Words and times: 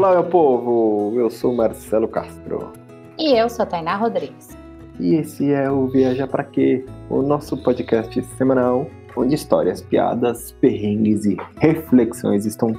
Olá, 0.00 0.12
meu 0.12 0.24
povo! 0.24 1.20
Eu 1.20 1.28
sou 1.28 1.54
Marcelo 1.54 2.08
Castro. 2.08 2.72
E 3.18 3.38
eu 3.38 3.50
sou 3.50 3.66
Tainá 3.66 3.96
Rodrigues. 3.96 4.56
E 4.98 5.16
esse 5.16 5.52
é 5.52 5.70
o 5.70 5.88
Viajar 5.88 6.26
Pra 6.26 6.42
Quê? 6.42 6.86
O 7.10 7.20
nosso 7.20 7.62
podcast 7.62 8.22
semanal, 8.38 8.86
onde 9.14 9.34
histórias, 9.34 9.82
piadas, 9.82 10.52
perrengues 10.52 11.26
e 11.26 11.36
reflexões 11.58 12.46
estão 12.46 12.74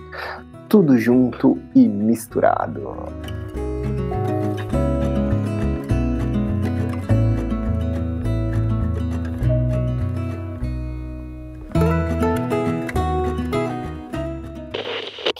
tudo 0.67 0.97
junto 0.97 1.59
e 1.75 1.87
misturado. 1.87 2.81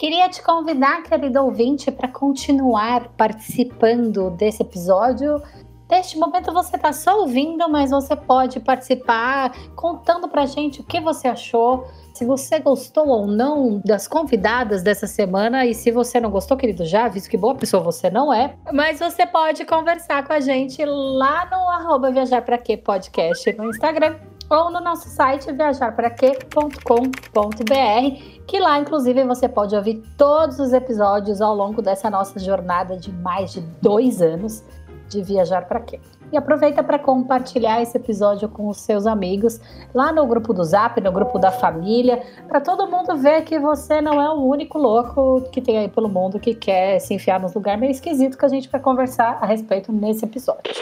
Queria 0.02 0.28
te 0.28 0.42
convidar, 0.42 1.04
querido 1.04 1.40
ouvinte, 1.44 1.88
para 1.92 2.08
continuar 2.08 3.10
participando 3.16 4.30
desse 4.30 4.60
episódio. 4.60 5.40
Neste 5.88 6.18
momento 6.18 6.52
você 6.52 6.74
está 6.74 6.92
só 6.92 7.20
ouvindo, 7.20 7.68
mas 7.68 7.92
você 7.92 8.16
pode 8.16 8.58
participar 8.58 9.52
contando 9.76 10.26
para 10.26 10.44
gente 10.44 10.80
o 10.80 10.84
que 10.84 11.00
você 11.00 11.28
achou, 11.28 11.86
se 12.12 12.24
você 12.24 12.58
gostou 12.58 13.06
ou 13.06 13.28
não 13.28 13.80
das 13.84 14.08
convidadas 14.08 14.82
dessa 14.82 15.06
semana. 15.06 15.64
E 15.66 15.72
se 15.72 15.92
você 15.92 16.18
não 16.18 16.32
gostou, 16.32 16.56
querido, 16.56 16.84
já 16.84 17.06
visto 17.06 17.30
que 17.30 17.36
boa 17.36 17.54
pessoa 17.54 17.80
você 17.80 18.10
não 18.10 18.34
é, 18.34 18.56
mas 18.72 18.98
você 18.98 19.24
pode 19.24 19.64
conversar 19.64 20.26
com 20.26 20.32
a 20.32 20.40
gente 20.40 20.84
lá 20.84 21.46
no 21.48 21.68
arroba 21.68 22.10
Viajar 22.10 22.44
podcast 22.84 23.52
no 23.52 23.70
Instagram 23.70 24.31
ou 24.52 24.70
no 24.70 24.80
nosso 24.80 25.08
site 25.08 25.50
viajarpraquê.com.br, 25.50 28.44
que 28.46 28.60
lá, 28.60 28.78
inclusive, 28.78 29.24
você 29.24 29.48
pode 29.48 29.74
ouvir 29.74 30.02
todos 30.16 30.58
os 30.58 30.74
episódios 30.74 31.40
ao 31.40 31.54
longo 31.54 31.80
dessa 31.80 32.10
nossa 32.10 32.38
jornada 32.38 32.96
de 32.96 33.10
mais 33.10 33.52
de 33.52 33.62
dois 33.80 34.20
anos 34.20 34.62
de 35.08 35.22
Viajar 35.22 35.66
para 35.66 35.80
Quê. 35.80 35.98
E 36.30 36.36
aproveita 36.36 36.82
para 36.82 36.98
compartilhar 36.98 37.80
esse 37.82 37.96
episódio 37.96 38.48
com 38.48 38.68
os 38.68 38.78
seus 38.78 39.06
amigos 39.06 39.60
lá 39.94 40.12
no 40.12 40.26
grupo 40.26 40.54
do 40.54 40.64
Zap, 40.64 40.98
no 41.00 41.12
grupo 41.12 41.38
da 41.38 41.50
família, 41.50 42.22
para 42.48 42.60
todo 42.60 42.86
mundo 42.86 43.16
ver 43.16 43.42
que 43.42 43.58
você 43.58 44.00
não 44.00 44.20
é 44.20 44.30
o 44.30 44.42
único 44.42 44.78
louco 44.78 45.42
que 45.52 45.60
tem 45.60 45.78
aí 45.78 45.88
pelo 45.88 46.08
mundo 46.08 46.40
que 46.40 46.54
quer 46.54 46.98
se 47.00 47.14
enfiar 47.14 47.38
nos 47.38 47.54
lugares 47.54 47.80
meio 47.80 47.90
esquisito 47.90 48.38
que 48.38 48.46
a 48.46 48.48
gente 48.48 48.70
vai 48.70 48.80
conversar 48.80 49.38
a 49.42 49.46
respeito 49.46 49.92
nesse 49.92 50.24
episódio. 50.24 50.72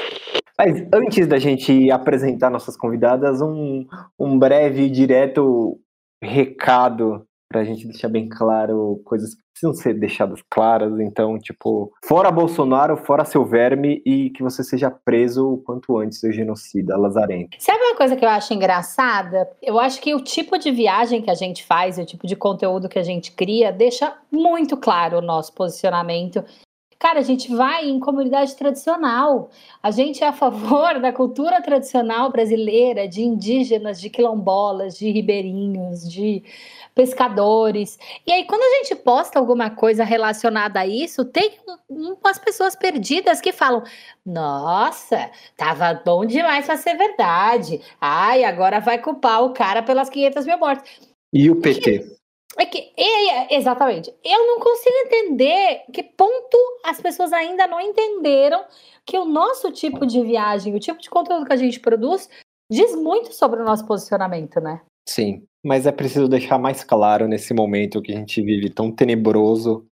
Mas 0.62 0.86
antes 0.92 1.26
da 1.26 1.38
gente 1.38 1.90
apresentar 1.90 2.50
nossas 2.50 2.76
convidadas, 2.76 3.40
um, 3.40 3.86
um 4.18 4.38
breve 4.38 4.82
e 4.82 4.90
direto 4.90 5.80
recado 6.22 7.24
para 7.50 7.62
a 7.62 7.64
gente 7.64 7.86
deixar 7.86 8.10
bem 8.10 8.28
claro 8.28 9.00
coisas 9.02 9.34
que 9.34 9.40
precisam 9.54 9.72
ser 9.72 9.98
deixadas 9.98 10.42
claras. 10.50 11.00
Então, 11.00 11.38
tipo, 11.38 11.90
fora 12.04 12.30
Bolsonaro, 12.30 12.98
fora 12.98 13.24
seu 13.24 13.42
verme 13.42 14.02
e 14.04 14.28
que 14.28 14.42
você 14.42 14.62
seja 14.62 14.90
preso 14.90 15.48
o 15.48 15.56
quanto 15.56 15.96
antes, 15.96 16.20
seu 16.20 16.30
genocida 16.30 16.94
lazarento. 16.94 17.56
Sabe 17.58 17.82
uma 17.82 17.96
coisa 17.96 18.14
que 18.14 18.24
eu 18.24 18.28
acho 18.28 18.52
engraçada? 18.52 19.50
Eu 19.62 19.80
acho 19.80 19.98
que 19.98 20.14
o 20.14 20.20
tipo 20.20 20.58
de 20.58 20.70
viagem 20.70 21.22
que 21.22 21.30
a 21.30 21.34
gente 21.34 21.64
faz, 21.64 21.96
o 21.96 22.04
tipo 22.04 22.26
de 22.26 22.36
conteúdo 22.36 22.86
que 22.86 22.98
a 22.98 23.02
gente 23.02 23.32
cria, 23.32 23.72
deixa 23.72 24.14
muito 24.30 24.76
claro 24.76 25.18
o 25.18 25.22
nosso 25.22 25.54
posicionamento 25.54 26.44
Cara, 27.00 27.20
a 27.20 27.22
gente 27.22 27.50
vai 27.50 27.88
em 27.88 27.98
comunidade 27.98 28.54
tradicional. 28.54 29.48
A 29.82 29.90
gente 29.90 30.22
é 30.22 30.26
a 30.28 30.34
favor 30.34 31.00
da 31.00 31.10
cultura 31.10 31.62
tradicional 31.62 32.30
brasileira, 32.30 33.08
de 33.08 33.22
indígenas, 33.22 33.98
de 33.98 34.10
quilombolas, 34.10 34.98
de 34.98 35.10
ribeirinhos, 35.10 36.06
de 36.06 36.44
pescadores. 36.94 37.98
E 38.26 38.30
aí, 38.30 38.44
quando 38.44 38.60
a 38.60 38.84
gente 38.84 38.94
posta 38.96 39.38
alguma 39.38 39.70
coisa 39.70 40.04
relacionada 40.04 40.80
a 40.80 40.86
isso, 40.86 41.24
tem 41.24 41.54
umas 41.88 42.38
pessoas 42.38 42.76
perdidas 42.76 43.40
que 43.40 43.50
falam: 43.50 43.82
Nossa, 44.24 45.30
tava 45.56 45.94
bom 46.04 46.26
demais 46.26 46.66
para 46.66 46.76
ser 46.76 46.98
verdade. 46.98 47.80
Ai, 47.98 48.44
agora 48.44 48.78
vai 48.78 48.98
culpar 48.98 49.42
o 49.42 49.54
cara 49.54 49.82
pelas 49.82 50.10
500 50.10 50.44
mil 50.44 50.58
mortes. 50.58 51.00
E 51.32 51.50
o 51.50 51.56
PT? 51.56 52.19
É 52.58 52.66
que, 52.66 52.92
é, 52.96 53.54
exatamente. 53.56 54.12
Eu 54.24 54.46
não 54.46 54.60
consigo 54.60 54.96
entender 55.06 55.84
que 55.92 56.02
ponto 56.02 56.58
as 56.84 57.00
pessoas 57.00 57.32
ainda 57.32 57.66
não 57.66 57.80
entenderam 57.80 58.64
que 59.06 59.16
o 59.16 59.24
nosso 59.24 59.70
tipo 59.70 60.04
de 60.06 60.22
viagem, 60.22 60.74
o 60.74 60.80
tipo 60.80 61.00
de 61.00 61.08
conteúdo 61.08 61.46
que 61.46 61.52
a 61.52 61.56
gente 61.56 61.78
produz, 61.78 62.28
diz 62.70 62.94
muito 62.94 63.32
sobre 63.32 63.60
o 63.60 63.64
nosso 63.64 63.86
posicionamento, 63.86 64.60
né? 64.60 64.82
Sim, 65.08 65.44
mas 65.64 65.86
é 65.86 65.92
preciso 65.92 66.28
deixar 66.28 66.58
mais 66.58 66.84
claro 66.84 67.26
nesse 67.26 67.54
momento 67.54 68.02
que 68.02 68.12
a 68.12 68.16
gente 68.16 68.42
vive 68.42 68.70
tão 68.70 68.92
tenebroso, 68.92 69.86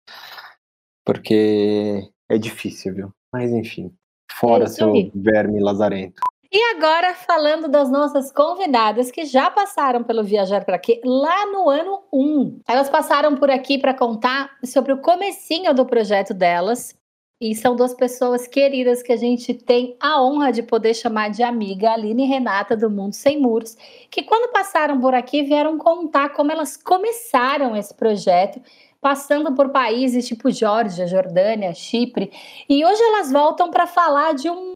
porque 1.05 2.09
é 2.29 2.39
difícil, 2.39 2.95
viu? 2.95 3.11
Mas 3.33 3.51
enfim, 3.51 3.93
fora 4.33 4.65
é 4.65 4.69
seu 4.69 4.93
verme 5.15 5.61
lazarento. 5.61 6.21
E 6.51 6.63
agora, 6.75 7.15
falando 7.15 7.69
das 7.69 7.91
nossas 7.91 8.33
convidadas 8.33 9.11
que 9.11 9.27
já 9.27 9.51
passaram 9.51 10.03
pelo 10.03 10.25
Viajar 10.25 10.65
para 10.65 10.79
Quê 10.79 10.99
lá 11.05 11.45
no 11.45 11.69
ano 11.69 12.03
1. 12.11 12.63
Elas 12.67 12.89
passaram 12.89 13.37
por 13.37 13.51
aqui 13.51 13.77
para 13.77 13.93
contar 13.93 14.57
sobre 14.65 14.95
o 14.95 15.03
comecinho 15.03 15.75
do 15.75 15.85
projeto 15.85 16.33
delas. 16.33 16.97
E 17.39 17.55
são 17.55 17.77
duas 17.77 17.93
pessoas 17.93 18.49
queridas 18.49 19.03
que 19.03 19.13
a 19.13 19.17
gente 19.17 19.53
tem 19.53 19.95
a 20.01 20.23
honra 20.23 20.51
de 20.51 20.63
poder 20.63 20.95
chamar 20.95 21.29
de 21.29 21.43
amiga, 21.43 21.93
Aline 21.93 22.25
e 22.25 22.27
Renata, 22.27 22.75
do 22.75 22.91
Mundo 22.91 23.13
Sem 23.13 23.39
Muros, 23.39 23.77
que 24.11 24.23
quando 24.23 24.51
passaram 24.51 24.99
por 24.99 25.15
aqui 25.15 25.43
vieram 25.43 25.77
contar 25.77 26.31
como 26.31 26.51
elas 26.51 26.79
começaram 26.79 27.77
esse 27.77 27.95
projeto, 27.95 28.61
passando 29.03 29.55
por 29.55 29.69
países 29.69 30.27
tipo 30.27 30.51
Geórgia, 30.51 31.07
Jordânia, 31.07 31.75
Chipre. 31.75 32.33
E 32.69 32.85
hoje 32.85 33.03
elas 33.03 33.31
voltam 33.31 33.71
para 33.71 33.87
falar 33.87 34.35
de 34.35 34.51
um, 34.51 34.73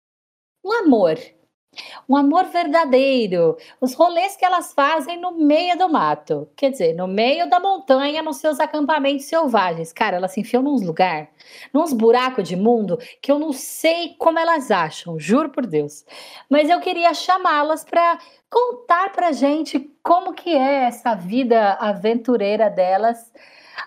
um 0.64 0.72
amor, 0.72 1.18
um 2.08 2.16
amor 2.16 2.44
verdadeiro, 2.46 3.56
os 3.80 3.94
rolês 3.94 4.36
que 4.36 4.44
elas 4.44 4.72
fazem 4.72 5.18
no 5.18 5.32
meio 5.32 5.76
do 5.78 5.88
mato, 5.88 6.48
quer 6.54 6.70
dizer, 6.70 6.94
no 6.94 7.06
meio 7.06 7.48
da 7.48 7.58
montanha, 7.58 8.22
nos 8.22 8.36
seus 8.36 8.60
acampamentos 8.60 9.26
selvagens. 9.26 9.92
Cara, 9.92 10.16
elas 10.16 10.32
se 10.32 10.40
enfiam 10.40 10.62
nos 10.62 10.82
lugar, 10.82 11.30
nos 11.72 11.92
buracos 11.92 12.46
de 12.46 12.56
mundo 12.56 12.98
que 13.20 13.32
eu 13.32 13.38
não 13.38 13.52
sei 13.52 14.14
como 14.18 14.38
elas 14.38 14.70
acham, 14.70 15.18
juro 15.18 15.48
por 15.48 15.66
Deus. 15.66 16.04
Mas 16.48 16.68
eu 16.68 16.80
queria 16.80 17.14
chamá-las 17.14 17.84
para 17.84 18.18
contar 18.50 19.10
pra 19.12 19.32
gente 19.32 19.90
como 20.02 20.34
que 20.34 20.50
é 20.50 20.84
essa 20.84 21.14
vida 21.14 21.72
aventureira 21.74 22.68
delas 22.68 23.32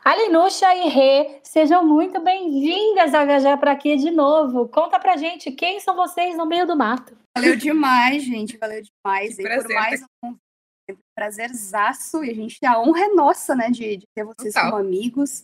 Alenuxa 0.06 0.72
e 0.76 0.88
Rê, 0.88 1.40
sejam 1.42 1.84
muito 1.84 2.22
bem-vindas 2.22 3.16
a 3.16 3.26
viajar 3.26 3.58
para 3.58 3.72
aqui 3.72 3.98
de 3.98 4.12
novo. 4.12 4.70
Conta 4.70 5.00
pra 5.00 5.18
gente 5.18 5.52
quem 5.52 5.80
são 5.80 5.96
vocês 5.96 6.38
no 6.38 6.46
meio 6.46 6.68
do 6.68 6.78
mato. 6.78 7.18
Valeu 7.36 7.56
demais, 7.56 8.24
gente. 8.24 8.56
Valeu 8.56 8.84
demais. 8.84 9.40
e 9.40 9.42
por 9.42 9.74
mais 9.74 10.06
um 10.24 10.36
prazerzaço. 11.16 12.24
E 12.24 12.30
a 12.30 12.34
gente, 12.36 12.64
a 12.64 12.80
honra 12.80 13.06
é 13.06 13.08
nossa, 13.16 13.56
né, 13.56 13.72
de, 13.72 13.98
de 13.98 14.06
ter 14.16 14.24
vocês 14.24 14.54
Total. 14.54 14.70
como 14.70 14.84
amigos. 14.84 15.42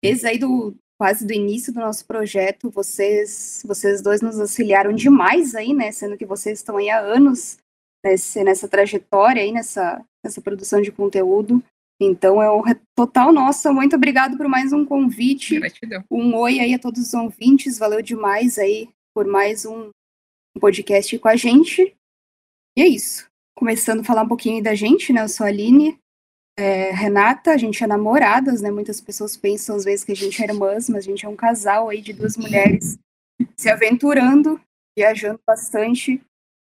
Desde 0.00 0.28
aí 0.28 0.38
do 0.38 0.76
quase 0.96 1.26
do 1.26 1.32
início 1.32 1.72
do 1.72 1.80
nosso 1.80 2.06
projeto, 2.06 2.70
vocês, 2.70 3.64
vocês 3.66 4.00
dois 4.00 4.20
nos 4.20 4.38
auxiliaram 4.38 4.92
demais 4.92 5.56
aí, 5.56 5.74
né, 5.74 5.90
sendo 5.90 6.16
que 6.16 6.24
vocês 6.24 6.60
estão 6.60 6.76
aí 6.76 6.88
há 6.88 7.00
anos 7.00 7.58
nesse, 8.04 8.44
nessa 8.44 8.68
trajetória 8.68 9.42
aí, 9.42 9.50
nessa, 9.50 10.00
nessa 10.24 10.40
produção 10.40 10.80
de 10.80 10.92
conteúdo. 10.92 11.60
Então 12.04 12.42
é 12.42 12.50
honra 12.50 12.80
total 12.94 13.32
nossa. 13.32 13.72
Muito 13.72 13.96
obrigado 13.96 14.36
por 14.36 14.46
mais 14.46 14.72
um 14.72 14.84
convite. 14.84 15.58
Gratidão. 15.58 16.04
Um 16.10 16.34
oi 16.36 16.60
aí 16.60 16.74
a 16.74 16.78
todos 16.78 17.00
os 17.00 17.14
ouvintes. 17.14 17.78
Valeu 17.78 18.02
demais 18.02 18.58
aí 18.58 18.88
por 19.14 19.26
mais 19.26 19.64
um 19.64 19.90
podcast 20.60 21.18
com 21.18 21.28
a 21.28 21.36
gente. 21.36 21.94
E 22.76 22.82
é 22.82 22.86
isso. 22.86 23.26
Começando 23.56 24.00
a 24.00 24.04
falar 24.04 24.22
um 24.22 24.28
pouquinho 24.28 24.62
da 24.62 24.74
gente, 24.74 25.12
né? 25.12 25.22
Eu 25.22 25.28
sou 25.28 25.46
a 25.46 25.48
Aline, 25.48 25.98
é, 26.58 26.90
Renata, 26.90 27.52
a 27.52 27.56
gente 27.56 27.82
é 27.82 27.86
namoradas, 27.86 28.60
né? 28.60 28.70
Muitas 28.70 29.00
pessoas 29.00 29.36
pensam 29.36 29.76
às 29.76 29.84
vezes 29.84 30.04
que 30.04 30.12
a 30.12 30.16
gente 30.16 30.42
é 30.42 30.46
irmãs, 30.46 30.88
mas 30.88 30.98
a 31.04 31.08
gente 31.08 31.24
é 31.24 31.28
um 31.28 31.36
casal 31.36 31.88
aí 31.88 32.00
de 32.00 32.12
duas 32.12 32.36
mulheres 32.36 32.98
se 33.56 33.70
aventurando, 33.70 34.60
viajando 34.96 35.40
bastante. 35.46 36.20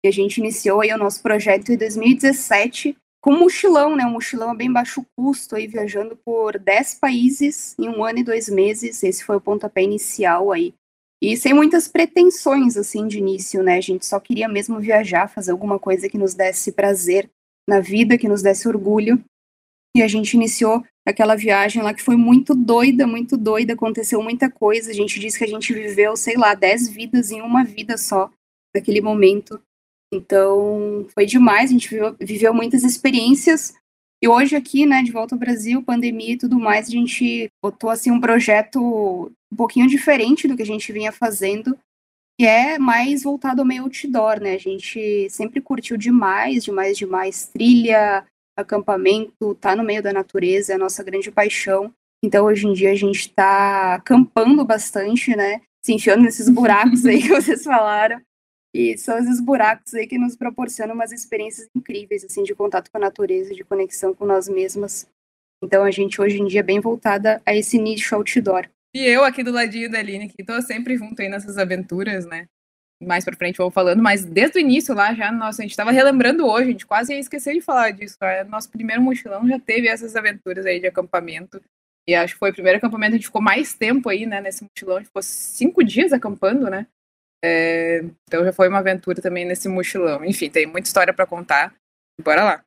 E 0.05 0.09
a 0.09 0.11
gente 0.11 0.39
iniciou 0.39 0.83
aí 0.83 0.93
o 0.93 0.99
nosso 0.99 1.23
projeto 1.23 1.73
em 1.73 1.77
2017 1.77 2.97
com 3.25 3.33
mochilão, 3.33 3.97
né? 3.97 4.05
Um 4.05 4.11
mochilão 4.11 4.55
bem 4.55 4.71
baixo 4.71 5.03
custo, 5.17 5.57
aí 5.57 5.67
viajando 5.67 6.15
por 6.15 6.59
10 6.59 6.97
países 6.97 7.75
em 7.79 7.89
um 7.89 8.05
ano 8.05 8.19
e 8.19 8.23
dois 8.23 8.51
meses. 8.51 9.03
Esse 9.03 9.25
foi 9.25 9.37
o 9.37 9.41
pontapé 9.41 9.83
inicial 9.83 10.53
aí. 10.53 10.75
E 11.23 11.35
sem 11.35 11.55
muitas 11.55 11.89
pretensões, 11.89 12.77
assim, 12.77 13.09
de 13.09 13.17
início, 13.17 13.63
né? 13.63 13.79
A 13.79 13.81
gente 13.81 14.05
só 14.05 14.21
queria 14.21 14.47
mesmo 14.47 14.79
viajar, 14.79 15.27
fazer 15.27 15.53
alguma 15.53 15.79
coisa 15.79 16.07
que 16.07 16.19
nos 16.19 16.35
desse 16.35 16.71
prazer 16.71 17.31
na 17.67 17.81
vida, 17.81 18.19
que 18.19 18.29
nos 18.29 18.43
desse 18.43 18.69
orgulho. 18.69 19.19
E 19.97 20.03
a 20.03 20.09
gente 20.09 20.35
iniciou 20.35 20.85
aquela 21.09 21.35
viagem 21.35 21.83
lá 21.83 21.95
que 21.95 22.03
foi 22.03 22.17
muito 22.17 22.55
doida, 22.55 23.07
muito 23.07 23.39
doida, 23.39 23.73
aconteceu 23.73 24.23
muita 24.23 24.51
coisa. 24.51 24.91
A 24.91 24.95
gente 24.95 25.19
disse 25.19 25.39
que 25.39 25.45
a 25.45 25.49
gente 25.49 25.73
viveu, 25.73 26.15
sei 26.15 26.37
lá, 26.37 26.55
10 26.55 26.91
vidas 26.91 27.31
em 27.31 27.41
uma 27.41 27.65
vida 27.65 27.97
só, 27.97 28.31
naquele 28.75 29.01
momento. 29.01 29.59
Então, 30.15 31.07
foi 31.13 31.27
demais, 31.27 31.71
a 31.71 31.73
gente 31.73 31.91
viveu, 31.91 32.17
viveu 32.21 32.55
muitas 32.55 32.83
experiências 32.85 33.75
E 34.25 34.29
hoje 34.29 34.57
aqui, 34.57 34.87
né, 34.87 35.03
de 35.03 35.13
volta 35.13 35.35
ao 35.35 35.39
Brasil, 35.39 35.83
pandemia 35.83 36.33
e 36.33 36.39
tudo 36.39 36.59
mais, 36.59 36.89
a 36.89 36.91
gente 36.91 37.51
botou 37.63 37.91
assim 37.91 38.11
um 38.11 38.19
projeto 38.19 39.31
um 39.53 39.57
pouquinho 39.57 39.87
diferente 39.87 40.49
do 40.49 40.57
que 40.57 40.63
a 40.63 40.67
gente 40.67 40.91
vinha 40.91 41.13
fazendo, 41.13 41.79
que 42.41 42.47
é 42.47 42.79
mais 42.79 43.23
voltado 43.23 43.61
ao 43.61 43.67
meio 43.67 43.83
outdoor, 43.83 44.41
né? 44.41 44.55
A 44.55 44.59
gente 44.59 45.29
sempre 45.29 45.61
curtiu 45.61 45.99
demais, 45.99 46.65
demais, 46.65 46.97
demais 46.97 47.47
trilha, 47.53 48.25
acampamento, 48.57 49.55
tá 49.57 49.77
no 49.77 49.85
meio 49.85 50.03
da 50.03 50.11
natureza, 50.11 50.73
é 50.73 50.77
a 50.77 50.79
nossa 50.79 51.05
grande 51.05 51.31
paixão. 51.31 51.93
Então, 52.25 52.47
hoje 52.47 52.67
em 52.67 52.73
dia, 52.73 52.93
a 52.93 52.97
gente 52.97 53.29
está 53.29 53.97
acampando 53.97 54.65
bastante, 54.65 55.37
né? 55.37 55.61
Se 55.85 55.93
enfiando 55.93 56.23
nesses 56.23 56.49
buracos 56.49 57.05
aí 57.05 57.21
que 57.21 57.29
vocês 57.29 57.63
falaram. 57.63 58.23
E 58.75 58.99
são 58.99 59.17
esses 59.17 59.41
buracos 59.41 59.95
aí 59.95 60.05
que 60.05 60.19
nos 60.19 60.35
proporcionam 60.35 60.97
umas 60.97 61.13
experiências 61.13 61.69
incríveis, 61.77 62.25
assim, 62.25 62.43
de 62.43 62.57
contato 62.57 62.91
com 62.91 62.99
a 62.99 63.01
natureza, 63.01 63.55
de 63.55 63.63
conexão 63.63 64.13
com 64.13 64.27
nós 64.27 64.49
mesmas. 64.49 65.07
Então, 65.63 65.85
a 65.85 65.93
gente, 65.93 66.21
hoje 66.21 66.41
em 66.41 66.47
dia, 66.47 66.59
é 66.59 66.65
bem 66.65 66.81
voltada 66.81 67.41
a 67.47 67.55
esse 67.55 67.79
nicho 67.79 68.17
outdoor. 68.17 68.69
E 68.93 68.99
eu 69.07 69.25
aqui 69.25 69.45
do 69.45 69.53
ladinho 69.53 69.89
da 69.89 70.01
Aline, 70.01 70.29
que 70.29 70.43
tô 70.43 70.61
sempre 70.61 70.97
junto 70.97 71.23
aí 71.23 71.29
nessas 71.29 71.57
aventuras, 71.57 72.27
né? 72.27 72.47
Mais 73.01 73.25
pra 73.25 73.37
frente 73.37 73.59
vou 73.59 73.71
falando, 73.71 74.03
mas 74.03 74.25
desde 74.25 74.59
o 74.59 74.61
início 74.61 74.95
lá 74.95 75.15
já, 75.15 75.31
nossa, 75.31 75.63
a 75.63 75.65
gente 75.65 75.77
tava 75.77 75.93
relembrando 75.93 76.47
hoje, 76.47 76.69
a 76.69 76.73
gente 76.73 76.87
quase 76.87 77.13
ia 77.13 77.21
esquecer 77.21 77.55
de 77.55 77.61
falar 77.61 77.93
disso. 77.93 78.17
Tá? 78.19 78.43
Nosso 78.45 78.71
primeiro 78.71 79.03
mochilão 79.03 79.47
já 79.47 79.59
teve 79.59 79.87
essas 79.87 80.17
aventuras 80.17 80.67
aí 80.67 80.81
de 80.81 80.87
acampamento. 80.87 81.61
E 82.09 82.15
acho 82.15 82.35
que 82.35 82.39
foi 82.41 82.51
o 82.51 82.55
primeiro 82.55 82.79
acampamento, 82.79 83.15
a 83.15 83.17
gente 83.17 83.27
ficou 83.27 83.43
mais 83.43 83.75
tempo 83.75 84.09
aí, 84.09 84.27
né, 84.27 84.41
nesse 84.41 84.65
mochilão, 84.65 84.97
a 84.97 85.01
gente 85.01 85.09
ficou 85.09 85.23
cinco 85.23 85.83
dias 85.83 86.13
acampando, 86.13 86.69
né? 86.69 86.87
É, 87.47 88.03
então 88.27 88.43
já 88.43 88.55
foi 88.55 88.69
uma 88.71 88.79
aventura 88.79 89.21
também 89.21 89.45
nesse 89.45 89.69
mochilão. 89.69 90.25
Enfim, 90.25 90.49
tem 90.49 90.65
muita 90.65 90.89
história 90.89 91.13
para 91.13 91.27
contar. 91.27 91.75
Bora 92.23 92.43
lá. 92.43 92.65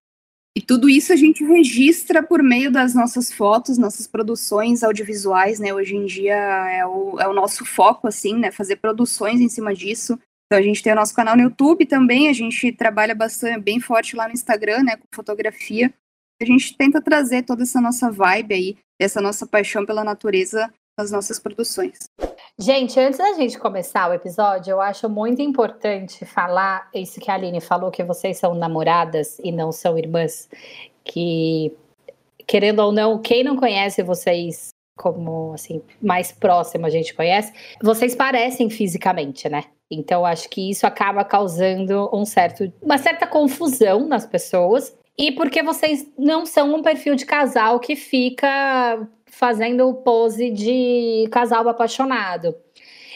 E 0.55 0.61
tudo 0.61 0.87
isso 0.87 1.11
a 1.11 1.15
gente 1.15 1.43
registra 1.43 2.21
por 2.21 2.43
meio 2.43 2.71
das 2.71 2.93
nossas 2.93 3.31
fotos, 3.31 3.79
nossas 3.79 4.05
produções 4.05 4.83
audiovisuais, 4.83 5.59
né? 5.59 5.73
Hoje 5.73 5.95
em 5.95 6.05
dia 6.05 6.35
é 6.35 6.85
o, 6.85 7.19
é 7.19 7.27
o 7.27 7.33
nosso 7.33 7.65
foco, 7.65 8.07
assim, 8.07 8.37
né? 8.37 8.51
Fazer 8.51 8.75
produções 8.75 9.41
em 9.41 9.49
cima 9.49 9.73
disso. 9.73 10.13
Então 10.45 10.59
a 10.59 10.61
gente 10.61 10.83
tem 10.83 10.93
o 10.93 10.95
nosso 10.95 11.15
canal 11.15 11.35
no 11.35 11.41
YouTube 11.41 11.85
também, 11.87 12.29
a 12.29 12.33
gente 12.33 12.71
trabalha 12.71 13.15
bastante, 13.15 13.59
bem 13.59 13.79
forte 13.79 14.15
lá 14.15 14.27
no 14.27 14.33
Instagram, 14.33 14.83
né? 14.83 14.95
Com 14.95 15.07
fotografia. 15.11 15.91
A 16.39 16.45
gente 16.45 16.77
tenta 16.77 17.01
trazer 17.01 17.43
toda 17.43 17.63
essa 17.63 17.81
nossa 17.81 18.11
vibe 18.11 18.53
aí, 18.53 18.77
essa 18.99 19.19
nossa 19.21 19.47
paixão 19.47 19.87
pela 19.87 20.03
natureza 20.03 20.71
nas 20.97 21.11
nossas 21.11 21.39
produções. 21.39 22.06
Gente, 22.59 22.99
antes 22.99 23.19
da 23.19 23.33
gente 23.33 23.59
começar 23.59 24.09
o 24.09 24.13
episódio, 24.13 24.71
eu 24.71 24.81
acho 24.81 25.07
muito 25.07 25.39
importante 25.43 26.25
falar 26.25 26.89
isso 26.91 27.19
que 27.19 27.29
a 27.29 27.35
Aline 27.35 27.61
falou, 27.61 27.91
que 27.91 28.03
vocês 28.03 28.39
são 28.39 28.55
namoradas 28.55 29.37
e 29.43 29.51
não 29.51 29.71
são 29.71 29.95
irmãs. 29.95 30.49
Que, 31.03 31.71
querendo 32.47 32.79
ou 32.79 32.91
não, 32.91 33.21
quem 33.21 33.43
não 33.43 33.55
conhece 33.55 34.01
vocês 34.01 34.69
como 34.97 35.53
assim, 35.53 35.83
mais 36.01 36.31
próximo 36.31 36.87
a 36.87 36.89
gente 36.89 37.13
conhece, 37.13 37.53
vocês 37.79 38.15
parecem 38.15 38.67
fisicamente, 38.67 39.47
né? 39.47 39.65
Então 39.91 40.25
acho 40.25 40.49
que 40.49 40.71
isso 40.71 40.87
acaba 40.87 41.23
causando 41.23 42.09
um 42.11 42.25
certo, 42.25 42.73
uma 42.81 42.97
certa 42.97 43.27
confusão 43.27 44.07
nas 44.07 44.25
pessoas. 44.25 44.97
E 45.15 45.31
porque 45.31 45.61
vocês 45.61 46.07
não 46.17 46.45
são 46.45 46.73
um 46.73 46.81
perfil 46.81 47.13
de 47.13 47.25
casal 47.25 47.79
que 47.79 47.95
fica 47.95 49.07
fazendo 49.27 49.93
pose 49.95 50.49
de 50.49 51.27
casal 51.31 51.67
apaixonado. 51.67 52.55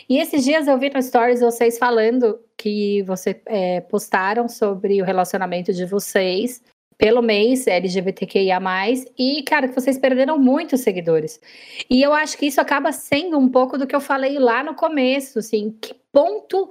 E 0.09 0.17
esses 0.17 0.43
dias 0.43 0.67
eu 0.67 0.77
vi 0.77 0.89
no 0.89 1.01
Stories 1.01 1.39
vocês 1.39 1.77
falando 1.77 2.39
que 2.57 3.01
vocês 3.03 3.37
é, 3.45 3.81
postaram 3.81 4.47
sobre 4.49 5.01
o 5.01 5.05
relacionamento 5.05 5.73
de 5.73 5.85
vocês 5.85 6.61
pelo 7.01 7.23
mês 7.23 7.65
LGBTQIA+, 7.65 8.59
e, 9.17 9.41
cara, 9.41 9.67
que 9.67 9.73
vocês 9.73 9.97
perderam 9.97 10.37
muitos 10.37 10.81
seguidores. 10.81 11.41
E 11.89 11.99
eu 11.99 12.13
acho 12.13 12.37
que 12.37 12.45
isso 12.45 12.61
acaba 12.61 12.91
sendo 12.91 13.39
um 13.39 13.49
pouco 13.49 13.75
do 13.75 13.87
que 13.87 13.95
eu 13.95 13.99
falei 13.99 14.37
lá 14.37 14.63
no 14.63 14.75
começo, 14.75 15.39
assim, 15.39 15.75
que 15.81 15.95
ponto 16.11 16.69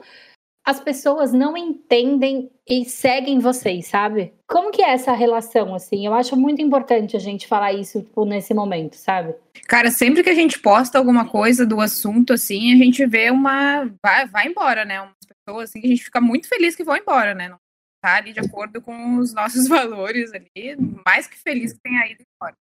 as 0.70 0.81
pessoas 0.81 1.32
não 1.32 1.56
entendem 1.56 2.49
e 2.69 2.84
seguem 2.84 3.40
vocês, 3.40 3.88
sabe? 3.88 4.32
Como 4.46 4.70
que 4.70 4.81
é 4.81 4.90
essa 4.90 5.12
relação, 5.12 5.75
assim? 5.75 6.06
Eu 6.06 6.14
acho 6.14 6.37
muito 6.37 6.62
importante 6.62 7.17
a 7.17 7.20
gente 7.20 7.49
falar 7.49 7.72
isso 7.72 8.00
tipo, 8.02 8.25
nesse 8.25 8.55
momento, 8.55 8.94
sabe? 8.94 9.34
Cara, 9.67 9.90
sempre 9.90 10.22
que 10.22 10.31
a 10.31 10.34
gente 10.34 10.61
posta 10.61 10.96
alguma 10.96 11.28
coisa 11.28 11.67
do 11.67 11.81
assunto, 11.81 12.32
assim, 12.32 12.72
a 12.72 12.76
gente 12.76 13.05
vê 13.05 13.31
uma... 13.31 13.84
Vai, 14.00 14.28
vai 14.28 14.46
embora, 14.46 14.84
né? 14.84 15.00
Umas 15.00 15.14
pessoas, 15.26 15.70
assim, 15.70 15.81
que 15.81 15.88
a 15.88 15.90
gente 15.90 16.05
fica 16.05 16.20
muito 16.20 16.49
feliz 16.49 16.76
que 16.76 16.84
vão 16.84 16.96
embora, 16.96 17.34
né? 17.34 17.49
Não 17.49 17.58
tá 18.00 18.16
ali 18.16 18.32
de 18.32 18.40
acordo 18.40 18.81
com 18.81 19.16
os 19.16 19.34
nossos 19.34 19.66
valores 19.69 20.32
ali, 20.32 20.76
mais 21.05 21.26
que 21.26 21.37
feliz 21.37 21.73
que 21.73 21.81
tenha 21.81 22.06
ido 22.06 22.23
embora. 22.23 22.56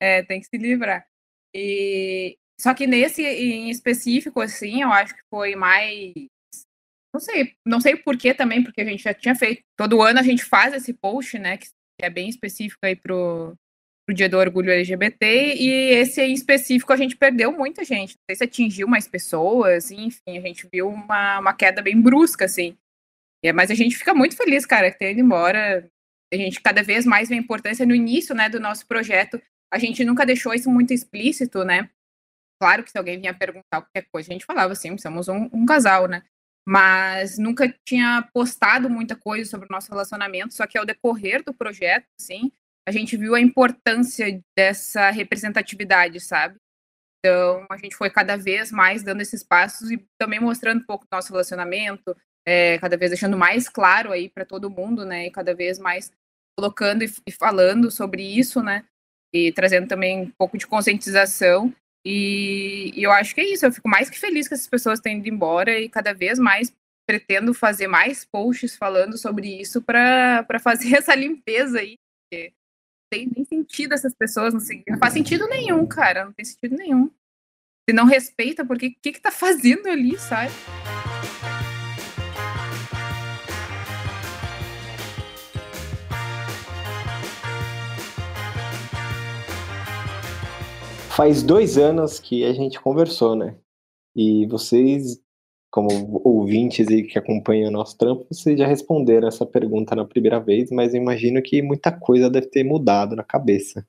É, 0.00 0.22
tem 0.22 0.38
que 0.38 0.46
se 0.46 0.58
livrar. 0.58 1.06
E... 1.54 2.36
Só 2.60 2.72
que 2.74 2.86
nesse 2.86 3.22
em 3.24 3.70
específico, 3.70 4.40
assim, 4.40 4.82
eu 4.82 4.92
acho 4.92 5.14
que 5.14 5.22
foi 5.28 5.56
mais 5.56 6.12
não 7.14 7.20
sei, 7.20 7.54
não 7.64 7.80
sei 7.80 7.94
por 7.94 8.18
que 8.18 8.34
também, 8.34 8.62
porque 8.62 8.80
a 8.80 8.84
gente 8.84 9.04
já 9.04 9.14
tinha 9.14 9.36
feito. 9.36 9.62
Todo 9.76 10.02
ano 10.02 10.18
a 10.18 10.22
gente 10.22 10.44
faz 10.44 10.74
esse 10.74 10.92
post, 10.92 11.38
né? 11.38 11.56
Que 11.56 11.68
é 12.00 12.10
bem 12.10 12.28
específico 12.28 12.80
aí 12.82 12.96
pro, 12.96 13.56
pro 14.04 14.14
dia 14.14 14.28
do 14.28 14.36
orgulho 14.36 14.72
LGBT, 14.72 15.54
e 15.54 15.70
esse 15.94 16.20
em 16.20 16.34
específico 16.34 16.92
a 16.92 16.96
gente 16.96 17.16
perdeu 17.16 17.52
muita 17.52 17.84
gente. 17.84 18.16
Não 18.16 18.24
sei 18.28 18.36
se 18.36 18.44
atingiu 18.44 18.88
mais 18.88 19.06
pessoas, 19.06 19.92
enfim, 19.92 20.36
a 20.36 20.40
gente 20.40 20.68
viu 20.72 20.88
uma, 20.88 21.38
uma 21.38 21.54
queda 21.54 21.80
bem 21.80 22.00
brusca, 22.00 22.46
assim. 22.46 22.76
É, 23.44 23.52
mas 23.52 23.70
a 23.70 23.74
gente 23.74 23.96
fica 23.96 24.12
muito 24.12 24.36
feliz, 24.36 24.66
cara, 24.66 24.90
que 24.90 24.98
tenha 24.98 25.12
ido 25.12 25.20
embora. 25.20 25.88
A 26.32 26.36
gente 26.36 26.60
cada 26.60 26.82
vez 26.82 27.06
mais 27.06 27.28
vê 27.28 27.36
a 27.36 27.38
importância 27.38 27.86
no 27.86 27.94
início, 27.94 28.34
né, 28.34 28.48
do 28.48 28.58
nosso 28.58 28.86
projeto. 28.88 29.40
A 29.72 29.78
gente 29.78 30.04
nunca 30.04 30.26
deixou 30.26 30.52
isso 30.52 30.68
muito 30.68 30.92
explícito, 30.92 31.64
né? 31.64 31.88
Claro 32.60 32.82
que 32.82 32.90
se 32.90 32.98
alguém 32.98 33.20
vinha 33.20 33.34
perguntar 33.34 33.82
qualquer 33.82 34.06
coisa, 34.10 34.30
a 34.30 34.32
gente 34.32 34.44
falava 34.44 34.72
assim, 34.72 34.96
somos 34.98 35.28
um, 35.28 35.48
um 35.52 35.64
casal, 35.64 36.08
né? 36.08 36.24
Mas 36.66 37.38
nunca 37.38 37.72
tinha 37.86 38.26
postado 38.32 38.88
muita 38.88 39.14
coisa 39.14 39.48
sobre 39.50 39.66
o 39.66 39.72
nosso 39.72 39.90
relacionamento, 39.90 40.54
só 40.54 40.66
que 40.66 40.78
ao 40.78 40.86
decorrer 40.86 41.44
do 41.44 41.52
projeto, 41.52 42.06
assim, 42.18 42.50
a 42.86 42.90
gente 42.90 43.16
viu 43.16 43.34
a 43.34 43.40
importância 43.40 44.40
dessa 44.56 45.10
representatividade, 45.10 46.20
sabe? 46.20 46.56
Então, 47.18 47.66
a 47.70 47.76
gente 47.78 47.96
foi 47.96 48.10
cada 48.10 48.36
vez 48.36 48.70
mais 48.70 49.02
dando 49.02 49.22
esses 49.22 49.42
passos 49.42 49.90
e 49.90 50.04
também 50.18 50.40
mostrando 50.40 50.82
um 50.82 50.86
pouco 50.86 51.06
do 51.06 51.14
nosso 51.14 51.32
relacionamento, 51.32 52.16
é, 52.46 52.78
cada 52.78 52.96
vez 52.96 53.10
deixando 53.10 53.36
mais 53.36 53.68
claro 53.68 54.12
aí 54.12 54.28
para 54.28 54.44
todo 54.44 54.70
mundo, 54.70 55.06
né? 55.06 55.26
E 55.26 55.30
cada 55.30 55.54
vez 55.54 55.78
mais 55.78 56.12
colocando 56.58 57.02
e, 57.02 57.12
e 57.26 57.32
falando 57.32 57.90
sobre 57.90 58.22
isso, 58.22 58.62
né? 58.62 58.84
E 59.32 59.52
trazendo 59.52 59.88
também 59.88 60.20
um 60.20 60.30
pouco 60.30 60.58
de 60.58 60.66
conscientização 60.66 61.74
e, 62.04 62.92
e, 62.94 63.02
eu 63.02 63.10
acho 63.10 63.34
que 63.34 63.40
é 63.40 63.52
isso. 63.52 63.64
Eu 63.64 63.72
fico 63.72 63.88
mais 63.88 64.10
que 64.10 64.18
feliz 64.18 64.46
que 64.46 64.54
essas 64.54 64.68
pessoas 64.68 65.00
tenham 65.00 65.18
ido 65.18 65.28
embora 65.28 65.78
e 65.78 65.88
cada 65.88 66.12
vez 66.12 66.38
mais 66.38 66.72
pretendo 67.06 67.52
fazer 67.54 67.86
mais 67.86 68.24
posts 68.24 68.76
falando 68.76 69.16
sobre 69.16 69.60
isso 69.60 69.82
para 69.82 70.46
fazer 70.60 70.94
essa 70.96 71.14
limpeza 71.14 71.80
aí. 71.80 71.96
Porque 72.30 72.52
não 72.52 73.18
tem 73.18 73.32
nem 73.34 73.44
sentido 73.44 73.94
essas 73.94 74.14
pessoas 74.14 74.52
não 74.52 74.60
seguir. 74.60 74.84
Não 74.88 74.98
faz 74.98 75.14
sentido 75.14 75.46
nenhum, 75.48 75.86
cara. 75.86 76.24
Não 76.26 76.32
tem 76.32 76.44
sentido 76.44 76.76
nenhum. 76.76 77.10
Se 77.88 77.94
não 77.94 78.06
respeita, 78.06 78.64
porque 78.64 78.86
o 78.88 78.94
que, 79.02 79.12
que 79.12 79.20
tá 79.20 79.30
fazendo 79.30 79.88
ali, 79.88 80.18
sabe? 80.18 80.52
Faz 91.16 91.44
dois 91.44 91.78
anos 91.78 92.18
que 92.18 92.44
a 92.44 92.52
gente 92.52 92.80
conversou, 92.80 93.36
né? 93.36 93.54
E 94.16 94.46
vocês, 94.46 95.20
como 95.70 96.20
ouvintes 96.24 96.88
e 96.90 97.04
que 97.04 97.16
acompanham 97.16 97.68
o 97.68 97.72
nosso 97.72 97.96
trampo, 97.96 98.26
vocês 98.28 98.58
já 98.58 98.66
responderam 98.66 99.28
essa 99.28 99.46
pergunta 99.46 99.94
na 99.94 100.04
primeira 100.04 100.40
vez, 100.40 100.72
mas 100.72 100.92
eu 100.92 101.00
imagino 101.00 101.40
que 101.40 101.62
muita 101.62 101.92
coisa 101.92 102.28
deve 102.28 102.48
ter 102.48 102.64
mudado 102.64 103.14
na 103.14 103.22
cabeça. 103.22 103.86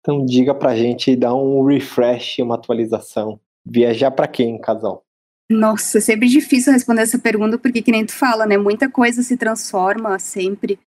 Então 0.00 0.22
diga 0.26 0.54
pra 0.54 0.76
gente, 0.76 1.16
dá 1.16 1.34
um 1.34 1.64
refresh, 1.64 2.40
uma 2.40 2.56
atualização. 2.56 3.40
Viajar 3.64 4.10
para 4.10 4.28
quem, 4.28 4.60
casal? 4.60 5.02
Nossa, 5.50 5.96
é 5.96 6.00
sempre 6.02 6.28
difícil 6.28 6.74
responder 6.74 7.00
essa 7.00 7.18
pergunta, 7.18 7.56
porque 7.56 7.80
que 7.80 7.90
nem 7.90 8.04
tu 8.04 8.12
fala, 8.12 8.44
né? 8.44 8.58
Muita 8.58 8.90
coisa 8.90 9.22
se 9.22 9.38
transforma 9.38 10.18
sempre. 10.18 10.78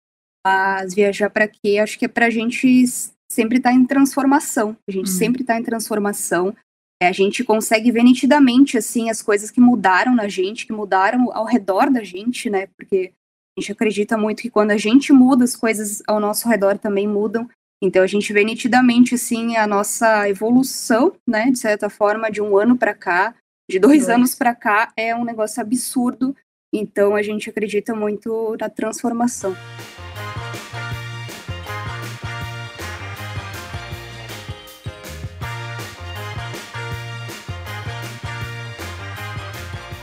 Mas 0.46 0.94
viajar 0.94 1.30
para 1.30 1.48
quê? 1.48 1.78
Acho 1.78 1.98
que 1.98 2.04
é 2.04 2.08
pra 2.08 2.30
gente 2.30 2.84
sempre 3.30 3.58
está 3.58 3.72
em 3.72 3.84
transformação. 3.84 4.76
A 4.88 4.92
gente 4.92 5.10
uhum. 5.10 5.16
sempre 5.16 5.42
está 5.42 5.56
em 5.58 5.62
transformação. 5.62 6.54
É, 7.02 7.08
a 7.08 7.12
gente 7.12 7.42
consegue 7.42 7.90
ver 7.90 8.02
nitidamente 8.02 8.76
assim 8.76 9.08
as 9.08 9.22
coisas 9.22 9.50
que 9.50 9.60
mudaram 9.60 10.14
na 10.14 10.28
gente, 10.28 10.66
que 10.66 10.72
mudaram 10.72 11.32
ao 11.32 11.46
redor 11.46 11.90
da 11.90 12.02
gente, 12.04 12.50
né? 12.50 12.66
Porque 12.76 13.12
a 13.56 13.60
gente 13.60 13.72
acredita 13.72 14.18
muito 14.18 14.42
que 14.42 14.50
quando 14.50 14.72
a 14.72 14.76
gente 14.76 15.12
muda, 15.12 15.44
as 15.44 15.56
coisas 15.56 16.02
ao 16.06 16.20
nosso 16.20 16.48
redor 16.48 16.76
também 16.78 17.08
mudam. 17.08 17.48
Então 17.82 18.02
a 18.02 18.06
gente 18.06 18.32
vê 18.32 18.44
nitidamente 18.44 19.14
assim 19.14 19.56
a 19.56 19.66
nossa 19.66 20.28
evolução, 20.28 21.14
né? 21.26 21.50
De 21.50 21.58
certa 21.58 21.88
forma, 21.88 22.30
de 22.30 22.42
um 22.42 22.58
ano 22.58 22.76
para 22.76 22.92
cá, 22.92 23.34
de 23.70 23.78
dois, 23.78 24.06
dois. 24.06 24.10
anos 24.10 24.34
para 24.34 24.54
cá, 24.54 24.92
é 24.96 25.14
um 25.14 25.24
negócio 25.24 25.62
absurdo. 25.62 26.36
Então 26.72 27.14
a 27.14 27.22
gente 27.22 27.48
acredita 27.48 27.94
muito 27.94 28.56
na 28.60 28.68
transformação. 28.68 29.56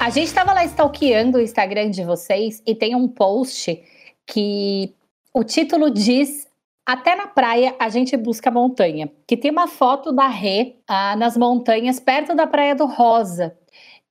A 0.08 0.10
gente 0.10 0.28
estava 0.28 0.54
lá 0.54 0.64
stalkeando 0.64 1.38
o 1.38 1.42
Instagram 1.42 1.90
de 1.90 2.02
vocês 2.02 2.64
e 2.66 2.74
tem 2.74 2.96
um 2.96 3.10
post 3.10 3.84
que 4.26 4.96
o 5.34 5.44
título 5.44 5.92
diz 5.92 6.48
até 6.86 7.14
na 7.14 7.28
praia 7.28 7.76
a 7.78 7.90
gente 7.90 8.16
busca 8.16 8.50
montanha, 8.50 9.12
que 9.28 9.36
tem 9.36 9.52
uma 9.52 9.68
foto 9.68 10.14
da 10.14 10.30
Rê 10.30 10.78
ah, 10.88 11.14
nas 11.18 11.36
montanhas 11.36 12.00
perto 12.00 12.34
da 12.34 12.48
Praia 12.48 12.74
do 12.74 12.86
Rosa. 12.86 13.54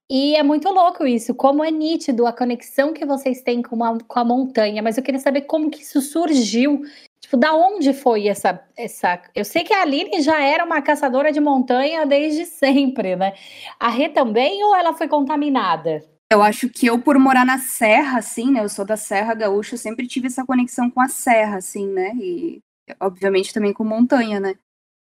E 0.09 0.37
é 0.37 0.43
muito 0.43 0.69
louco 0.69 1.05
isso, 1.05 1.35
como 1.35 1.65
é 1.65 1.71
nítido 1.71 2.27
a 2.27 2.33
conexão 2.33 2.93
que 2.93 3.05
vocês 3.05 3.43
têm 3.43 3.61
com 3.61 3.83
a, 3.83 3.99
com 3.99 4.19
a 4.21 4.25
montanha, 4.25 4.81
mas 4.81 4.97
eu 4.97 5.03
queria 5.03 5.19
saber 5.19 5.43
como 5.43 5.69
que 5.69 5.83
isso 5.83 6.01
surgiu. 6.01 6.83
Tipo, 7.21 7.37
da 7.37 7.53
onde 7.55 7.93
foi 7.93 8.29
essa, 8.29 8.63
essa. 8.77 9.21
Eu 9.35 9.45
sei 9.45 9.65
que 9.65 9.75
a 9.75 9.83
Aline 9.83 10.23
já 10.23 10.41
era 10.41 10.65
uma 10.65 10.81
caçadora 10.81 11.33
de 11.33 11.41
montanha 11.41 12.07
desde 12.07 12.47
sempre, 12.47 13.17
né? 13.17 13.33
A 13.81 13.89
Rê 13.89 14.09
também, 14.09 14.63
ou 14.63 14.77
ela 14.77 14.95
foi 14.95 15.09
contaminada? 15.09 16.05
Eu 16.31 16.41
acho 16.41 16.69
que 16.69 16.87
eu, 16.87 17.01
por 17.01 17.19
morar 17.19 17.45
na 17.45 17.59
Serra, 17.59 18.19
assim, 18.19 18.53
né? 18.53 18.63
Eu 18.63 18.69
sou 18.69 18.85
da 18.85 18.97
Serra 18.97 19.35
Gaúcha, 19.35 19.75
eu 19.75 19.79
sempre 19.79 20.07
tive 20.07 20.29
essa 20.29 20.47
conexão 20.47 20.89
com 20.89 21.01
a 21.01 21.09
Serra, 21.09 21.57
assim, 21.57 21.89
né? 21.89 22.13
E, 22.15 22.61
obviamente, 23.01 23.53
também 23.53 23.73
com 23.73 23.83
montanha, 23.83 24.39
né? 24.39 24.55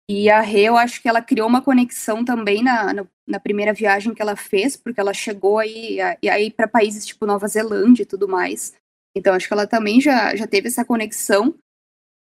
E 0.09 0.29
a 0.29 0.41
Rê, 0.41 0.63
eu 0.63 0.77
acho 0.77 1.01
que 1.01 1.07
ela 1.07 1.21
criou 1.21 1.47
uma 1.47 1.61
conexão 1.61 2.25
também 2.25 2.63
na, 2.63 2.93
na, 2.93 3.07
na 3.27 3.39
primeira 3.39 3.73
viagem 3.73 4.13
que 4.13 4.21
ela 4.21 4.35
fez, 4.35 4.75
porque 4.75 4.99
ela 4.99 5.13
chegou 5.13 5.57
aí, 5.57 5.99
aí 6.01 6.51
para 6.51 6.67
países 6.67 7.05
tipo 7.05 7.25
Nova 7.25 7.47
Zelândia 7.47 8.03
e 8.03 8.05
tudo 8.05 8.27
mais. 8.27 8.73
Então, 9.15 9.33
acho 9.33 9.47
que 9.47 9.53
ela 9.53 9.67
também 9.67 9.99
já, 9.99 10.35
já 10.35 10.47
teve 10.47 10.67
essa 10.67 10.85
conexão. 10.85 11.55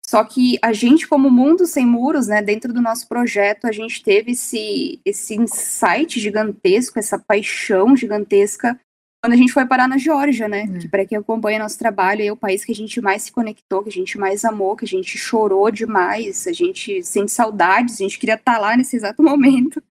Só 0.05 0.23
que 0.23 0.57
a 0.61 0.73
gente, 0.73 1.07
como 1.07 1.29
Mundo 1.29 1.67
Sem 1.67 1.85
Muros, 1.85 2.27
né, 2.27 2.41
dentro 2.41 2.73
do 2.73 2.81
nosso 2.81 3.07
projeto, 3.07 3.65
a 3.65 3.71
gente 3.71 4.03
teve 4.03 4.31
esse, 4.31 4.99
esse 5.05 5.35
insight 5.35 6.19
gigantesco, 6.19 6.97
essa 6.97 7.19
paixão 7.19 7.95
gigantesca 7.95 8.79
quando 9.21 9.33
a 9.33 9.35
gente 9.35 9.51
foi 9.51 9.65
parar 9.65 9.87
na 9.87 9.97
Geórgia, 9.97 10.47
né? 10.47 10.63
É. 10.63 10.79
Que 10.79 10.87
para 10.87 11.05
quem 11.05 11.17
acompanha 11.17 11.59
nosso 11.59 11.77
trabalho, 11.77 12.23
é 12.23 12.31
o 12.31 12.37
país 12.37 12.63
que 12.63 12.71
a 12.71 12.75
gente 12.75 13.01
mais 13.01 13.23
se 13.23 13.31
conectou, 13.31 13.83
que 13.83 13.89
a 13.89 13.91
gente 13.91 14.17
mais 14.17 14.45
amou, 14.45 14.75
que 14.75 14.85
a 14.85 14.87
gente 14.87 15.17
chorou 15.17 15.69
demais, 15.69 16.47
a 16.47 16.53
gente 16.53 17.03
sente 17.03 17.31
saudades, 17.31 17.95
a 17.95 18.03
gente 18.03 18.17
queria 18.17 18.35
estar 18.35 18.53
tá 18.53 18.59
lá 18.59 18.77
nesse 18.77 18.95
exato 18.95 19.21
momento. 19.23 19.83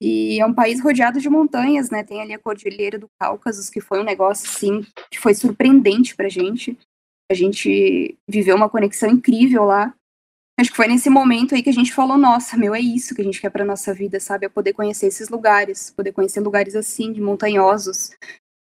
E 0.00 0.38
é 0.38 0.44
um 0.44 0.52
país 0.52 0.80
rodeado 0.80 1.20
de 1.20 1.30
montanhas, 1.30 1.90
né? 1.90 2.02
Tem 2.02 2.20
ali 2.20 2.34
a 2.34 2.38
Cordilheira 2.38 2.98
do 2.98 3.08
Cáucaso, 3.18 3.70
que 3.70 3.80
foi 3.80 4.00
um 4.00 4.04
negócio, 4.04 4.48
assim, 4.48 4.84
que 5.10 5.18
foi 5.18 5.32
surpreendente 5.32 6.14
pra 6.14 6.28
gente. 6.28 6.76
A 7.30 7.34
gente 7.34 8.16
viveu 8.28 8.56
uma 8.56 8.68
conexão 8.68 9.08
incrível 9.08 9.64
lá. 9.64 9.94
Acho 10.58 10.70
que 10.70 10.76
foi 10.76 10.86
nesse 10.86 11.08
momento 11.08 11.54
aí 11.54 11.62
que 11.62 11.70
a 11.70 11.72
gente 11.72 11.92
falou, 11.92 12.16
nossa, 12.16 12.56
meu, 12.56 12.74
é 12.74 12.80
isso 12.80 13.14
que 13.14 13.20
a 13.20 13.24
gente 13.24 13.40
quer 13.40 13.50
pra 13.50 13.64
nossa 13.64 13.92
vida, 13.94 14.18
sabe? 14.18 14.46
É 14.46 14.48
poder 14.48 14.72
conhecer 14.72 15.06
esses 15.06 15.28
lugares, 15.28 15.90
poder 15.90 16.12
conhecer 16.12 16.40
lugares 16.40 16.74
assim, 16.74 17.12
de 17.12 17.20
montanhosos, 17.20 18.10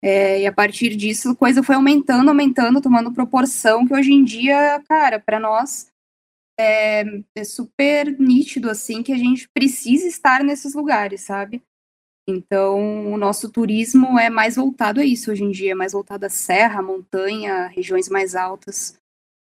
é, 0.03 0.41
e 0.41 0.47
a 0.47 0.51
partir 0.51 0.95
disso, 0.95 1.29
a 1.29 1.35
coisa 1.35 1.61
foi 1.61 1.75
aumentando, 1.75 2.29
aumentando, 2.29 2.81
tomando 2.81 3.13
proporção 3.13 3.85
que 3.85 3.93
hoje 3.93 4.11
em 4.11 4.23
dia, 4.23 4.81
cara, 4.87 5.19
para 5.19 5.39
nós 5.39 5.91
é, 6.59 7.03
é, 7.35 7.43
super 7.43 8.19
nítido 8.19 8.69
assim 8.69 9.03
que 9.03 9.11
a 9.11 9.17
gente 9.17 9.47
precisa 9.49 10.07
estar 10.07 10.43
nesses 10.43 10.73
lugares, 10.73 11.21
sabe? 11.21 11.61
Então, 12.27 13.11
o 13.11 13.17
nosso 13.17 13.51
turismo 13.51 14.17
é 14.17 14.29
mais 14.29 14.55
voltado 14.55 14.99
a 14.99 15.05
isso 15.05 15.31
hoje 15.31 15.43
em 15.43 15.51
dia, 15.51 15.71
é 15.71 15.75
mais 15.75 15.93
voltado 15.93 16.25
à 16.25 16.29
serra, 16.29 16.81
montanha, 16.81 17.67
regiões 17.67 18.09
mais 18.09 18.35
altas 18.35 19.00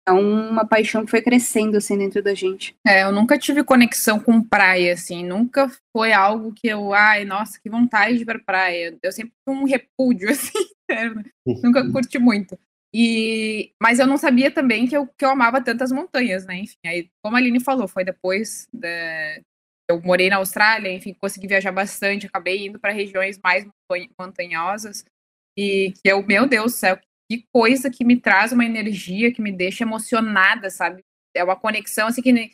é 0.07 0.12
uma 0.12 0.65
paixão 0.65 1.03
que 1.03 1.12
foi 1.12 1.21
crescendo 1.21 1.77
assim 1.77 1.97
dentro 1.97 2.21
da 2.21 2.33
gente. 2.33 2.75
É, 2.85 3.03
eu 3.03 3.12
nunca 3.12 3.38
tive 3.38 3.63
conexão 3.63 4.19
com 4.19 4.41
praia, 4.41 4.93
assim, 4.93 5.25
nunca 5.25 5.69
foi 5.91 6.13
algo 6.13 6.53
que 6.53 6.67
eu, 6.67 6.93
ai, 6.93 7.25
nossa, 7.25 7.59
que 7.59 7.69
vontade 7.69 8.15
de 8.15 8.21
ir 8.21 8.25
pra 8.25 8.39
praia. 8.39 8.97
Eu 9.01 9.12
sempre 9.12 9.33
tive 9.45 9.57
um 9.59 9.65
repúdio, 9.65 10.29
assim, 10.31 10.59
interno. 10.83 11.24
nunca 11.63 11.83
curti 11.91 12.19
muito. 12.19 12.57
E, 12.93 13.74
mas 13.81 14.00
eu 14.00 14.07
não 14.07 14.17
sabia 14.17 14.50
também 14.50 14.88
que 14.88 14.95
eu, 14.95 15.05
que 15.05 15.25
eu 15.25 15.29
amava 15.29 15.62
tantas 15.62 15.91
montanhas, 15.91 16.45
né? 16.45 16.59
Enfim, 16.59 16.77
aí, 16.85 17.09
como 17.21 17.35
a 17.35 17.39
Aline 17.39 17.59
falou, 17.59 17.88
foi 17.88 18.05
depois 18.05 18.69
da, 18.71 18.88
eu 19.89 20.01
morei 20.01 20.29
na 20.29 20.38
Austrália, 20.38 20.91
enfim, 20.91 21.13
consegui 21.13 21.47
viajar 21.47 21.71
bastante, 21.71 22.25
acabei 22.25 22.67
indo 22.67 22.79
para 22.79 22.93
regiões 22.93 23.39
mais 23.43 23.65
montanhosas 24.19 25.03
e 25.57 25.93
que 25.93 26.09
eu, 26.09 26.25
meu 26.25 26.47
Deus 26.47 26.74
do 26.74 26.77
céu, 26.77 27.00
que 27.29 27.46
coisa 27.51 27.89
que 27.89 28.03
me 28.03 28.20
traz 28.20 28.51
uma 28.51 28.65
energia, 28.65 29.34
que 29.34 29.41
me 29.41 29.51
deixa 29.51 29.84
emocionada, 29.84 30.70
sabe? 30.70 31.03
É 31.36 31.44
uma 31.44 31.55
conexão 31.55 32.08
assim 32.08 32.22
que 32.22 32.32
nem, 32.32 32.51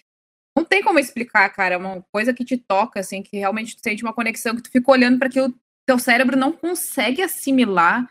não 0.58 0.66
tem 0.66 0.84
como 0.84 1.00
explicar, 1.00 1.50
cara, 1.50 1.76
é 1.76 1.78
uma 1.78 2.04
coisa 2.12 2.34
que 2.34 2.46
te 2.46 2.58
toca, 2.58 3.00
assim, 3.00 3.22
que 3.22 3.38
realmente 3.38 3.76
tu 3.76 3.82
sente 3.84 4.04
uma 4.04 4.14
conexão 4.14 4.56
que 4.56 4.64
tu 4.64 4.72
fica 4.72 4.92
olhando 4.92 5.18
para 5.18 5.28
aquilo, 5.28 5.54
teu 5.86 6.00
cérebro 6.00 6.38
não 6.38 6.52
consegue 6.52 7.22
assimilar. 7.22 8.04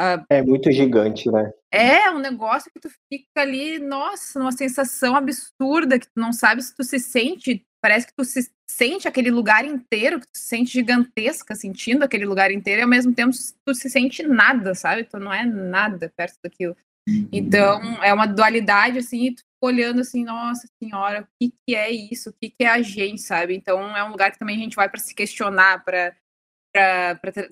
Uh, 0.00 0.24
é 0.30 0.42
muito 0.42 0.70
gigante, 0.72 1.30
né? 1.30 1.52
É 1.70 2.10
um 2.10 2.18
negócio 2.18 2.70
que 2.72 2.80
tu 2.80 2.88
fica 3.08 3.40
ali, 3.40 3.78
nossa, 3.78 4.40
uma 4.40 4.52
sensação 4.52 5.14
absurda 5.14 5.98
que 5.98 6.06
tu 6.06 6.20
não 6.20 6.32
sabe 6.32 6.62
se 6.62 6.74
tu 6.74 6.82
se 6.82 6.98
sente 6.98 7.64
parece 7.82 8.06
que 8.06 8.14
tu 8.14 8.24
se 8.24 8.48
sente 8.70 9.08
aquele 9.08 9.30
lugar 9.30 9.64
inteiro, 9.64 10.20
que 10.20 10.26
tu 10.26 10.38
se 10.38 10.46
sente 10.46 10.72
gigantesca 10.72 11.54
sentindo 11.54 12.04
aquele 12.04 12.24
lugar 12.24 12.52
inteiro, 12.52 12.80
e 12.80 12.84
ao 12.84 12.88
mesmo 12.88 13.12
tempo 13.12 13.36
tu 13.66 13.74
se 13.74 13.90
sente 13.90 14.22
nada, 14.22 14.74
sabe? 14.74 15.04
Tu 15.04 15.18
não 15.18 15.32
é 15.32 15.44
nada 15.44 16.10
perto 16.16 16.38
daquilo. 16.42 16.76
Uhum. 17.08 17.28
Então, 17.32 17.80
é 18.02 18.14
uma 18.14 18.26
dualidade, 18.26 18.98
assim, 18.98 19.26
e 19.26 19.34
tu 19.34 19.42
olhando 19.60 20.00
assim, 20.00 20.24
nossa 20.24 20.68
senhora, 20.82 21.22
o 21.22 21.26
que, 21.40 21.52
que 21.66 21.74
é 21.74 21.90
isso? 21.90 22.30
O 22.30 22.32
que, 22.32 22.50
que 22.50 22.64
é 22.64 22.68
a 22.68 22.80
gente, 22.80 23.20
sabe? 23.20 23.54
Então, 23.54 23.96
é 23.96 24.04
um 24.04 24.10
lugar 24.10 24.30
que 24.30 24.38
também 24.38 24.56
a 24.56 24.60
gente 24.60 24.76
vai 24.76 24.88
para 24.88 25.00
se 25.00 25.14
questionar, 25.14 25.84
para 25.84 26.14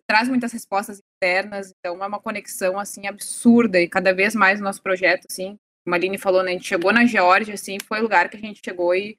traz 0.06 0.28
muitas 0.28 0.50
respostas 0.50 1.02
internas, 1.16 1.74
então 1.78 2.02
é 2.02 2.06
uma 2.06 2.20
conexão, 2.20 2.78
assim, 2.78 3.06
absurda, 3.06 3.78
e 3.78 3.86
cada 3.86 4.14
vez 4.14 4.34
mais 4.34 4.60
o 4.60 4.62
nosso 4.62 4.82
projeto, 4.82 5.26
assim, 5.30 5.58
como 5.84 5.94
a 5.94 5.98
Aline 5.98 6.16
falou, 6.16 6.42
né, 6.42 6.50
a 6.50 6.54
gente 6.54 6.66
chegou 6.66 6.90
na 6.90 7.04
Geórgia, 7.04 7.52
assim, 7.52 7.76
foi 7.84 7.98
o 7.98 8.02
lugar 8.02 8.30
que 8.30 8.38
a 8.38 8.40
gente 8.40 8.62
chegou 8.64 8.94
e 8.94 9.18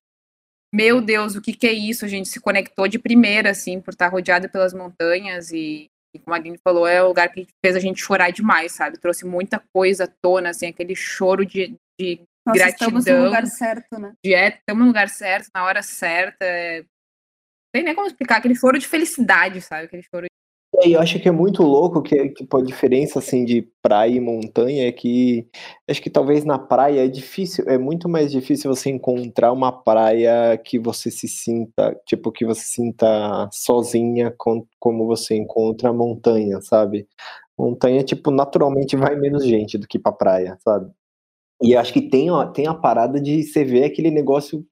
meu 0.73 1.01
Deus, 1.01 1.35
o 1.35 1.41
que, 1.41 1.53
que 1.53 1.67
é 1.67 1.73
isso? 1.73 2.05
A 2.05 2.07
gente 2.07 2.29
se 2.29 2.39
conectou 2.39 2.87
de 2.87 2.97
primeira, 2.97 3.51
assim, 3.51 3.81
por 3.81 3.91
estar 3.91 4.07
rodeada 4.07 4.47
pelas 4.47 4.73
montanhas 4.73 5.51
e, 5.51 5.89
e, 6.15 6.19
como 6.19 6.33
a 6.33 6.37
Aline 6.37 6.57
falou, 6.63 6.87
é 6.87 7.03
o 7.03 7.09
lugar 7.09 7.29
que 7.29 7.45
fez 7.63 7.75
a 7.75 7.79
gente 7.79 8.01
chorar 8.01 8.31
demais, 8.31 8.71
sabe? 8.71 8.97
Trouxe 8.97 9.25
muita 9.25 9.61
coisa 9.73 10.05
à 10.05 10.07
tona, 10.07 10.49
assim, 10.49 10.67
aquele 10.67 10.95
choro 10.95 11.45
de, 11.45 11.75
de 11.99 12.21
Nossa, 12.45 12.57
gratidão. 12.57 12.99
estamos 12.99 13.05
no 13.05 13.25
lugar 13.25 13.47
certo, 13.47 13.99
né? 13.99 14.13
De, 14.23 14.33
é, 14.33 14.47
estamos 14.47 14.81
no 14.81 14.87
lugar 14.87 15.09
certo, 15.09 15.49
na 15.53 15.65
hora 15.65 15.83
certa. 15.83 16.45
É... 16.45 16.79
Não 16.81 16.87
tem 17.73 17.83
nem 17.83 17.95
como 17.95 18.07
explicar, 18.07 18.37
aquele 18.37 18.55
choro 18.55 18.79
de 18.79 18.87
felicidade, 18.87 19.61
sabe? 19.61 19.85
Aquele 19.85 20.03
choro 20.03 20.25
é, 20.81 20.89
eu 20.89 20.99
acho 20.99 21.19
que 21.19 21.27
é 21.27 21.31
muito 21.31 21.63
louco 21.63 22.01
que, 22.01 22.29
tipo, 22.29 22.57
a 22.57 22.63
diferença 22.63 23.19
assim 23.19 23.45
de 23.45 23.61
praia 23.81 24.11
e 24.11 24.19
montanha 24.19 24.87
é 24.87 24.91
que 24.91 25.47
acho 25.89 26.01
que 26.01 26.09
talvez 26.09 26.43
na 26.43 26.57
praia 26.59 27.05
é 27.05 27.07
difícil, 27.07 27.65
é 27.67 27.77
muito 27.77 28.09
mais 28.09 28.31
difícil 28.31 28.73
você 28.73 28.89
encontrar 28.89 29.51
uma 29.51 29.71
praia 29.71 30.57
que 30.57 30.79
você 30.79 31.11
se 31.11 31.27
sinta, 31.27 31.95
tipo, 32.05 32.31
que 32.31 32.45
você 32.45 32.61
sinta 32.63 33.49
sozinha 33.51 34.33
com, 34.37 34.65
como 34.79 35.05
você 35.05 35.35
encontra 35.35 35.89
a 35.89 35.93
montanha, 35.93 36.59
sabe? 36.61 37.07
Montanha, 37.57 38.03
tipo, 38.03 38.31
naturalmente 38.31 38.95
vai 38.95 39.15
menos 39.15 39.45
gente 39.45 39.77
do 39.77 39.87
que 39.87 39.99
pra 39.99 40.11
praia, 40.11 40.57
sabe? 40.63 40.91
E 41.61 41.75
acho 41.75 41.93
que 41.93 42.01
tem, 42.01 42.31
ó, 42.31 42.45
tem 42.45 42.67
a 42.67 42.73
parada 42.73 43.21
de 43.21 43.43
você 43.43 43.63
ver 43.63 43.83
aquele 43.83 44.09
negócio 44.09 44.65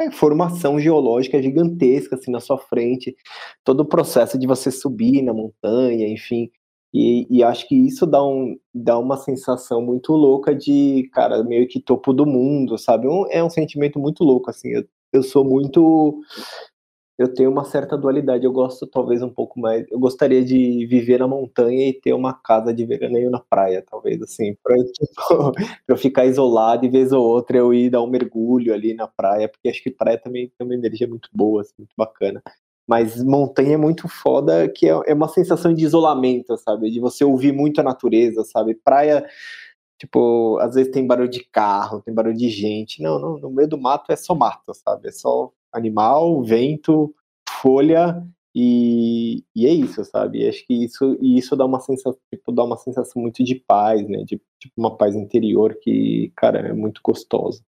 é, 0.00 0.10
formação 0.10 0.78
geológica 0.78 1.42
gigantesca 1.42 2.16
assim 2.16 2.30
na 2.30 2.40
sua 2.40 2.58
frente, 2.58 3.14
todo 3.64 3.80
o 3.80 3.84
processo 3.84 4.38
de 4.38 4.46
você 4.46 4.70
subir 4.70 5.22
na 5.22 5.32
montanha, 5.32 6.08
enfim. 6.08 6.50
E, 6.92 7.26
e, 7.28 7.42
acho 7.42 7.66
que 7.66 7.74
isso 7.74 8.06
dá, 8.06 8.24
um, 8.24 8.56
dá 8.72 8.96
uma 8.96 9.16
sensação 9.16 9.82
muito 9.82 10.12
louca 10.12 10.54
de, 10.54 11.08
cara, 11.12 11.42
meio 11.42 11.66
que 11.66 11.80
topo 11.80 12.12
do 12.12 12.24
mundo, 12.24 12.78
sabe? 12.78 13.08
Um, 13.08 13.26
é 13.30 13.42
um 13.42 13.50
sentimento 13.50 13.98
muito 13.98 14.22
louco, 14.22 14.48
assim. 14.48 14.68
Eu, 14.68 14.84
eu 15.12 15.22
sou 15.24 15.44
muito 15.44 16.20
eu 17.18 17.32
tenho 17.32 17.50
uma 17.50 17.64
certa 17.64 17.96
dualidade. 17.96 18.44
Eu 18.44 18.52
gosto 18.52 18.86
talvez 18.86 19.22
um 19.22 19.30
pouco 19.30 19.58
mais. 19.60 19.86
Eu 19.90 19.98
gostaria 19.98 20.44
de 20.44 20.86
viver 20.86 21.18
na 21.20 21.28
montanha 21.28 21.88
e 21.88 21.92
ter 21.92 22.12
uma 22.12 22.34
casa 22.34 22.74
de 22.74 22.84
veraneio 22.84 23.30
na 23.30 23.38
praia, 23.40 23.84
talvez 23.88 24.20
assim, 24.22 24.56
para 24.62 24.76
tipo, 24.84 25.52
eu 25.88 25.96
ficar 25.96 26.26
isolado 26.26 26.84
e 26.84 26.88
vez 26.88 27.12
ou 27.12 27.24
outra 27.24 27.56
eu 27.58 27.72
ir 27.72 27.90
dar 27.90 28.02
um 28.02 28.08
mergulho 28.08 28.74
ali 28.74 28.94
na 28.94 29.06
praia, 29.06 29.48
porque 29.48 29.68
acho 29.68 29.82
que 29.82 29.90
praia 29.90 30.18
também 30.18 30.50
tem 30.58 30.66
uma 30.66 30.74
energia 30.74 31.06
muito 31.08 31.28
boa, 31.32 31.62
assim, 31.62 31.74
muito 31.78 31.94
bacana. 31.96 32.42
Mas 32.86 33.22
montanha 33.22 33.74
é 33.74 33.76
muito 33.78 34.08
foda, 34.08 34.68
que 34.68 34.86
é, 34.88 34.92
é 35.06 35.14
uma 35.14 35.28
sensação 35.28 35.72
de 35.72 35.84
isolamento, 35.84 36.56
sabe? 36.58 36.90
De 36.90 37.00
você 37.00 37.24
ouvir 37.24 37.52
muito 37.52 37.80
a 37.80 37.84
natureza, 37.84 38.44
sabe? 38.44 38.74
Praia, 38.74 39.26
tipo, 39.98 40.58
às 40.60 40.74
vezes 40.74 40.92
tem 40.92 41.06
barulho 41.06 41.28
de 41.28 41.44
carro, 41.44 42.02
tem 42.02 42.14
barulho 42.14 42.36
de 42.36 42.48
gente. 42.50 43.02
Não, 43.02 43.18
não, 43.18 43.38
no 43.38 43.50
meio 43.50 43.68
do 43.68 43.78
mato 43.78 44.12
é 44.12 44.16
só 44.16 44.34
mato, 44.34 44.74
sabe? 44.74 45.08
É 45.08 45.12
só 45.12 45.52
animal, 45.74 46.42
vento, 46.42 47.14
folha 47.60 48.22
e, 48.54 49.44
e 49.54 49.66
é 49.66 49.72
isso, 49.72 50.04
sabe? 50.04 50.42
E 50.42 50.48
acho 50.48 50.64
que 50.66 50.84
isso 50.84 51.18
e 51.20 51.36
isso 51.38 51.56
dá 51.56 51.64
uma 51.64 51.80
sensação, 51.80 52.18
tipo, 52.32 52.52
dá 52.52 52.64
uma 52.64 52.76
sensação 52.76 53.20
muito 53.20 53.42
de 53.42 53.56
paz, 53.56 54.06
né? 54.08 54.18
De 54.18 54.40
tipo 54.60 54.74
uma 54.76 54.96
paz 54.96 55.14
interior 55.14 55.76
que, 55.82 56.32
cara, 56.36 56.60
é 56.60 56.72
muito 56.72 57.00
gostosa. 57.02 57.62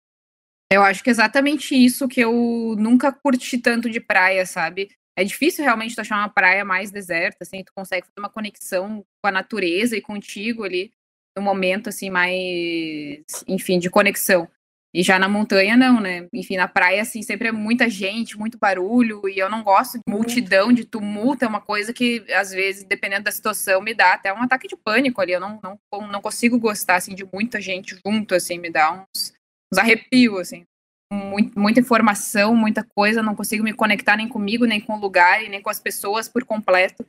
Eu 0.72 0.82
acho 0.82 1.04
que 1.04 1.10
é 1.10 1.12
exatamente 1.12 1.76
isso 1.76 2.08
que 2.08 2.22
eu 2.22 2.76
nunca 2.78 3.12
curti 3.12 3.58
tanto 3.58 3.90
de 3.90 4.00
praia, 4.00 4.46
sabe? 4.46 4.90
é 5.16 5.24
difícil 5.24 5.64
realmente 5.64 5.96
tu 5.96 6.02
achar 6.02 6.18
uma 6.18 6.30
praia 6.30 6.66
mais 6.66 6.92
deserta, 6.92 7.38
assim, 7.42 7.64
tu 7.64 7.72
consegue 7.74 8.06
fazer 8.06 8.20
uma 8.20 8.30
conexão 8.30 9.06
com 9.22 9.28
a 9.28 9.32
natureza 9.32 9.96
e 9.96 10.02
contigo 10.02 10.64
ali, 10.64 10.92
no 11.36 11.42
momento, 11.42 11.88
assim, 11.88 12.10
mais, 12.10 13.24
enfim, 13.48 13.80
de 13.80 13.90
conexão. 13.90 14.48
E 14.96 15.04
já 15.04 15.20
na 15.20 15.28
montanha, 15.28 15.76
não, 15.76 16.00
né? 16.00 16.26
Enfim, 16.32 16.56
na 16.56 16.70
praia, 16.70 17.02
assim, 17.02 17.22
sempre 17.22 17.50
é 17.50 17.52
muita 17.52 17.90
gente, 17.90 18.40
muito 18.40 18.58
barulho, 18.58 19.28
e 19.28 19.38
eu 19.38 19.50
não 19.50 19.62
gosto 19.62 19.98
de 19.98 20.04
multidão, 20.08 20.72
de 20.72 20.86
tumulto, 20.86 21.44
é 21.44 21.48
uma 21.50 21.60
coisa 21.60 21.92
que, 21.92 22.26
às 22.32 22.52
vezes, 22.52 22.86
dependendo 22.86 23.26
da 23.26 23.32
situação, 23.32 23.82
me 23.82 23.94
dá 23.94 24.14
até 24.14 24.34
um 24.34 24.42
ataque 24.42 24.70
de 24.70 24.78
pânico 24.78 25.20
ali. 25.20 25.34
Eu 25.34 25.42
não, 25.42 25.60
não, 25.62 25.78
não 26.08 26.22
consigo 26.22 26.58
gostar, 26.58 26.96
assim, 26.96 27.14
de 27.14 27.26
muita 27.26 27.60
gente 27.60 28.00
junto, 28.08 28.34
assim, 28.34 28.58
me 28.58 28.70
dá 28.70 28.94
uns, 28.94 29.34
uns 29.70 29.78
arrepios, 29.78 30.40
assim. 30.40 30.64
Muito, 31.12 31.60
muita 31.60 31.82
informação, 31.82 32.56
muita 32.56 32.82
coisa, 32.82 33.22
não 33.22 33.36
consigo 33.36 33.66
me 33.66 33.74
conectar 33.74 34.16
nem 34.16 34.30
comigo, 34.30 34.64
nem 34.64 34.80
com 34.80 34.94
o 34.94 35.02
lugar, 35.02 35.44
e 35.44 35.50
nem 35.50 35.62
com 35.62 35.70
as 35.70 35.80
pessoas 35.82 36.30
por 36.30 36.46
completo. 36.46 37.06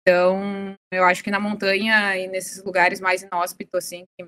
Então, 0.00 0.74
eu 0.90 1.04
acho 1.04 1.22
que 1.22 1.30
na 1.30 1.38
montanha 1.38 2.16
e 2.16 2.28
nesses 2.28 2.64
lugares 2.64 2.98
mais 2.98 3.22
inóspitos, 3.22 3.74
assim, 3.74 4.06
que 4.18 4.26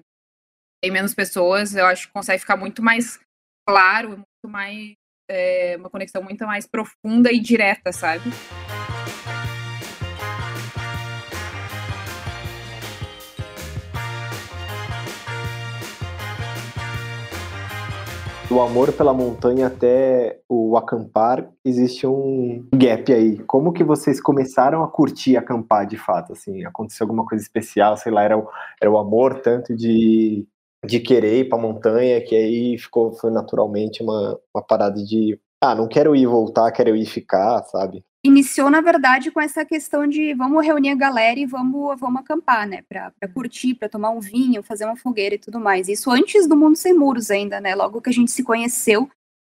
tem 0.80 0.90
menos 0.90 1.14
pessoas, 1.14 1.75
eu 1.75 1.87
acho 1.87 2.06
que 2.06 2.12
consegue 2.12 2.40
ficar 2.40 2.56
muito 2.56 2.82
mais 2.82 3.18
claro, 3.66 4.11
muito 4.11 4.49
mais 4.49 4.94
é, 5.28 5.76
uma 5.78 5.90
conexão 5.90 6.23
muito 6.23 6.47
mais 6.47 6.66
profunda 6.66 7.32
e 7.32 7.40
direta, 7.40 7.92
sabe? 7.92 8.30
do 18.49 18.62
amor 18.62 18.90
pela 18.94 19.12
montanha 19.12 19.66
até 19.66 20.40
o 20.49 20.75
acampar, 20.78 21.50
existe 21.62 22.06
um 22.06 22.66
gap 22.75 23.12
aí. 23.12 23.38
Como 23.40 23.75
que 23.75 23.85
vocês 23.85 24.23
começaram 24.23 24.82
a 24.82 24.88
curtir 24.88 25.37
acampar 25.37 25.87
de 25.87 25.99
fato? 25.99 26.32
Assim, 26.32 26.64
aconteceu 26.64 27.04
alguma 27.04 27.26
coisa 27.26 27.44
especial? 27.44 27.94
Sei 27.99 28.11
lá, 28.11 28.23
era 28.23 28.38
o, 28.38 28.49
era 28.80 28.90
o 28.90 28.97
amor 28.97 29.40
tanto 29.40 29.76
de 29.76 30.47
de 30.85 31.00
querer 31.00 31.40
ir 31.40 31.49
pra 31.49 31.58
montanha, 31.58 32.20
que 32.20 32.35
aí 32.35 32.78
ficou, 32.78 33.12
foi 33.12 33.30
naturalmente 33.30 34.02
uma, 34.02 34.38
uma 34.54 34.62
parada 34.62 35.02
de, 35.02 35.38
ah, 35.61 35.75
não 35.75 35.88
quero 35.88 36.14
ir 36.14 36.26
voltar, 36.26 36.70
quero 36.70 36.94
ir 36.94 37.06
ficar, 37.06 37.62
sabe? 37.64 38.04
Iniciou, 38.25 38.68
na 38.68 38.80
verdade, 38.80 39.30
com 39.30 39.40
essa 39.40 39.64
questão 39.64 40.06
de 40.06 40.35
vamos 40.35 40.64
reunir 40.64 40.90
a 40.90 40.94
galera 40.94 41.38
e 41.38 41.47
vamos, 41.47 41.99
vamos 41.99 42.20
acampar, 42.20 42.66
né? 42.66 42.82
Pra, 42.88 43.12
curtir, 43.32 43.75
pra 43.75 43.88
tomar 43.88 44.11
um 44.11 44.20
vinho, 44.20 44.62
fazer 44.62 44.85
uma 44.85 44.97
fogueira 44.97 45.37
e 45.37 45.38
tudo 45.38 45.61
mais. 45.61 45.88
Isso 45.88 46.11
antes 46.11 46.47
do 46.47 46.56
Mundo 46.56 46.76
Sem 46.76 46.92
Muros 46.92 47.30
ainda, 47.30 47.61
né? 47.61 47.75
Logo 47.75 48.00
que 48.00 48.11
a 48.11 48.12
gente 48.12 48.30
se 48.30 48.42
conheceu, 48.42 49.08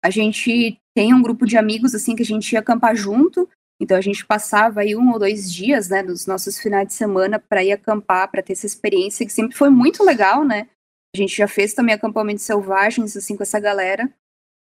a 0.03 0.11
gente 0.11 0.79
tem 0.95 1.13
um 1.13 1.23
grupo 1.23 1.45
de 1.45 1.57
amigos, 1.57 1.95
assim, 1.95 2.15
que 2.15 2.23
a 2.23 2.27
gente 2.27 2.53
ia 2.53 2.61
acampar 2.61 2.95
junto. 2.95 3.49
Então 3.81 3.97
a 3.97 4.01
gente 4.01 4.25
passava 4.25 4.81
aí 4.81 4.95
um 4.95 5.11
ou 5.13 5.19
dois 5.19 5.53
dias, 5.53 5.89
né, 5.89 6.05
dos 6.05 6.25
nossos 6.25 6.57
finais 6.57 6.87
de 6.87 6.95
semana 6.95 7.41
para 7.41 7.65
ir 7.65 7.73
acampar, 7.73 8.31
para 8.31 8.43
ter 8.43 8.53
essa 8.53 8.67
experiência 8.67 9.27
que 9.27 9.33
sempre 9.33 9.57
foi 9.57 9.71
muito 9.71 10.05
legal, 10.05 10.45
né? 10.45 10.69
A 11.15 11.19
gente 11.19 11.37
já 11.37 11.47
fez 11.47 11.75
também 11.75 11.95
acampamentos 11.95 12.45
selvagens, 12.45 13.17
assim, 13.17 13.37
com 13.37 13.43
essa 13.43 13.61
galera. 13.61 14.13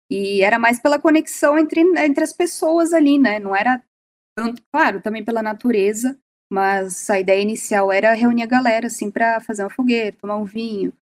E 0.09 0.43
era 0.43 0.59
mais 0.59 0.79
pela 0.79 0.99
conexão 0.99 1.57
entre, 1.57 1.79
entre 1.79 2.23
as 2.23 2.33
pessoas 2.33 2.91
ali, 2.91 3.17
né? 3.17 3.39
Não 3.39 3.55
era 3.55 3.81
tanto, 4.37 4.61
claro, 4.71 5.01
também 5.01 5.23
pela 5.23 5.41
natureza, 5.41 6.19
mas 6.51 7.09
a 7.09 7.17
ideia 7.17 7.41
inicial 7.41 7.91
era 7.91 8.13
reunir 8.13 8.43
a 8.43 8.47
galera, 8.47 8.87
assim, 8.87 9.09
para 9.09 9.39
fazer 9.39 9.63
uma 9.63 9.69
fogueira, 9.69 10.15
tomar 10.19 10.35
um 10.35 10.43
vinho, 10.43 10.93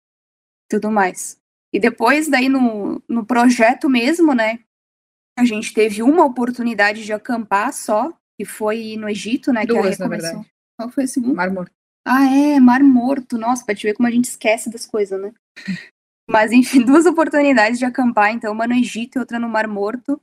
tudo 0.68 0.90
mais. 0.90 1.40
E 1.72 1.80
depois, 1.80 2.28
daí, 2.28 2.50
no, 2.50 3.02
no 3.08 3.24
projeto 3.24 3.88
mesmo, 3.88 4.34
né? 4.34 4.58
A 5.38 5.44
gente 5.44 5.72
teve 5.72 6.02
uma 6.02 6.24
oportunidade 6.24 7.04
de 7.04 7.12
acampar 7.12 7.72
só, 7.72 8.12
que 8.38 8.44
foi 8.44 8.96
no 8.98 9.08
Egito, 9.08 9.52
né? 9.52 9.64
Duas, 9.64 9.96
que 9.96 10.02
a 10.02 10.06
na 10.06 10.16
verdade. 10.16 10.50
Qual 10.76 10.90
foi 10.90 11.04
a 11.04 11.08
segunda? 11.08 11.34
Mar 11.34 11.50
Morto. 11.50 11.77
Ah, 12.10 12.24
é, 12.24 12.58
Mar 12.58 12.82
Morto. 12.82 13.36
Nossa, 13.36 13.62
pra 13.62 13.74
te 13.74 13.86
ver 13.86 13.92
como 13.92 14.08
a 14.08 14.10
gente 14.10 14.24
esquece 14.24 14.70
das 14.70 14.86
coisas, 14.86 15.20
né? 15.20 15.30
Mas, 16.26 16.52
enfim, 16.52 16.80
duas 16.82 17.04
oportunidades 17.04 17.78
de 17.78 17.84
acampar, 17.84 18.32
então, 18.32 18.50
uma 18.50 18.66
no 18.66 18.72
Egito 18.72 19.16
e 19.16 19.18
outra 19.18 19.38
no 19.38 19.46
Mar 19.46 19.68
Morto. 19.68 20.18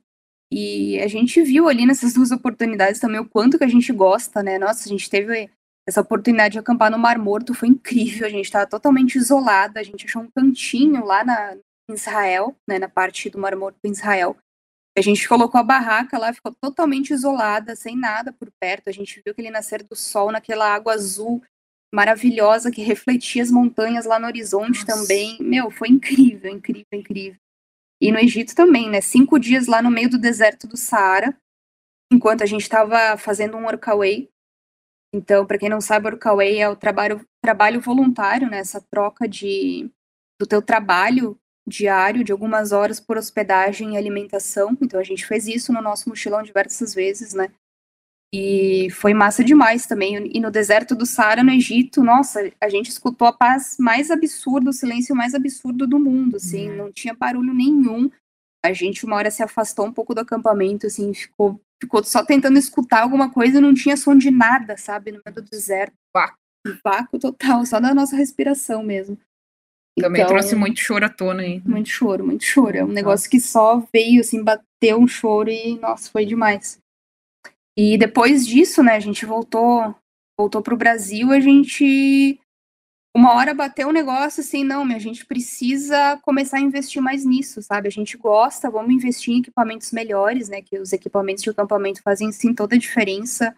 E 0.52 1.00
a 1.00 1.08
gente 1.08 1.43
viu 1.43 1.69
ali 1.69 1.86
nessas 1.86 2.13
duas 2.13 2.32
oportunidades 2.32 3.00
também 3.00 3.19
o 3.19 3.30
quanto 3.30 3.60
que 3.60 3.63
a 3.63 3.67
gente 3.67 3.93
gosta, 3.93 4.41
né? 4.41 4.58
Nossa, 4.58 4.86
a 4.86 4.91
gente 4.91 5.08
teve 5.08 5.48
essa 5.88 6.02
oportunidade 6.02 6.54
de 6.54 6.60
acampar 6.60 6.89
no 6.89 6.98
Mar 6.98 7.19
Morto, 7.19 7.54
foi 7.54 7.69
incrível. 7.69 8.26
A 8.26 8.32
gente 8.32 8.45
estava 8.45 8.65
totalmente 8.65 9.15
isolada, 9.15 9.80
a 9.80 9.84
gente 9.84 10.08
achou 10.08 10.24
um 10.24 10.32
cantinho 10.36 11.06
lá 11.06 11.24
na, 11.24 11.56
em 11.88 11.93
Israel, 11.93 12.56
né, 12.67 12.80
na 12.80 12.89
parte 12.89 13.30
do 13.30 13.38
Mar 13.38 13.56
Morto 13.56 13.78
em 13.84 13.91
Israel. 13.91 14.36
A 14.98 15.02
gente 15.02 15.28
colocou 15.30 15.60
a 15.60 15.63
barraca 15.63 16.17
lá, 16.17 16.34
ficou 16.34 16.52
totalmente 16.60 17.13
isolada, 17.13 17.76
sem 17.76 17.95
nada 17.95 18.34
por 18.34 18.50
perto. 18.60 18.88
A 18.88 18.91
gente 18.91 19.21
viu 19.24 19.34
aquele 19.34 19.52
nascer 19.52 19.84
do 19.84 19.95
sol 19.95 20.32
naquela 20.32 20.74
água 20.74 20.93
azul 20.93 21.43
maravilhosa 21.93 22.71
que 22.71 22.82
refletia 22.82 23.41
as 23.41 23.52
montanhas 23.52 24.06
lá 24.06 24.19
no 24.19 24.28
horizonte 24.28 24.86
Nossa. 24.86 24.86
também. 24.86 25.38
Meu, 25.39 25.71
foi 25.71 25.89
incrível, 25.89 26.52
incrível, 26.52 26.86
incrível. 26.93 27.39
E 28.02 28.12
no 28.12 28.19
Egito 28.19 28.54
também, 28.54 28.89
né? 28.89 29.02
Cinco 29.02 29.39
dias 29.39 29.67
lá 29.67 29.82
no 29.82 29.89
meio 29.89 30.10
do 30.10 30.17
deserto 30.17 30.67
do 30.67 30.78
Saara, 30.78 31.36
enquanto 32.12 32.43
a 32.43 32.45
gente 32.45 32.62
estava 32.62 33.17
fazendo 33.17 33.58
um 33.58 33.63
workaway. 33.63 34.30
Então, 35.13 35.45
para 35.45 35.58
quem 35.58 35.69
não 35.69 35.80
sabe, 35.80 36.10
workaway 36.10 36.60
é 36.60 36.69
o 36.69 36.76
trabalho, 36.76 37.26
trabalho 37.41 37.80
voluntário, 37.80 38.50
né? 38.50 38.58
Essa 38.60 38.82
troca 38.82 39.28
de, 39.28 39.89
do 40.39 40.45
teu 40.45 40.62
trabalho 40.62 41.39
diário 41.67 42.24
de 42.24 42.32
algumas 42.32 42.71
horas 42.71 43.00
por 43.00 43.17
hospedagem 43.17 43.93
e 43.93 43.98
alimentação. 43.98 44.78
Então, 44.82 45.00
a 45.00 45.04
gente 45.04 45.26
fez 45.26 45.48
isso 45.48 45.71
no 45.71 45.82
nosso 45.82 46.10
mochilão 46.10 46.43
diversas 46.43 46.93
vezes, 46.93 47.34
né? 47.34 47.50
E 48.34 48.90
foi 48.92 49.14
massa 49.14 49.44
demais 49.44 49.86
também. 49.86 50.30
E 50.34 50.40
no 50.40 50.52
deserto 50.52 50.96
do 50.96 51.06
Saara, 51.06 51.44
no 51.44 51.52
Egito, 51.52 52.04
nossa, 52.04 52.52
a 52.60 52.70
gente 52.70 52.90
escutou 52.90 53.28
a 53.28 53.34
paz 53.34 53.78
mais 53.80 54.12
absurda, 54.12 54.70
o 54.70 54.74
silêncio 54.74 55.16
mais 55.16 55.34
absurdo 55.34 55.88
do 55.88 56.00
mundo, 56.00 56.36
assim, 56.38 56.70
uhum. 56.70 56.78
não 56.78 56.92
tinha 56.92 57.14
barulho 57.14 57.54
nenhum. 57.54 58.10
A 58.66 58.74
gente 58.74 59.06
uma 59.06 59.16
hora 59.16 59.32
se 59.32 59.44
afastou 59.44 59.86
um 59.86 59.94
pouco 59.94 60.14
do 60.14 60.22
acampamento, 60.22 60.88
assim, 60.88 61.14
ficou, 61.14 61.62
ficou 61.82 62.04
só 62.04 62.26
tentando 62.26 62.58
escutar 62.58 63.04
alguma 63.04 63.30
coisa, 63.30 63.62
não 63.62 63.74
tinha 63.74 63.96
som 63.96 64.18
de 64.18 64.32
nada, 64.32 64.76
sabe, 64.76 65.12
no 65.12 65.22
meio 65.26 65.36
do 65.36 65.42
deserto. 65.42 65.94
Vácuo. 66.14 66.38
Vácuo 66.84 67.20
total, 67.20 67.66
só 67.66 67.80
da 67.80 67.94
nossa 67.94 68.16
respiração 68.16 68.82
mesmo. 68.82 69.18
Também 69.98 70.24
então, 70.24 70.34
trouxe 70.34 70.56
muito 70.56 70.80
choro 70.80 71.06
à 71.06 71.10
tona 71.10 71.44
aí. 71.44 71.62
Muito 71.64 71.88
choro, 71.88 72.26
muito 72.26 72.44
choro. 72.44 72.76
É 72.76 72.84
um 72.84 72.92
negócio 72.92 73.30
que 73.30 73.40
só 73.40 73.82
veio, 73.94 74.20
assim, 74.20 74.44
bateu 74.44 74.98
um 74.98 75.08
choro 75.08 75.50
e, 75.50 75.80
nossa, 75.80 76.12
foi 76.12 76.26
demais. 76.26 76.80
E 77.78 77.98
depois 77.98 78.46
disso, 78.48 78.82
né, 78.82 78.96
a 78.96 79.00
gente 79.00 79.26
voltou, 79.26 79.94
voltou 80.38 80.62
pro 80.62 80.78
Brasil, 80.78 81.32
a 81.32 81.40
gente 81.40 82.40
uma 83.16 83.34
hora 83.34 83.54
bateu 83.54 83.88
um 83.88 83.94
negócio 83.94 84.42
assim, 84.42 84.66
não, 84.66 84.84
a 84.84 85.00
gente 85.00 85.26
precisa 85.26 86.20
começar 86.22 86.58
a 86.58 86.62
investir 86.62 87.02
mais 87.02 87.24
nisso, 87.24 87.62
sabe? 87.62 87.88
A 87.88 87.92
gente 87.92 88.18
gosta, 88.18 88.70
vamos 88.70 88.94
investir 88.94 89.34
em 89.34 89.40
equipamentos 89.40 89.94
melhores, 89.94 90.50
né? 90.50 90.62
Que 90.62 90.78
os 90.78 90.92
equipamentos 90.92 91.42
de 91.42 91.50
acampamento 91.50 92.02
fazem 92.02 92.30
sim 92.34 92.54
toda 92.54 92.76
a 92.76 92.80
diferença. 92.80 93.56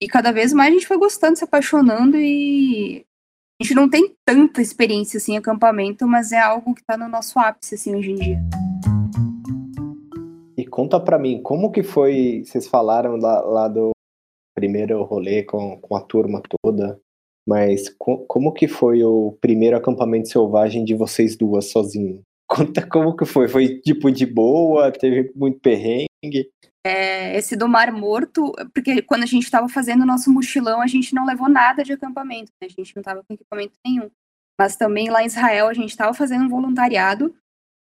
E 0.00 0.08
cada 0.08 0.32
vez 0.32 0.50
mais 0.54 0.70
a 0.70 0.72
gente 0.72 0.86
foi 0.86 0.96
gostando, 0.96 1.36
se 1.36 1.44
apaixonando 1.44 2.16
e 2.16 3.04
a 3.60 3.64
gente 3.64 3.74
não 3.74 3.88
tem 3.88 4.16
tanta 4.24 4.62
experiência 4.62 5.18
assim 5.18 5.34
em 5.34 5.38
acampamento, 5.38 6.06
mas 6.06 6.32
é 6.32 6.40
algo 6.40 6.74
que 6.74 6.80
está 6.80 6.96
no 6.96 7.06
nosso 7.06 7.38
ápice 7.38 7.74
assim 7.74 7.94
hoje 7.94 8.12
em 8.12 8.16
dia. 8.16 8.65
Conta 10.70 10.98
para 10.98 11.18
mim, 11.18 11.40
como 11.42 11.70
que 11.70 11.82
foi, 11.82 12.42
vocês 12.44 12.66
falaram 12.66 13.16
lá, 13.16 13.40
lá 13.40 13.68
do 13.68 13.90
primeiro 14.54 15.02
rolê 15.02 15.42
com, 15.42 15.78
com 15.80 15.96
a 15.96 16.00
turma 16.00 16.42
toda, 16.62 16.98
mas 17.46 17.88
co 17.98 18.26
como 18.26 18.52
que 18.52 18.66
foi 18.66 19.04
o 19.04 19.36
primeiro 19.40 19.76
acampamento 19.76 20.28
selvagem 20.28 20.84
de 20.84 20.94
vocês 20.94 21.36
duas 21.36 21.70
sozinhas? 21.70 22.20
Conta 22.48 22.86
como 22.86 23.16
que 23.16 23.24
foi, 23.24 23.48
foi 23.48 23.80
tipo 23.80 24.10
de 24.10 24.24
boa, 24.24 24.92
teve 24.92 25.32
muito 25.34 25.60
perrengue? 25.60 26.50
É, 26.86 27.36
esse 27.36 27.56
do 27.56 27.68
Mar 27.68 27.90
Morto, 27.90 28.52
porque 28.72 29.02
quando 29.02 29.24
a 29.24 29.26
gente 29.26 29.42
estava 29.42 29.68
fazendo 29.68 30.02
o 30.02 30.06
nosso 30.06 30.32
mochilão, 30.32 30.80
a 30.80 30.86
gente 30.86 31.12
não 31.14 31.26
levou 31.26 31.48
nada 31.48 31.82
de 31.82 31.92
acampamento, 31.92 32.52
né? 32.62 32.68
a 32.68 32.80
gente 32.80 32.94
não 32.94 33.00
estava 33.00 33.22
com 33.24 33.34
equipamento 33.34 33.74
nenhum. 33.84 34.08
Mas 34.58 34.76
também 34.76 35.10
lá 35.10 35.22
em 35.22 35.26
Israel 35.26 35.66
a 35.66 35.74
gente 35.74 35.90
estava 35.90 36.14
fazendo 36.14 36.44
um 36.44 36.48
voluntariado 36.48 37.34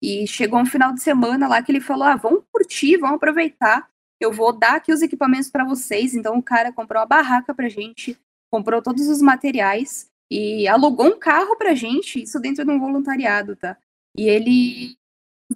e 0.02 0.26
chegou 0.26 0.60
um 0.60 0.66
final 0.66 0.94
de 0.94 1.02
semana 1.02 1.48
lá 1.48 1.62
que 1.62 1.72
ele 1.72 1.80
falou: 1.82 2.04
ah, 2.04 2.16
vamos 2.16 2.44
curtir, 2.52 2.98
vamos 2.98 3.18
aproveitar. 3.18 3.88
Eu 4.20 4.32
vou 4.32 4.52
dar 4.52 4.76
aqui 4.76 4.92
os 4.92 5.02
equipamentos 5.02 5.50
para 5.50 5.64
vocês. 5.64 6.16
Então 6.16 6.38
o 6.38 6.44
cara 6.44 6.72
comprou 6.72 7.02
a 7.02 7.06
barraca 7.06 7.54
pra 7.54 7.70
gente, 7.70 8.18
comprou 8.52 8.82
todos 8.82 9.08
os 9.08 9.22
materiais 9.22 10.08
e 10.30 10.68
alugou 10.68 11.08
um 11.08 11.20
carro 11.20 11.56
pra 11.58 11.76
gente, 11.76 12.24
isso 12.24 12.40
dentro 12.40 12.64
de 12.64 12.72
um 12.72 12.80
voluntariado, 12.80 13.56
tá? 13.56 13.78
E 14.16 14.30
ele 14.30 14.96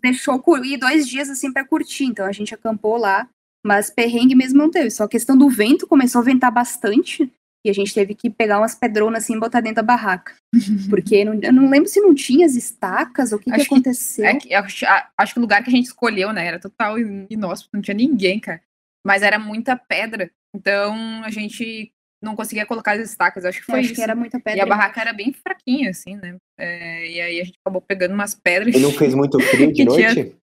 deixou 0.01 0.43
ir 0.63 0.77
dois 0.77 1.07
dias 1.07 1.29
assim 1.29 1.51
para 1.51 1.65
curtir. 1.65 2.05
Então 2.05 2.25
a 2.25 2.31
gente 2.31 2.53
acampou 2.53 2.97
lá, 2.97 3.29
mas 3.63 3.89
perrengue 3.89 4.35
mesmo 4.35 4.57
não 4.59 4.69
teve. 4.69 4.91
Só 4.91 5.05
a 5.05 5.09
questão 5.09 5.37
do 5.37 5.49
vento 5.49 5.87
começou 5.87 6.21
a 6.21 6.25
ventar 6.25 6.51
bastante. 6.51 7.31
E 7.65 7.69
a 7.69 7.73
gente 7.73 7.91
teve 7.95 8.13
que 8.13 8.29
pegar 8.29 8.59
umas 8.59 8.75
pedronas 8.75 9.23
assim 9.23 9.35
e 9.35 9.39
botar 9.39 9.59
dentro 9.59 9.77
da 9.77 9.83
barraca. 9.83 10.35
Porque 10.87 11.25
não, 11.25 11.33
eu 11.41 11.51
não 11.51 11.67
lembro 11.67 11.89
se 11.89 11.99
não 11.99 12.13
tinha 12.13 12.45
as 12.45 12.53
estacas 12.53 13.31
ou 13.31 13.39
o 13.39 13.41
que, 13.41 13.51
que 13.51 13.61
aconteceu. 13.61 14.23
É 14.23 14.35
que, 14.35 14.53
acho, 14.53 14.85
acho, 15.17 15.33
que 15.33 15.39
o 15.39 15.41
lugar 15.41 15.63
que 15.63 15.69
a 15.69 15.73
gente 15.73 15.85
escolheu, 15.85 16.31
né, 16.31 16.45
era 16.45 16.59
total 16.59 16.99
inóspito, 16.99 17.71
não 17.73 17.81
tinha 17.81 17.95
ninguém, 17.95 18.39
cara. 18.39 18.61
mas 19.03 19.23
era 19.23 19.39
muita 19.39 19.75
pedra. 19.75 20.29
Então 20.55 21.23
a 21.23 21.31
gente 21.31 21.91
não 22.21 22.35
conseguia 22.35 22.67
colocar 22.67 22.93
as 22.93 23.09
estacas, 23.09 23.45
acho 23.45 23.59
que 23.59 23.65
foi 23.65 23.79
acho 23.79 23.87
isso. 23.87 23.95
que 23.95 24.01
era 24.01 24.15
muita 24.15 24.39
pedra. 24.39 24.59
E 24.59 24.61
a 24.61 24.65
barraca 24.67 25.01
era 25.01 25.11
bem 25.11 25.33
fraquinha, 25.33 25.89
assim, 25.89 26.15
né? 26.15 26.37
É, 26.59 27.07
e 27.09 27.19
aí 27.19 27.41
a 27.41 27.43
gente 27.43 27.57
acabou 27.59 27.81
pegando 27.81 28.13
umas 28.13 28.35
pedras. 28.35 28.75
E 28.75 28.79
não 28.79 28.91
fez 28.91 29.15
muito 29.15 29.39
frio 29.39 29.71
de 29.73 29.85
noite? 29.85 30.35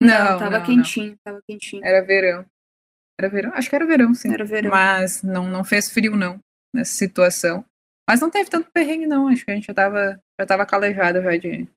Não, 0.00 0.38
tava 0.38 0.58
não, 0.58 0.66
quentinho, 0.66 1.10
não. 1.10 1.18
tava 1.22 1.42
quentinho. 1.46 1.84
Era 1.84 2.04
verão. 2.04 2.46
Era 3.20 3.28
verão? 3.28 3.52
Acho 3.54 3.68
que 3.68 3.76
era 3.76 3.86
verão, 3.86 4.14
sim. 4.14 4.32
Era 4.32 4.44
verão. 4.44 4.70
Mas 4.70 5.22
não, 5.22 5.48
não 5.48 5.64
fez 5.64 5.90
frio, 5.90 6.16
não, 6.16 6.38
nessa 6.74 6.92
situação. 6.92 7.64
Mas 8.08 8.20
não 8.20 8.30
teve 8.30 8.48
tanto 8.48 8.70
perrengue, 8.72 9.06
não. 9.06 9.28
Acho 9.28 9.44
que 9.44 9.50
a 9.50 9.54
gente 9.54 9.66
já 9.66 9.74
tava, 9.74 10.20
já 10.40 10.46
tava 10.46 10.64
calejado 10.64 11.22
já 11.22 11.36
de. 11.36 11.68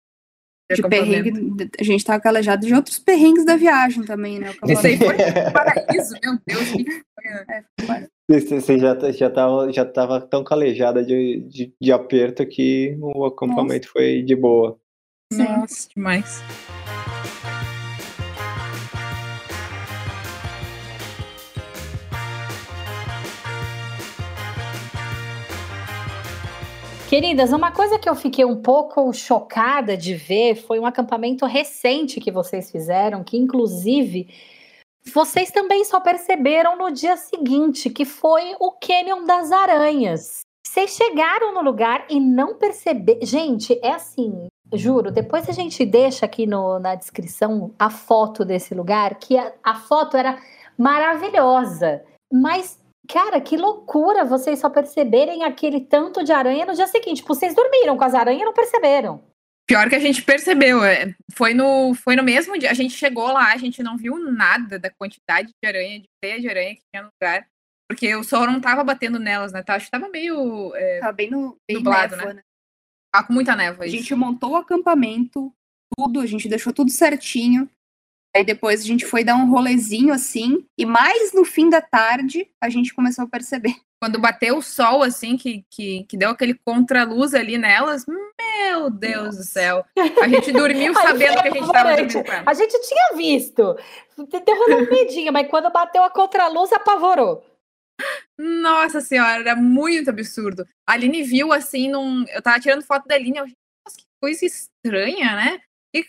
De, 0.72 0.82
de 0.82 0.88
perrengue, 0.88 1.34
a 1.78 1.84
gente 1.84 2.06
tava 2.06 2.22
calejado 2.22 2.66
de 2.66 2.74
outros 2.74 2.98
perrengues 2.98 3.44
da 3.44 3.58
viagem 3.58 4.06
também, 4.06 4.40
né? 4.40 4.54
Isso 4.70 4.88
aí 4.88 4.98
foi 4.98 5.16
um 5.16 5.52
paraíso, 5.52 6.16
meu 6.24 6.40
Deus. 6.48 6.72
Que 6.72 7.02
é, 7.28 7.64
foi 7.86 8.08
você 8.40 8.80
já, 8.80 8.98
já, 9.12 9.30
tava, 9.30 9.72
já 9.72 9.86
tava 9.86 10.22
tão 10.22 10.44
calejada 10.44 11.04
de, 11.04 11.42
de, 11.42 11.74
de 11.80 11.92
aperto 11.92 12.46
que 12.46 12.98
o 13.02 13.26
acampamento 13.26 13.88
Nossa. 13.88 13.92
foi 13.92 14.22
de 14.22 14.36
boa. 14.36 14.80
Nossa, 15.34 15.90
demais. 15.94 16.42
Queridas, 27.12 27.52
uma 27.52 27.74
coisa 27.74 28.00
que 28.00 28.08
eu 28.08 28.16
fiquei 28.16 28.46
um 28.46 28.62
pouco 28.62 29.12
chocada 29.12 29.98
de 29.98 30.16
ver 30.16 30.56
foi 30.56 30.80
um 30.80 30.86
acampamento 30.86 31.46
recente 31.46 32.22
que 32.22 32.32
vocês 32.32 32.72
fizeram, 32.72 33.22
que 33.22 33.36
inclusive 33.36 34.34
vocês 35.14 35.52
também 35.52 35.84
só 35.84 36.00
perceberam 36.00 36.78
no 36.78 36.90
dia 36.90 37.18
seguinte, 37.18 37.90
que 37.90 38.06
foi 38.06 38.56
o 38.62 38.72
Canyon 38.72 39.26
das 39.26 39.52
Aranhas. 39.52 40.40
Vocês 40.66 40.92
chegaram 40.92 41.54
no 41.54 41.62
lugar 41.62 42.06
e 42.10 42.18
não 42.18 42.56
perceberam. 42.56 43.20
Gente, 43.24 43.78
é 43.84 43.92
assim, 43.92 44.48
juro, 44.74 45.12
depois 45.12 45.50
a 45.50 45.52
gente 45.52 45.86
deixa 45.86 46.26
aqui 46.26 46.48
no, 46.48 46.80
na 46.80 46.96
descrição 46.96 47.74
a 47.78 47.90
foto 47.90 48.46
desse 48.46 48.74
lugar, 48.74 49.16
que 49.16 49.38
a, 49.38 49.52
a 49.62 49.76
foto 49.76 50.16
era 50.16 50.42
maravilhosa. 50.78 52.06
Mas 52.32 52.81
Cara, 53.08 53.42
que 53.42 53.58
loucura 53.58 54.24
vocês 54.24 54.60
só 54.60 54.70
perceberem 54.70 55.44
aquele 55.44 55.82
tanto 55.82 56.24
de 56.24 56.32
aranha 56.32 56.66
no 56.66 56.74
dia 56.74 56.88
seguinte. 56.88 57.18
Tipo, 57.18 57.34
vocês 57.34 57.56
dormiram 57.56 57.98
com 57.98 58.04
as 58.04 58.14
aranhas 58.14 58.42
e 58.42 58.46
não 58.46 58.54
perceberam. 58.54 59.24
Pior 59.68 59.90
que 59.90 59.96
a 59.96 60.00
gente 60.00 60.22
percebeu, 60.22 60.84
é, 60.84 61.16
foi 61.34 61.54
no, 61.54 61.94
foi 61.94 62.16
no 62.16 62.24
mesmo 62.24 62.58
dia. 62.58 62.70
A 62.72 62.74
gente 62.74 62.94
chegou 62.94 63.32
lá, 63.32 63.54
a 63.54 63.58
gente 63.58 63.82
não 63.82 63.98
viu 63.98 64.20
nada 64.20 64.78
da 64.78 64.90
quantidade 64.90 65.48
de 65.48 65.68
aranha, 65.68 66.00
de 66.00 66.10
teia 66.22 66.40
de 66.40 66.50
aranha 66.50 66.76
que 66.76 66.82
tinha 66.92 67.04
no 67.04 67.10
lugar. 67.22 67.48
Porque 67.90 68.14
o 68.16 68.24
sol 68.24 68.46
não 68.46 68.62
tava 68.62 68.84
batendo 68.84 69.20
nelas, 69.20 69.52
né? 69.52 69.64
Tá, 69.64 69.76
acho 69.76 69.86
que 69.86 69.92
tava 69.92 70.10
meio. 70.10 70.74
É, 70.76 71.00
tava 71.00 71.14
bem, 71.14 71.30
no, 71.30 71.58
bem 71.68 71.78
nublado, 71.78 72.16
névoa, 72.16 72.34
né? 72.34 72.36
né? 72.36 72.44
Tava 73.14 73.28
com 73.28 73.34
muita 73.34 73.56
névoa. 73.56 73.84
A 73.84 73.88
isso. 73.88 73.98
gente 73.98 74.16
montou 74.16 74.52
o 74.52 74.56
acampamento, 74.56 75.54
tudo, 75.98 76.22
a 76.22 76.26
gente 76.26 76.48
deixou 76.48 76.72
tudo 76.72 76.90
certinho. 76.90 77.70
Aí 78.36 78.46
depois 78.46 78.82
a 78.82 78.86
gente 78.86 79.06
foi 79.06 79.24
dar 79.24 79.36
um 79.36 79.50
rolezinho 79.50 80.14
assim, 80.14 80.66
e 80.78 80.86
mais 80.86 81.34
no 81.34 81.44
fim 81.44 81.70
da 81.70 81.82
tarde 81.82 82.48
a 82.62 82.70
gente 82.70 82.94
começou 82.94 83.26
a 83.26 83.28
perceber. 83.28 83.76
Quando 84.02 84.20
bateu 84.20 84.58
o 84.58 84.64
sol, 84.64 85.04
assim, 85.04 85.38
que, 85.38 85.64
que, 85.70 86.06
que 86.06 86.18
deu 86.18 86.32
aquele 86.32 86.56
contraluz 86.56 87.36
ali 87.36 87.56
nelas, 87.56 88.04
meu 88.08 88.90
Deus 88.90 89.26
Nossa. 89.26 89.38
do 89.38 89.44
céu. 89.44 89.86
A 90.24 90.28
gente 90.28 90.52
dormiu 90.54 90.92
sabendo 90.96 91.40
que 91.40 91.48
a 91.48 91.52
gente 91.52 91.66
estava 91.66 91.96
dormindo. 91.96 92.24
A 92.48 92.54
gente 92.56 92.82
tinha 92.82 93.16
visto. 93.16 93.78
Deu 94.18 94.78
um 94.78 94.90
medinho, 94.90 95.32
mas 95.32 95.48
quando 95.48 95.72
bateu 95.72 96.04
a 96.04 96.10
contraluz, 96.10 96.74
apavorou. 96.74 97.46
Nossa 98.40 99.02
senhora, 99.02 99.42
era 99.42 99.56
muito 99.56 100.10
absurdo. 100.10 100.68
A 100.88 100.94
Aline 100.94 101.22
viu 101.22 101.54
assim, 101.54 101.88
num... 101.88 102.26
eu 102.30 102.42
tava 102.42 102.60
tirando 102.60 102.84
foto 102.84 103.08
da 103.08 103.14
Aline, 103.14 103.38
eu 103.38 103.46
nossa, 103.46 103.98
que 103.98 104.06
coisa 104.20 104.46
estranha, 104.46 105.36
né? 105.36 105.62
E 105.94 106.06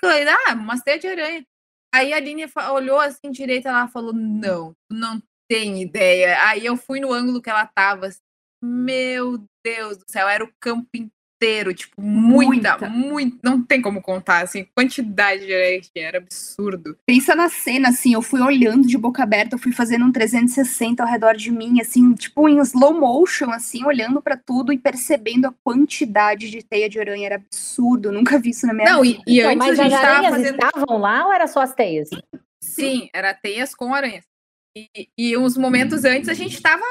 ah, 0.47 0.55
uma 0.55 0.81
teia 0.81 0.99
de 0.99 1.09
aranha. 1.09 1.45
Aí 1.95 2.13
a 2.13 2.17
Aline 2.17 2.45
olhou 2.73 3.01
assim 3.01 3.31
direito, 3.31 3.69
ela 3.69 3.89
falou: 3.89 4.13
Não, 4.13 4.75
não 4.91 5.23
tem 5.49 5.83
ideia. 5.83 6.37
Aí 6.49 6.65
eu 6.65 6.77
fui 6.77 7.01
no 7.01 7.13
ângulo 7.13 7.43
que 7.43 7.51
ela 7.51 7.67
tava. 7.67 8.07
Assim, 8.09 8.21
Meu 8.63 9.45
Deus 9.65 9.99
do 9.99 10.05
céu, 10.11 10.29
era 10.29 10.45
o 10.45 10.53
campo 10.61 10.89
inteiro, 10.95 11.13
tipo, 11.75 12.01
muita, 12.01 12.79
muita, 12.79 12.89
muito. 12.89 13.39
Não 13.43 13.63
tem 13.63 13.81
como 13.83 14.01
contar, 14.01 14.43
assim, 14.43 14.67
quantidade 14.75 15.47
de 15.47 15.81
que 15.93 15.99
era 15.99 16.19
absurdo. 16.19 16.97
Pensa 17.07 17.35
na 17.35 17.49
cena, 17.49 17.89
assim, 17.89 18.15
eu 18.15 18.23
fui 18.23 18.41
olhando 18.41 18.87
de 18.87 18.97
boca 18.97 19.23
aberta, 19.23 19.55
eu 19.55 19.59
fui 19.59 19.73
fazendo 19.73 20.05
um 20.05 20.13
360 20.13 21.03
ao 21.03 21.09
redor 21.09 21.35
de 21.35 21.51
mim, 21.51 21.81
assim, 21.81 22.15
tipo, 22.15 22.49
em 22.49 22.61
slow 22.61 22.99
motion, 22.99 23.51
assim, 23.51 23.85
olhando 23.85 24.23
para 24.23 24.37
tudo 24.37 24.73
e 24.73 24.79
percebendo 24.79 25.47
a 25.47 25.55
quantidade 25.65 26.51
de 26.51 26.63
teia 26.63 26.89
de 26.89 27.01
aranha. 27.01 27.27
Era 27.27 27.37
absurdo, 27.37 28.13
nunca 28.13 28.39
vi 28.39 28.51
isso 28.51 28.67
na 28.67 28.73
minha 28.73 28.91
Não, 28.91 29.03
vida. 29.03 29.23
E, 29.27 29.37
e 29.37 29.41
então, 29.41 29.51
antes 29.51 29.67
mas 29.67 29.81
a 29.81 29.83
gente 29.83 29.95
as 29.95 30.05
aranhas 30.05 30.35
fazendo... 30.35 30.55
estavam 30.55 30.99
lá 30.99 31.27
ou 31.27 31.33
era 31.33 31.47
só 31.47 31.61
as 31.61 31.75
teias? 31.75 32.09
Sim, 32.63 33.09
era 33.13 33.35
teias 33.35 33.75
com 33.75 33.95
aranhas. 33.95 34.25
E, 34.75 35.09
e 35.19 35.37
uns 35.37 35.57
momentos 35.57 36.05
antes 36.05 36.29
a 36.29 36.35
gente 36.35 36.61
tava, 36.61 36.85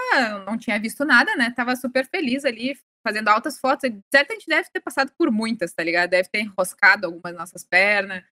não 0.46 0.58
tinha 0.58 0.80
visto 0.80 1.04
nada, 1.04 1.36
né? 1.36 1.52
Tava 1.56 1.76
super 1.76 2.08
feliz 2.08 2.46
ali, 2.46 2.78
fazendo 3.04 3.28
altas 3.28 3.60
fotos. 3.60 3.90
Certo, 4.14 4.32
a 4.32 4.34
gente 4.34 4.48
deve 4.48 4.70
ter 4.72 4.80
passado 4.80 5.12
por 5.18 5.32
muitas, 5.32 5.74
tá 5.74 5.84
ligado? 5.84 6.10
Deve 6.10 6.30
ter 6.30 6.42
enroscado 6.42 7.06
algumas 7.06 7.36
nossas 7.36 7.64
pernas. 7.64 8.24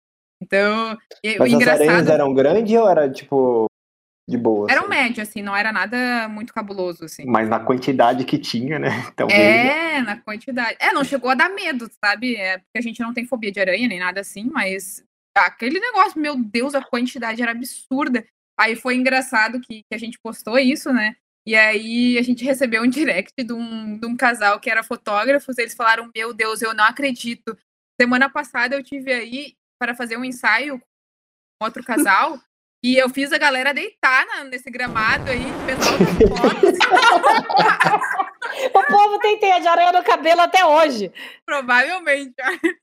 Então, 0.42 0.98
Mas 1.38 1.52
o 1.52 1.56
engraçado. 1.56 1.82
As 1.82 1.90
aranhas 1.90 2.10
eram 2.10 2.34
grandes 2.34 2.74
ou 2.80 2.90
era 2.90 3.10
tipo 3.10 3.70
de 4.30 4.38
boa? 4.38 4.68
Era 4.70 4.84
um 4.84 4.88
médio, 4.88 5.24
assim, 5.24 5.42
não 5.42 5.56
era 5.56 5.72
nada 5.72 6.30
muito 6.30 6.54
cabuloso, 6.54 7.06
assim. 7.06 7.26
Mas 7.26 7.50
na 7.50 7.60
quantidade 7.60 8.24
que 8.24 8.38
tinha, 8.38 8.78
né? 8.78 8.90
Talvez. 9.18 9.40
É, 9.40 10.02
na 10.02 10.18
quantidade. 10.18 10.78
É, 10.80 10.94
não 10.94 11.04
chegou 11.04 11.30
a 11.30 11.36
dar 11.36 11.50
medo, 11.50 11.90
sabe? 12.04 12.36
É 12.36 12.60
porque 12.60 12.78
a 12.78 12.82
gente 12.82 13.02
não 13.02 13.14
tem 13.14 13.26
fobia 13.26 13.52
de 13.52 13.60
aranha 13.60 13.88
nem 13.88 14.00
nada 14.00 14.22
assim, 14.22 14.50
mas 14.52 15.04
aquele 15.36 15.80
negócio, 15.80 16.20
meu 16.20 16.36
Deus, 16.38 16.76
a 16.76 16.82
quantidade 16.82 17.42
era 17.42 17.52
absurda. 17.52 18.26
Aí 18.58 18.76
foi 18.76 18.96
engraçado 18.96 19.60
que, 19.60 19.84
que 19.84 19.96
a 19.96 19.98
gente 19.98 20.20
postou 20.20 20.60
isso, 20.60 20.94
né? 20.94 21.16
E 21.50 21.56
aí 21.56 22.16
a 22.20 22.22
gente 22.22 22.46
recebeu 22.46 22.84
um 22.84 22.88
direct 22.88 23.34
de 23.44 23.52
um, 23.52 23.98
de 23.98 24.06
um 24.06 24.16
casal 24.16 24.60
que 24.60 24.70
era 24.70 24.84
fotógrafos. 24.84 25.58
Eles 25.58 25.74
falaram: 25.74 26.12
Meu 26.16 26.32
Deus, 26.32 26.62
eu 26.62 26.76
não 26.76 26.84
acredito. 26.84 27.58
Semana 28.00 28.30
passada 28.30 28.76
eu 28.76 28.84
tive 28.84 29.12
aí 29.12 29.56
para 29.82 29.96
fazer 29.96 30.16
um 30.16 30.24
ensaio 30.24 30.78
com 30.78 31.66
outro 31.66 31.84
casal. 31.84 32.40
e 32.86 32.96
eu 32.98 33.10
fiz 33.10 33.34
a 33.34 33.40
galera 33.40 33.74
deitar 33.74 34.28
na, 34.28 34.44
nesse 34.44 34.70
gramado 34.70 35.32
aí, 35.32 35.42
fotos. 36.38 36.78
o 38.72 38.84
povo 38.84 39.18
tem 39.18 39.40
teia 39.40 39.60
de 39.60 39.68
aranha 39.68 39.92
no 39.92 40.04
cabelo 40.04 40.42
até 40.42 40.64
hoje. 40.64 41.12
Provavelmente. 41.44 42.36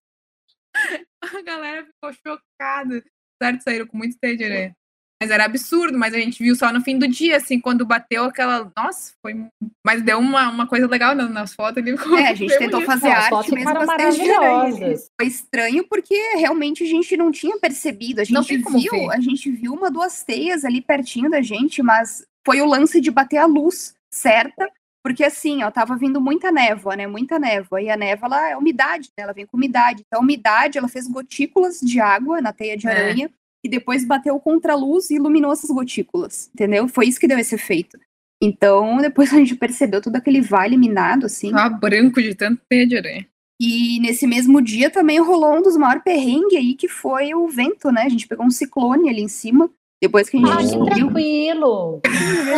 A 1.23 1.43
galera 1.43 1.87
ficou 1.87 2.13
chocada. 2.13 3.05
Certo, 3.41 3.63
saíram 3.63 3.87
com 3.87 3.97
muito 3.97 4.19
teia 4.19 4.37
de 4.37 4.45
aranha. 4.45 4.77
Mas 5.21 5.31
era 5.31 5.47
absurdo, 5.47 5.97
mas 5.97 6.13
a 6.13 6.19
gente 6.19 6.43
viu 6.43 6.55
só 6.55 6.71
no 6.71 6.83
fim 6.83 6.99
do 6.99 7.09
dia, 7.09 7.39
assim, 7.39 7.59
quando 7.59 7.87
bateu 7.87 8.25
aquela. 8.25 8.71
Nossa, 8.77 9.15
foi. 9.23 9.47
Mas 9.85 10.03
deu 10.03 10.19
uma, 10.19 10.51
uma 10.51 10.67
coisa 10.67 10.87
legal 10.87 11.15
nas 11.15 11.55
fotos 11.55 11.79
ali. 11.83 11.97
É, 12.23 12.29
a 12.29 12.35
gente 12.35 12.59
tentou 12.59 12.83
fazer 12.83 13.09
As 13.09 13.25
arte 13.25 13.31
fotos 13.31 13.51
mesmo 13.51 13.73
bastante 13.73 14.17
de 14.17 14.31
aranha. 14.31 14.41
maravilhosas. 14.41 15.11
Foi 15.19 15.27
estranho 15.27 15.87
porque 15.89 16.15
realmente 16.37 16.85
a 16.85 16.87
gente 16.87 17.17
não 17.17 17.31
tinha 17.31 17.59
percebido. 17.59 18.21
A 18.21 18.25
Não 18.31 18.43
gente 18.43 18.57
tem 18.57 18.63
como 18.63 18.79
viu, 18.79 18.93
ver. 18.93 19.11
a 19.11 19.21
gente 19.21 19.51
viu 19.51 19.73
uma, 19.73 19.91
duas 19.91 20.23
teias 20.23 20.67
ali 20.67 20.83
pertinho 20.83 21.31
da 21.31 21.41
gente, 21.41 21.83
mas 21.83 22.23
foi 22.45 22.61
o 22.61 22.67
lance 22.67 23.01
de 23.01 23.11
bater 23.11 23.39
a 23.39 23.47
luz 23.47 23.95
certa. 24.13 24.69
Porque 25.03 25.25
assim, 25.25 25.63
ó, 25.63 25.71
tava 25.71 25.97
vindo 25.97 26.21
muita 26.21 26.51
névoa, 26.53 26.95
né? 26.97 27.07
Muita 27.07 27.39
névoa. 27.39 27.81
E 27.81 27.89
a 27.89 27.97
névoa, 27.97 28.27
ela 28.27 28.51
é 28.51 28.57
umidade, 28.57 29.09
né? 29.17 29.23
Ela 29.25 29.33
vem 29.33 29.47
com 29.47 29.57
umidade. 29.57 30.03
Então, 30.05 30.21
a 30.21 30.23
umidade, 30.23 30.77
ela 30.77 30.89
fez 30.89 31.07
gotículas 31.09 31.79
de 31.81 32.01
água 32.01 32.41
na 32.41 32.53
teia 32.53 32.77
de 32.77 32.87
É. 32.89 33.31
E 33.67 33.69
depois 33.69 34.05
bateu 34.05 34.39
contra 34.39 34.75
a 34.75 34.77
luz 34.77 35.11
e 35.11 35.17
iluminou 35.17 35.53
essas 35.53 35.69
gotículas, 35.71 36.49
entendeu? 36.55 36.87
Foi 36.87 37.07
isso 37.07 37.19
que 37.19 37.27
deu 37.27 37.37
esse 37.37 37.57
efeito. 37.57 37.99
Então, 38.41 38.99
depois 38.99 39.33
a 39.35 39.37
gente 39.39 39.57
percebeu 39.57 40.01
todo 40.01 40.15
aquele 40.15 40.41
vale 40.41 40.77
minado, 40.77 41.27
assim. 41.27 41.51
Tava 41.51 41.75
branco 41.75 42.23
de 42.23 42.33
tanto 42.33 42.63
teia 42.69 42.87
de 42.87 42.97
aranha. 42.97 43.27
E 43.61 43.99
nesse 44.01 44.25
mesmo 44.25 44.63
dia 44.63 44.89
também 44.89 45.19
rolou 45.19 45.57
um 45.57 45.63
dos 45.63 45.77
maiores 45.77 46.05
perrengues 46.05 46.57
aí, 46.57 46.75
que 46.75 46.87
foi 46.87 47.35
o 47.35 47.49
vento, 47.49 47.91
né? 47.91 48.03
A 48.03 48.09
gente 48.09 48.29
pegou 48.29 48.47
um 48.47 48.51
ciclone 48.51 49.09
ali 49.11 49.23
em 49.23 49.29
cima. 49.29 49.69
Depois 50.01 50.29
que 50.29 50.37
a 50.37 50.41
gente 50.41 50.53
Ah, 50.53 50.57
que 50.59 50.63
descobriu. 50.63 51.07
tranquilo. 51.07 52.01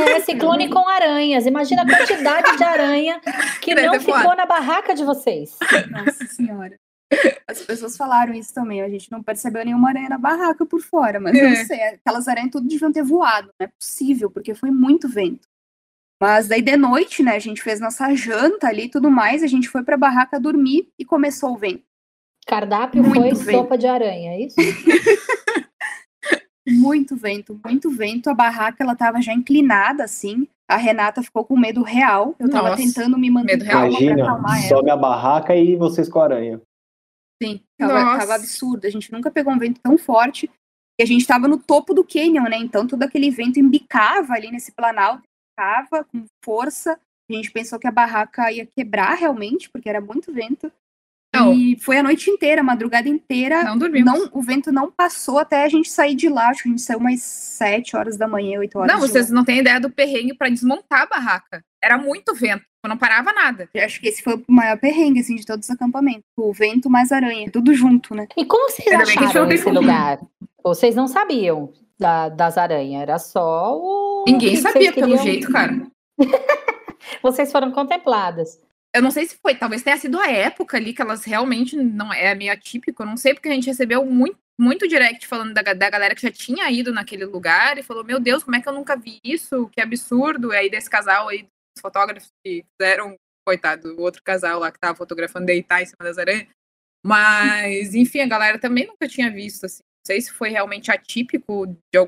É, 0.08 0.20
ciclone 0.20 0.68
com 0.68 0.86
aranhas. 0.88 1.46
Imagina 1.46 1.82
a 1.82 1.86
quantidade 1.86 2.54
de 2.58 2.64
aranha 2.64 3.18
que 3.62 3.74
Deve 3.74 3.86
não 3.86 3.92
ter 3.94 4.00
ficou 4.00 4.36
na 4.36 4.44
barraca 4.44 4.94
de 4.94 5.04
vocês. 5.04 5.56
Nossa 5.90 6.26
senhora. 6.26 6.76
As 7.46 7.62
pessoas 7.62 7.96
falaram 7.96 8.34
isso 8.34 8.52
também. 8.52 8.82
A 8.82 8.88
gente 8.88 9.10
não 9.10 9.22
percebeu 9.22 9.64
nenhuma 9.64 9.88
aranha 9.88 10.08
na 10.10 10.18
barraca 10.18 10.66
por 10.66 10.80
fora, 10.80 11.18
mas 11.18 11.34
eu 11.36 11.46
É. 11.46 11.50
não 11.58 11.64
sei. 11.66 11.82
Aquelas 11.82 12.28
aranhas 12.28 12.50
tudo 12.50 12.68
deviam 12.68 12.92
ter 12.92 13.02
voado. 13.02 13.48
Não 13.58 13.66
é 13.66 13.70
possível, 13.80 14.30
porque 14.30 14.54
foi 14.54 14.70
muito 14.70 15.08
vento. 15.08 15.48
Mas 16.20 16.48
daí 16.48 16.60
de 16.60 16.76
noite, 16.76 17.22
né? 17.22 17.36
A 17.36 17.38
gente 17.38 17.62
fez 17.62 17.80
nossa 17.80 18.12
janta 18.14 18.66
ali 18.68 18.84
e 18.84 18.90
tudo 18.90 19.10
mais. 19.10 19.42
A 19.42 19.46
gente 19.46 19.68
foi 19.68 19.82
pra 19.84 19.96
barraca 19.96 20.38
dormir 20.40 20.88
e 20.98 21.04
começou 21.04 21.52
o 21.52 21.56
vento. 21.56 21.84
Cardápio 22.46 23.02
Muito 23.02 23.36
foi 23.36 23.44
bem. 23.44 23.56
sopa 23.56 23.76
de 23.76 23.86
aranha, 23.86 24.32
é 24.32 24.40
isso? 24.46 24.56
Muito 26.66 27.16
vento, 27.16 27.58
muito 27.64 27.90
vento. 27.90 28.28
A 28.28 28.34
barraca 28.34 28.84
ela 28.84 28.94
tava 28.94 29.22
já 29.22 29.32
inclinada 29.32 30.04
assim. 30.04 30.46
A 30.68 30.76
Renata 30.76 31.22
ficou 31.22 31.42
com 31.42 31.58
medo 31.58 31.82
real. 31.82 32.34
Eu 32.38 32.50
tava 32.50 32.70
Nossa, 32.70 32.82
tentando 32.82 33.16
me 33.18 33.30
manter 33.30 33.64
calma 33.64 33.88
Imagina, 33.88 34.14
pra 34.16 34.24
acalmar 34.24 34.58
ela. 34.58 34.68
Sobe 34.68 34.90
a 34.90 34.96
barraca 34.96 35.56
e 35.56 35.76
vocês 35.76 36.10
com 36.10 36.20
a 36.20 36.24
aranha. 36.24 36.60
Sim, 37.42 37.60
tava, 37.78 38.18
tava, 38.18 38.34
absurdo. 38.34 38.86
A 38.86 38.90
gente 38.90 39.12
nunca 39.12 39.30
pegou 39.30 39.52
um 39.52 39.58
vento 39.58 39.80
tão 39.80 39.96
forte. 39.96 40.50
E 40.98 41.02
a 41.02 41.06
gente 41.06 41.26
tava 41.26 41.46
no 41.46 41.58
topo 41.58 41.94
do 41.94 42.04
canyon, 42.04 42.44
né? 42.44 42.56
Então 42.56 42.86
todo 42.86 43.02
aquele 43.02 43.30
vento 43.30 43.60
embicava 43.60 44.34
ali 44.34 44.50
nesse 44.50 44.72
planalto, 44.72 45.22
embicava 45.22 46.04
com 46.04 46.24
força. 46.44 46.98
A 47.30 47.32
gente 47.32 47.52
pensou 47.52 47.78
que 47.78 47.86
a 47.86 47.92
barraca 47.92 48.50
ia 48.50 48.66
quebrar 48.66 49.14
realmente, 49.14 49.70
porque 49.70 49.88
era 49.88 50.00
muito 50.00 50.32
vento. 50.32 50.72
Não. 51.40 51.54
E 51.54 51.78
foi 51.80 51.98
a 51.98 52.02
noite 52.02 52.30
inteira, 52.30 52.60
a 52.60 52.64
madrugada 52.64 53.08
inteira. 53.08 53.64
Não 53.64 53.78
dormimos. 53.78 54.12
Não, 54.12 54.28
o 54.32 54.42
vento 54.42 54.70
não 54.72 54.90
passou 54.90 55.38
até 55.38 55.64
a 55.64 55.68
gente 55.68 55.90
sair 55.90 56.14
de 56.14 56.28
lá. 56.28 56.48
Acho 56.48 56.62
que 56.62 56.68
a 56.68 56.72
gente 56.72 56.82
saiu 56.82 56.98
umas 56.98 57.20
7 57.22 57.96
horas 57.96 58.16
da 58.16 58.28
manhã, 58.28 58.58
8 58.58 58.78
horas. 58.78 58.92
Não, 58.92 59.00
vocês 59.00 59.30
não 59.30 59.44
têm 59.44 59.58
ideia 59.58 59.80
do 59.80 59.90
perrengue 59.90 60.34
para 60.34 60.48
desmontar 60.48 61.02
a 61.02 61.06
barraca. 61.06 61.64
Era 61.82 61.96
muito 61.96 62.34
vento, 62.34 62.64
não 62.86 62.96
parava 62.96 63.32
nada. 63.32 63.68
Eu 63.72 63.84
acho 63.84 64.00
que 64.00 64.08
esse 64.08 64.22
foi 64.22 64.34
o 64.34 64.44
maior 64.48 64.78
perrengue, 64.78 65.20
assim, 65.20 65.36
de 65.36 65.46
todos 65.46 65.68
os 65.68 65.74
acampamentos. 65.74 66.24
O 66.36 66.52
vento 66.52 66.90
mais 66.90 67.12
aranha, 67.12 67.50
tudo 67.50 67.72
junto, 67.74 68.14
né? 68.14 68.26
E 68.36 68.44
como 68.44 68.68
vocês 68.70 68.88
Ainda 68.88 69.04
acharam 69.04 69.50
esse 69.50 69.68
lugar? 69.70 70.18
Vocês 70.62 70.94
não 70.94 71.06
sabiam 71.06 71.72
da, 71.98 72.28
das 72.28 72.58
aranhas, 72.58 73.02
era 73.02 73.18
só 73.18 73.76
o. 73.76 74.24
Ninguém 74.26 74.56
sabia 74.56 74.92
pelo 74.92 75.16
jeito, 75.18 75.50
cara. 75.52 75.86
vocês 77.22 77.50
foram 77.52 77.70
contempladas 77.70 78.58
eu 78.94 79.02
não 79.02 79.10
sei 79.10 79.26
se 79.26 79.36
foi, 79.40 79.54
talvez 79.54 79.82
tenha 79.82 79.96
sido 79.96 80.18
a 80.18 80.30
época 80.30 80.76
ali 80.76 80.92
que 80.92 81.02
elas 81.02 81.24
realmente 81.24 81.76
não 81.76 82.12
é 82.12 82.34
meio 82.34 82.52
atípico, 82.52 83.04
não 83.04 83.16
sei, 83.16 83.34
porque 83.34 83.48
a 83.48 83.52
gente 83.52 83.66
recebeu 83.66 84.04
muito, 84.04 84.38
muito 84.58 84.88
direct 84.88 85.26
falando 85.26 85.52
da, 85.54 85.62
da 85.62 85.90
galera 85.90 86.14
que 86.14 86.22
já 86.22 86.30
tinha 86.30 86.70
ido 86.70 86.92
naquele 86.92 87.24
lugar 87.24 87.78
e 87.78 87.82
falou: 87.82 88.04
Meu 88.04 88.18
Deus, 88.18 88.42
como 88.42 88.56
é 88.56 88.60
que 88.60 88.68
eu 88.68 88.72
nunca 88.72 88.96
vi 88.96 89.20
isso? 89.22 89.68
Que 89.68 89.80
absurdo! 89.80 90.52
E 90.52 90.56
aí, 90.56 90.70
desse 90.70 90.88
casal 90.88 91.28
aí, 91.28 91.42
dos 91.42 91.82
fotógrafos 91.82 92.30
que 92.44 92.64
fizeram, 92.72 93.14
coitado, 93.46 93.94
o 93.96 94.00
outro 94.00 94.22
casal 94.22 94.60
lá 94.60 94.72
que 94.72 94.78
tava 94.78 94.96
fotografando 94.96 95.46
deitar 95.46 95.82
em 95.82 95.86
cima 95.86 96.04
das 96.04 96.18
aranhas. 96.18 96.48
Mas, 97.04 97.94
enfim, 97.94 98.20
a 98.20 98.26
galera 98.26 98.58
também 98.58 98.86
nunca 98.86 99.06
tinha 99.06 99.30
visto, 99.30 99.64
assim. 99.66 99.82
Não 99.82 100.06
sei 100.06 100.20
se 100.20 100.32
foi 100.32 100.48
realmente 100.48 100.90
atípico 100.90 101.66
de, 101.66 101.98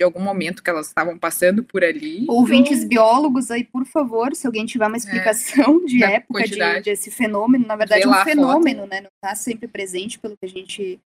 de 0.00 0.04
algum 0.04 0.22
momento 0.22 0.62
que 0.62 0.70
elas 0.70 0.86
estavam 0.86 1.18
passando 1.18 1.62
por 1.62 1.84
ali. 1.84 2.24
Ouvintes 2.26 2.84
biólogos 2.84 3.50
aí, 3.50 3.62
por 3.62 3.84
favor, 3.84 4.34
se 4.34 4.46
alguém 4.46 4.64
tiver 4.64 4.86
uma 4.86 4.96
é, 4.96 4.98
explicação 4.98 5.82
é, 5.82 5.86
de 5.86 6.02
época 6.02 6.44
de, 6.44 6.80
desse 6.80 7.10
fenômeno, 7.10 7.66
na 7.66 7.76
verdade 7.76 8.04
é 8.04 8.08
um 8.08 8.14
fenômeno, 8.24 8.86
né? 8.86 9.02
Não 9.02 9.10
está 9.22 9.34
sempre 9.34 9.68
presente 9.68 10.18
pelo 10.18 10.38
que 10.38 10.46
a 10.46 10.48
gente, 10.48 10.98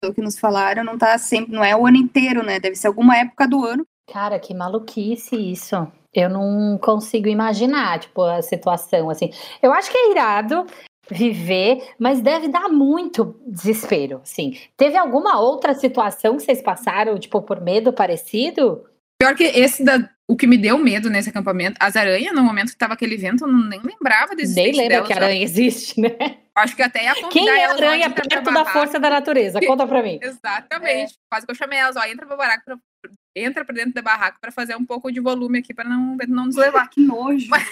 pelo 0.00 0.14
que 0.14 0.22
nos 0.22 0.38
falaram, 0.38 0.84
não 0.84 0.96
tá 0.96 1.18
sempre, 1.18 1.52
não 1.52 1.64
é 1.64 1.74
o 1.74 1.84
ano 1.84 1.96
inteiro, 1.96 2.44
né? 2.44 2.60
Deve 2.60 2.76
ser 2.76 2.86
alguma 2.86 3.16
época 3.18 3.48
do 3.48 3.64
ano. 3.64 3.84
Cara, 4.12 4.38
que 4.38 4.54
maluquice 4.54 5.34
isso. 5.34 5.74
Eu 6.14 6.30
não 6.30 6.78
consigo 6.78 7.26
imaginar, 7.26 7.98
tipo, 7.98 8.22
a 8.22 8.40
situação 8.42 9.10
assim. 9.10 9.32
Eu 9.60 9.72
acho 9.72 9.90
que 9.90 9.98
é 9.98 10.12
irado 10.12 10.64
viver, 11.10 11.94
mas 11.98 12.20
deve 12.20 12.48
dar 12.48 12.68
muito 12.68 13.40
desespero, 13.46 14.20
sim. 14.24 14.58
Teve 14.76 14.96
alguma 14.96 15.38
outra 15.40 15.74
situação 15.74 16.36
que 16.36 16.42
vocês 16.42 16.60
passaram, 16.60 17.18
tipo, 17.18 17.40
por 17.42 17.60
medo 17.60 17.92
parecido? 17.92 18.84
Pior 19.18 19.34
que 19.34 19.44
esse 19.44 19.84
da, 19.84 20.10
o 20.28 20.36
que 20.36 20.46
me 20.46 20.58
deu 20.58 20.76
medo 20.76 21.08
nesse 21.08 21.30
acampamento, 21.30 21.76
as 21.80 21.96
aranhas, 21.96 22.34
no 22.34 22.42
momento 22.42 22.70
que 22.70 22.76
tava 22.76 22.94
aquele 22.94 23.16
vento, 23.16 23.44
eu 23.44 23.52
nem 23.52 23.80
lembrava 23.80 24.34
desse 24.34 24.54
Nem 24.54 24.72
lembra 24.72 24.88
delas, 24.88 25.06
que 25.06 25.12
aranha 25.12 25.42
existe, 25.42 26.00
né? 26.00 26.38
Acho 26.54 26.74
que 26.74 26.82
até 26.82 27.04
ia 27.04 27.14
Quem 27.28 27.48
é 27.48 27.66
aranha 27.66 28.10
perto 28.10 28.52
da 28.52 28.64
força 28.64 28.98
da 28.98 29.08
natureza? 29.08 29.60
Conta 29.60 29.86
pra 29.86 30.02
mim. 30.02 30.18
Exatamente. 30.20 31.12
É. 31.12 31.16
Quase 31.30 31.46
que 31.46 31.52
eu 31.52 31.56
chamei 31.56 31.78
elas, 31.78 31.96
ó, 31.96 32.04
entra 32.04 32.26
pra 32.26 32.36
barraca, 32.36 32.62
pra, 32.64 32.76
entra 33.34 33.64
pra 33.64 33.74
dentro 33.74 33.94
da 33.94 34.02
barraca 34.02 34.38
pra 34.40 34.50
fazer 34.50 34.74
um 34.74 34.84
pouco 34.84 35.12
de 35.12 35.20
volume 35.20 35.60
aqui, 35.60 35.72
pra 35.72 35.84
não, 35.84 36.16
não 36.28 36.46
nos 36.46 36.56
levar. 36.56 36.88
que 36.88 37.00
nojo. 37.00 37.46
Mas... 37.48 37.68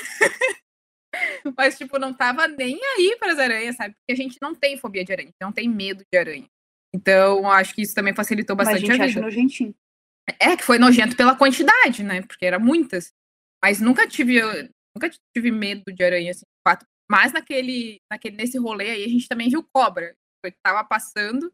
Mas, 1.56 1.76
tipo, 1.78 1.98
não 1.98 2.12
tava 2.12 2.46
nem 2.48 2.78
aí 2.82 3.16
para 3.18 3.32
as 3.32 3.38
aranhas, 3.38 3.76
sabe? 3.76 3.94
Porque 3.94 4.12
a 4.12 4.22
gente 4.22 4.38
não 4.40 4.54
tem 4.54 4.76
fobia 4.76 5.04
de 5.04 5.12
aranha, 5.12 5.30
não 5.40 5.52
tem 5.52 5.68
medo 5.68 6.04
de 6.12 6.18
aranha. 6.18 6.48
Então, 6.94 7.50
acho 7.50 7.74
que 7.74 7.82
isso 7.82 7.94
também 7.94 8.14
facilitou 8.14 8.54
bastante 8.54 8.86
Mas 8.86 8.90
a, 8.90 8.92
gente 8.92 9.02
a 9.02 9.06
vida. 9.06 9.20
nojentinho. 9.20 9.74
É, 10.40 10.56
que 10.56 10.62
foi 10.62 10.78
nojento 10.78 11.16
pela 11.16 11.36
quantidade, 11.36 12.02
né? 12.02 12.22
Porque 12.22 12.46
era 12.46 12.58
muitas. 12.58 13.12
Mas 13.62 13.80
nunca 13.80 14.06
tive, 14.06 14.40
nunca 14.94 15.10
tive 15.34 15.50
medo 15.50 15.92
de 15.92 16.04
aranha, 16.04 16.30
assim. 16.30 16.44
Mas 17.10 17.32
naquele, 17.32 18.00
naquele, 18.10 18.36
nesse 18.36 18.58
rolê 18.58 18.90
aí, 18.90 19.04
a 19.04 19.08
gente 19.08 19.28
também 19.28 19.48
viu 19.50 19.62
cobra. 19.72 20.16
Eu 20.42 20.52
tava 20.62 20.82
passando, 20.84 21.52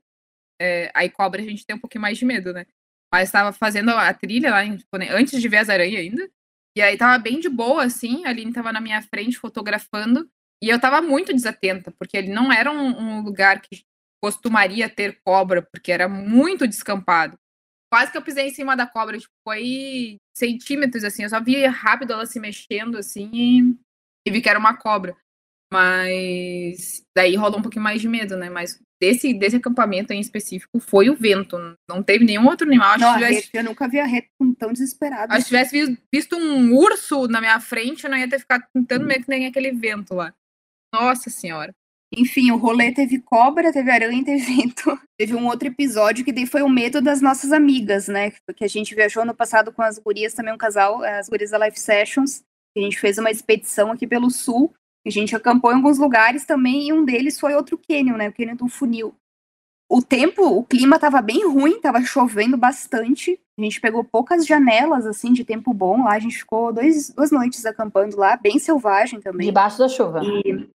é, 0.61 0.90
aí 0.94 1.09
cobra 1.09 1.40
a 1.40 1.44
gente 1.44 1.64
tem 1.66 1.75
um 1.75 1.81
pouquinho 1.81 2.03
mais 2.03 2.18
de 2.18 2.25
medo, 2.25 2.53
né? 2.53 2.66
Mas 3.12 3.29
estava 3.29 3.53
fazendo 3.53 3.90
a 3.90 4.12
trilha 4.14 4.51
lá, 4.51 4.61
antes 5.11 5.40
de 5.40 5.49
ver 5.49 5.59
as 5.59 5.68
aranhas 5.68 6.01
ainda. 6.01 6.31
E 6.77 6.83
aí 6.83 6.97
tava 6.97 7.19
bem 7.19 7.41
de 7.41 7.49
boa, 7.49 7.85
assim, 7.85 8.25
a 8.25 8.31
Aline 8.31 8.53
tava 8.53 8.73
na 8.73 8.81
minha 8.81 9.03
frente 9.03 9.39
fotografando, 9.39 10.29
e 10.63 10.69
eu 10.69 10.81
tava 10.81 11.01
muito 11.03 11.33
desatenta, 11.33 11.91
porque 11.99 12.17
ele 12.17 12.33
não 12.33 12.53
era 12.53 12.71
um, 12.71 12.99
um 12.99 13.23
lugar 13.23 13.61
que 13.61 13.83
costumaria 14.23 14.89
ter 14.89 15.21
cobra, 15.25 15.63
porque 15.63 15.91
era 15.91 16.09
muito 16.09 16.69
descampado. 16.69 17.39
Quase 17.91 18.13
que 18.13 18.19
eu 18.19 18.23
pisei 18.23 18.47
em 18.49 18.55
cima 18.55 18.77
da 18.77 18.87
cobra, 18.87 19.19
tipo, 19.19 19.33
foi 19.43 20.19
centímetros, 20.37 21.03
assim, 21.03 21.25
eu 21.25 21.29
só 21.29 21.43
vi 21.43 21.65
rápido 21.67 22.13
ela 22.13 22.27
se 22.27 22.39
mexendo, 22.39 22.99
assim, 22.99 23.31
e, 23.33 23.77
e 24.27 24.31
vi 24.31 24.41
que 24.41 24.49
era 24.49 24.59
uma 24.59 24.77
cobra. 24.77 25.17
Mas 25.73 27.05
daí 27.17 27.37
rolou 27.37 27.61
um 27.61 27.63
pouquinho 27.63 27.85
mais 27.85 28.01
de 28.01 28.09
medo, 28.09 28.37
né? 28.37 28.51
Mas 28.51 28.81
desse, 29.01 29.33
desse 29.33 29.57
acampamento 29.57 30.13
em 30.13 30.21
específico 30.21 30.81
foi 30.81 31.09
o 31.09 31.15
vento. 31.15 31.57
Não 31.89 32.03
teve 32.03 32.25
nenhum 32.25 32.47
outro 32.47 32.67
animal. 32.67 32.91
Acho 32.91 33.05
não, 33.05 33.15
tivesse... 33.15 33.51
eu 33.55 33.65
nunca 33.65 33.89
vi 33.89 34.01
a 34.01 34.05
reta 34.05 34.29
tão 34.59 34.73
desesperada. 34.73 35.33
Acho 35.33 35.45
que 35.45 35.49
tivesse 35.49 35.99
visto, 36.13 36.37
um 36.37 36.75
urso 36.75 37.29
na 37.29 37.41
minha 37.41 37.61
frente, 37.61 38.05
eu 38.05 38.11
não 38.11 38.19
ia 38.19 38.29
ter 38.29 38.41
ficado 38.41 38.65
tentando 38.75 39.07
meio 39.07 39.23
que 39.23 39.29
nem 39.29 39.47
aquele 39.47 39.71
vento 39.71 40.15
lá. 40.15 40.35
Nossa 40.93 41.31
senhora. 41.31 41.73
Enfim, 42.13 42.51
o 42.51 42.57
rolê 42.57 42.93
teve 42.93 43.21
cobra, 43.21 43.73
teve 43.73 43.89
aranha 43.89 44.21
e 44.21 44.25
teve 44.25 44.43
vento. 44.43 44.99
Teve 45.17 45.35
um 45.35 45.47
outro 45.47 45.69
episódio 45.69 46.25
que 46.25 46.33
daí 46.33 46.47
foi 46.47 46.63
o 46.63 46.69
medo 46.69 47.01
das 47.03 47.21
nossas 47.21 47.53
amigas, 47.53 48.09
né? 48.09 48.33
Que 48.57 48.65
a 48.65 48.69
gente 48.69 48.95
viajou 48.95 49.25
no 49.25 49.35
passado 49.35 49.71
com 49.71 49.83
as 49.83 49.99
gurias, 49.99 50.33
também 50.33 50.53
um 50.53 50.59
casal, 50.59 51.05
as 51.05 51.29
gurias 51.29 51.51
da 51.51 51.59
Life 51.59 51.79
Sessions. 51.79 52.43
A 52.75 52.81
gente 52.81 52.99
fez 52.99 53.19
uma 53.19 53.31
expedição 53.31 53.93
aqui 53.93 54.07
pelo 54.07 54.31
sul 54.31 54.75
a 55.07 55.11
gente 55.11 55.35
acampou 55.35 55.73
em 55.73 55.77
alguns 55.77 55.99
lugares 55.99 56.45
também, 56.45 56.89
e 56.89 56.93
um 56.93 57.05
deles 57.05 57.39
foi 57.39 57.55
outro 57.55 57.79
cânion, 57.79 58.17
né? 58.17 58.29
O 58.29 58.33
cânion 58.33 58.57
do 58.57 58.69
funil. 58.69 59.15
O 59.91 60.01
tempo, 60.01 60.43
o 60.43 60.63
clima 60.63 60.97
estava 60.97 61.21
bem 61.21 61.45
ruim, 61.45 61.77
estava 61.77 62.01
chovendo 62.03 62.57
bastante. 62.57 63.41
A 63.59 63.63
gente 63.63 63.81
pegou 63.81 64.05
poucas 64.05 64.47
janelas, 64.47 65.05
assim, 65.05 65.33
de 65.33 65.45
tempo 65.45 65.75
bom 65.75 66.05
lá. 66.05 66.13
A 66.13 66.19
gente 66.19 66.39
ficou 66.39 66.73
dois, 66.73 67.11
duas 67.11 67.33
noites 67.33 67.67
acampando 67.67 68.17
lá, 68.17 68.37
bem 68.37 68.59
selvagem 68.59 69.21
também. 69.21 69.49
Debaixo 69.49 69.79
da 69.79 69.89
chuva. 69.89 70.21
E 70.23 70.69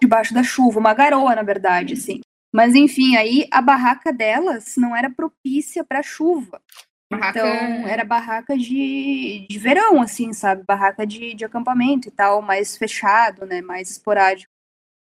debaixo 0.00 0.34
da 0.34 0.42
chuva, 0.42 0.80
uma 0.80 0.94
garoa, 0.94 1.34
na 1.34 1.42
verdade, 1.42 1.94
assim. 1.94 2.20
Mas 2.52 2.74
enfim, 2.74 3.16
aí 3.16 3.46
a 3.50 3.60
barraca 3.60 4.12
delas 4.12 4.74
não 4.76 4.96
era 4.96 5.10
propícia 5.10 5.84
para 5.84 6.02
chuva. 6.02 6.60
Barraca... 7.10 7.38
Então, 7.38 7.88
era 7.88 8.04
barraca 8.04 8.56
de, 8.56 9.46
de 9.48 9.58
verão, 9.58 10.02
assim, 10.02 10.32
sabe? 10.32 10.64
Barraca 10.66 11.06
de, 11.06 11.34
de 11.34 11.44
acampamento 11.44 12.08
e 12.08 12.10
tal, 12.10 12.42
mais 12.42 12.76
fechado, 12.76 13.46
né? 13.46 13.62
Mais 13.62 13.90
esporádico. 13.90 14.52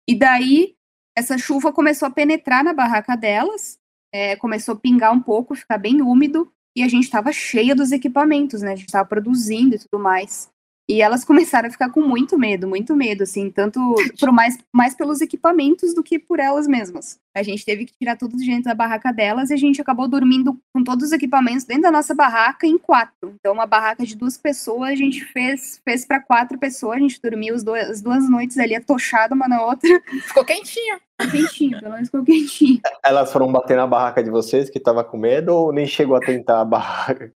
E 0.07 0.15
daí, 0.15 0.75
essa 1.15 1.37
chuva 1.37 1.71
começou 1.71 2.07
a 2.07 2.11
penetrar 2.11 2.63
na 2.63 2.73
barraca 2.73 3.15
delas, 3.15 3.79
é, 4.13 4.35
começou 4.35 4.75
a 4.75 4.79
pingar 4.79 5.13
um 5.13 5.21
pouco, 5.21 5.55
ficar 5.55 5.77
bem 5.77 6.01
úmido, 6.01 6.51
e 6.75 6.83
a 6.83 6.87
gente 6.87 7.05
estava 7.05 7.31
cheia 7.31 7.73
dos 7.73 7.91
equipamentos, 7.91 8.61
né? 8.61 8.73
A 8.73 8.75
gente 8.75 8.87
estava 8.87 9.07
produzindo 9.07 9.75
e 9.75 9.79
tudo 9.79 10.01
mais. 10.01 10.49
E 10.89 11.01
elas 11.01 11.23
começaram 11.25 11.67
a 11.67 11.71
ficar 11.71 11.89
com 11.89 12.01
muito 12.01 12.37
medo, 12.37 12.67
muito 12.67 12.95
medo, 12.95 13.23
assim, 13.23 13.49
tanto 13.49 13.79
por 14.19 14.31
mais, 14.31 14.57
mais 14.73 14.95
pelos 14.95 15.21
equipamentos 15.21 15.93
do 15.93 16.03
que 16.03 16.17
por 16.17 16.39
elas 16.39 16.67
mesmas. 16.67 17.19
A 17.35 17.43
gente 17.43 17.63
teve 17.63 17.85
que 17.85 17.93
tirar 17.97 18.17
tudo 18.17 18.35
de 18.35 18.45
dentro 18.45 18.63
da 18.63 18.73
barraca 18.75 19.11
delas 19.11 19.49
e 19.49 19.53
a 19.53 19.57
gente 19.57 19.81
acabou 19.81 20.07
dormindo 20.07 20.57
com 20.73 20.83
todos 20.83 21.07
os 21.07 21.11
equipamentos 21.11 21.65
dentro 21.65 21.83
da 21.83 21.91
nossa 21.91 22.15
barraca 22.15 22.65
em 22.65 22.77
quatro. 22.77 23.35
Então, 23.39 23.53
uma 23.53 23.67
barraca 23.67 24.05
de 24.05 24.15
duas 24.15 24.37
pessoas, 24.37 24.89
a 24.91 24.95
gente 24.95 25.23
fez, 25.25 25.79
fez 25.83 26.05
para 26.05 26.19
quatro 26.19 26.57
pessoas, 26.57 26.97
a 26.97 26.99
gente 26.99 27.21
dormiu 27.21 27.53
as 27.53 27.63
duas, 27.63 27.89
as 27.89 28.01
duas 28.01 28.29
noites 28.29 28.57
ali 28.57 28.75
atochada 28.75 29.35
uma 29.35 29.47
na 29.47 29.63
outra. 29.63 29.89
Ficou 30.27 30.43
quentinho. 30.43 30.99
Quentinho, 31.31 31.79
pelo 31.79 31.93
menos 31.93 32.09
ficou 32.09 32.23
quentinho. 32.23 32.79
Elas 33.03 33.33
foram 33.33 33.51
bater 33.51 33.75
na 33.75 33.87
barraca 33.87 34.23
de 34.23 34.29
vocês 34.29 34.69
que 34.69 34.79
tava 34.79 35.03
com 35.03 35.17
medo 35.17 35.49
ou 35.49 35.73
nem 35.73 35.87
chegou 35.87 36.15
a 36.15 36.19
tentar 36.19 36.61
a 36.61 36.65
barraca? 36.65 37.31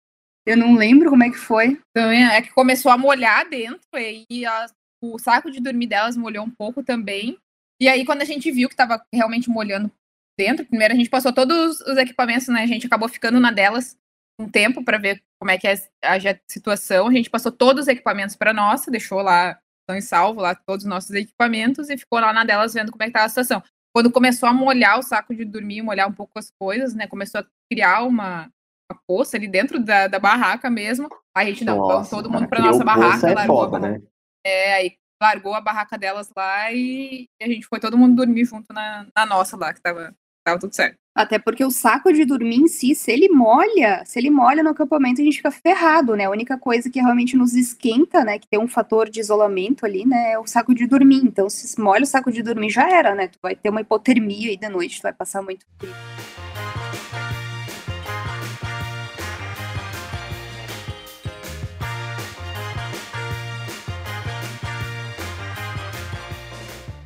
Eu 0.50 0.58
não 0.58 0.74
lembro 0.74 1.12
como 1.12 1.24
é 1.24 1.30
que 1.30 1.38
foi. 1.38 1.80
Então, 1.92 2.10
é 2.10 2.42
que 2.42 2.52
começou 2.52 2.92
a 2.92 2.98
molhar 2.98 3.48
dentro 3.48 3.88
e 3.96 4.44
a, 4.48 4.66
o 5.00 5.20
saco 5.20 5.52
de 5.52 5.60
dormir 5.60 5.86
delas 5.86 6.18
molhou 6.18 6.44
um 6.44 6.50
pouco 6.50 6.82
também. 6.84 7.38
E 7.80 7.88
aí, 7.88 8.04
quando 8.04 8.24
a 8.24 8.26
gente 8.26 8.52
viu 8.52 8.68
que 8.68 8.74
estava 8.74 9.00
realmente 9.14 9.48
molhando 9.48 9.92
dentro, 10.36 10.66
primeiro 10.66 10.96
a 10.96 10.98
gente 10.98 11.10
passou 11.10 11.32
todos 11.32 11.80
os 11.82 11.98
equipamentos, 11.98 12.48
né? 12.48 12.64
A 12.64 12.66
gente 12.66 12.88
acabou 12.88 13.08
ficando 13.08 13.40
na 13.40 13.52
delas 13.52 13.96
um 14.42 14.50
tempo 14.50 14.84
para 14.84 14.98
ver 14.98 15.22
como 15.40 15.52
é 15.52 15.58
que 15.60 15.68
é 15.68 15.76
a, 16.02 16.18
situação. 16.48 17.08
A 17.08 17.14
gente 17.14 17.30
passou 17.30 17.52
todos 17.52 17.84
os 17.84 17.88
equipamentos 17.88 18.36
para 18.36 18.52
nossa, 18.52 18.90
deixou 18.90 19.22
lá, 19.22 19.60
estão 19.84 19.96
em 19.96 20.02
salvo 20.02 20.42
lá 20.42 20.56
todos 20.56 20.84
os 20.84 20.90
nossos 20.90 21.12
equipamentos 21.12 21.92
e 21.92 21.98
ficou 21.98 22.20
lá 22.20 22.34
na 22.34 22.44
delas 22.44 22.74
vendo 22.74 22.92
como 22.92 23.04
é 23.04 23.06
que 23.06 23.12
estava 23.12 23.28
a 23.28 23.30
situação. 23.30 23.62
Quando 23.94 24.12
começou 24.12 24.50
a 24.50 24.54
molhar 24.54 24.98
o 24.98 25.04
saco 25.04 25.36
de 25.36 25.46
dormir, 25.46 25.84
molhar 25.84 26.10
um 26.10 26.14
pouco 26.14 26.40
as 26.40 26.50
coisas, 26.60 26.96
né? 26.96 27.06
Começou 27.06 27.42
a 27.42 27.46
criar 27.72 28.02
uma 28.02 28.52
poça 28.96 29.38
ali 29.38 29.48
dentro 29.48 29.80
da, 29.80 30.08
da 30.08 30.20
barraca 30.20 30.70
mesmo. 30.70 31.08
Aí 31.36 31.48
a 31.48 31.50
gente, 31.50 31.66
não, 31.66 31.78
nossa, 31.78 31.94
vamos 31.94 32.10
todo 32.10 32.30
mundo 32.30 32.48
pra 32.48 32.62
nossa 32.62 32.84
barraca. 32.84 33.30
É, 33.30 33.46
foda, 33.46 33.80
né? 33.80 34.02
é, 34.44 34.74
aí 34.74 34.94
largou 35.22 35.54
a 35.54 35.62
barraca 35.62 35.98
delas 35.98 36.32
lá 36.36 36.72
e, 36.72 37.28
a 37.42 37.48
gente 37.48 37.68
foi 37.68 37.80
todo 37.80 37.98
mundo 37.98 38.16
dormir 38.16 38.46
junto 38.46 38.72
na, 38.74 39.06
na 39.16 39.26
nossa 39.26 39.58
lá, 39.58 39.74
que 39.74 39.82
tava, 39.82 40.16
tava 40.46 40.60
tudo 40.60 40.74
certo. 40.74 40.98
Até 41.14 41.38
porque 41.38 41.66
o 41.66 41.72
saco 41.72 42.14
de 42.14 42.24
dormir 42.24 42.56
em 42.56 42.68
si, 42.70 42.96
se 42.96 43.12
ele 43.12 43.28
molha, 43.28 44.04
se 44.06 44.18
ele 44.18 44.30
molha 44.30 44.64
no 44.64 44.70
acampamento, 44.70 45.20
a 45.20 45.24
gente 45.24 45.38
fica 45.38 45.52
ferrado, 45.52 46.16
né? 46.16 46.26
A 46.26 46.30
única 46.30 46.58
coisa 46.58 46.90
que 46.90 47.02
realmente 47.02 47.36
nos 47.36 47.54
esquenta, 47.54 48.24
né? 48.24 48.40
Que 48.40 48.48
tem 48.48 48.60
um 48.60 48.70
fator 48.70 49.10
de 49.10 49.20
isolamento 49.20 49.86
ali, 49.86 50.06
né? 50.06 50.32
É 50.32 50.40
o 50.40 50.48
saco 50.48 50.74
de 50.74 50.88
dormir. 50.88 51.22
Então, 51.26 51.50
se 51.50 51.78
molha 51.82 52.04
o 52.04 52.08
saco 52.08 52.32
de 52.32 52.42
dormir, 52.42 52.70
já 52.70 52.90
era, 52.90 53.14
né? 53.16 53.28
Tu 53.28 53.38
vai 53.42 53.54
ter 53.54 53.70
uma 53.70 53.82
hipotermia 53.82 54.52
aí 54.52 54.58
da 54.58 54.70
noite, 54.70 55.00
tu 55.00 55.04
vai 55.04 55.14
passar 55.14 55.42
muito 55.42 55.66
frio. 55.78 55.94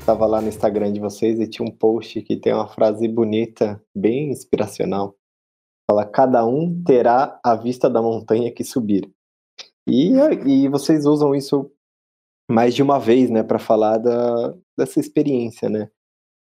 Estava 0.04 0.26
lá 0.26 0.42
no 0.42 0.50
Instagram 0.50 0.92
de 0.92 1.00
vocês 1.00 1.40
e 1.40 1.48
tinha 1.48 1.66
um 1.66 1.72
post 1.72 2.22
que 2.24 2.36
tem 2.36 2.54
uma 2.54 2.68
frase 2.68 3.08
bonita, 3.08 3.82
bem 3.96 4.32
inspiracional. 4.32 5.16
Fala: 5.90 6.06
Cada 6.06 6.46
um 6.46 6.84
terá 6.84 7.40
a 7.42 7.56
vista 7.56 7.90
da 7.90 8.02
montanha 8.02 8.52
que 8.52 8.66
subir. 8.66 9.10
E, 9.88 10.12
e 10.46 10.68
vocês 10.68 11.06
usam 11.06 11.34
isso 11.34 11.72
mais 12.52 12.76
de 12.76 12.84
uma 12.84 13.00
vez, 13.00 13.30
né, 13.30 13.44
para 13.44 13.58
falar 13.58 13.98
da, 13.98 14.54
dessa 14.78 15.00
experiência, 15.00 15.70
né? 15.70 15.90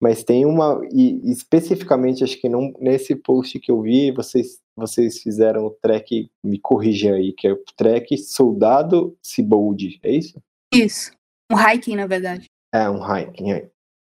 Mas 0.03 0.23
tem 0.23 0.45
uma, 0.45 0.87
e 0.93 1.33
especificamente 1.33 2.23
acho 2.23 2.39
que 2.39 2.51
não, 2.51 2.75
nesse 2.79 3.17
post 3.17 3.59
que 3.59 3.71
eu 3.71 3.81
vi, 3.81 4.13
vocês, 4.13 4.61
vocês 4.77 5.23
fizeram 5.23 5.65
o 5.65 5.71
track, 5.71 6.31
me 6.45 6.59
corrija 6.59 7.15
aí, 7.15 7.33
que 7.33 7.49
é 7.49 7.55
o 7.55 7.65
track 7.75 8.19
Soldado 8.19 9.17
Cibold, 9.23 9.99
é 10.03 10.13
isso? 10.13 10.39
Isso, 10.75 11.11
um 11.51 11.57
hiking 11.57 11.97
na 11.97 12.07
verdade. 12.07 12.51
É, 12.75 12.89
um 12.91 13.01
hiking. 13.01 13.69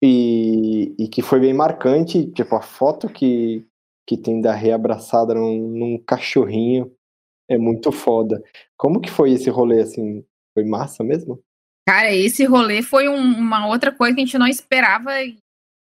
E, 0.03 0.95
e 0.99 1.09
que 1.09 1.23
foi 1.23 1.41
bem 1.41 1.53
marcante, 1.53 2.31
tipo, 2.33 2.55
a 2.55 2.63
foto 2.63 3.09
que, 3.09 3.67
que 4.07 4.17
tem 4.17 4.41
da 4.41 4.55
Rei 4.55 4.73
abraçada 4.73 5.35
num, 5.35 5.69
num 5.69 5.99
cachorrinho 5.99 6.95
é 7.49 7.59
muito 7.59 7.91
foda. 7.91 8.43
Como 8.77 9.01
que 9.01 9.11
foi 9.11 9.33
esse 9.33 9.51
rolê, 9.51 9.83
assim? 9.83 10.25
Foi 10.55 10.65
massa 10.65 11.05
mesmo? 11.05 11.43
Cara, 11.87 12.13
esse 12.13 12.45
rolê 12.45 12.83
foi 12.83 13.09
um, 13.09 13.17
uma 13.17 13.67
outra 13.67 13.93
coisa 13.93 14.15
que 14.15 14.23
a 14.23 14.25
gente 14.25 14.39
não 14.39 14.47
esperava 14.47 15.11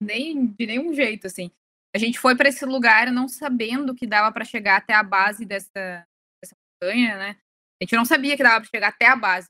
nem 0.01 0.45
de 0.45 0.65
nenhum 0.65 0.93
jeito, 0.93 1.27
assim. 1.27 1.51
A 1.95 1.97
gente 1.97 2.19
foi 2.19 2.35
para 2.35 2.49
esse 2.49 2.65
lugar 2.65 3.11
não 3.11 3.27
sabendo 3.27 3.95
que 3.95 4.05
dava 4.05 4.31
para 4.31 4.45
chegar 4.45 4.77
até 4.77 4.93
a 4.93 5.01
base 5.01 5.45
dessa, 5.45 6.05
dessa 6.41 6.55
montanha, 6.81 7.17
né? 7.17 7.37
A 7.81 7.83
gente 7.83 7.95
não 7.95 8.05
sabia 8.05 8.37
que 8.37 8.43
dava 8.43 8.61
para 8.61 8.69
chegar 8.69 8.89
até 8.89 9.07
a 9.07 9.15
base 9.15 9.47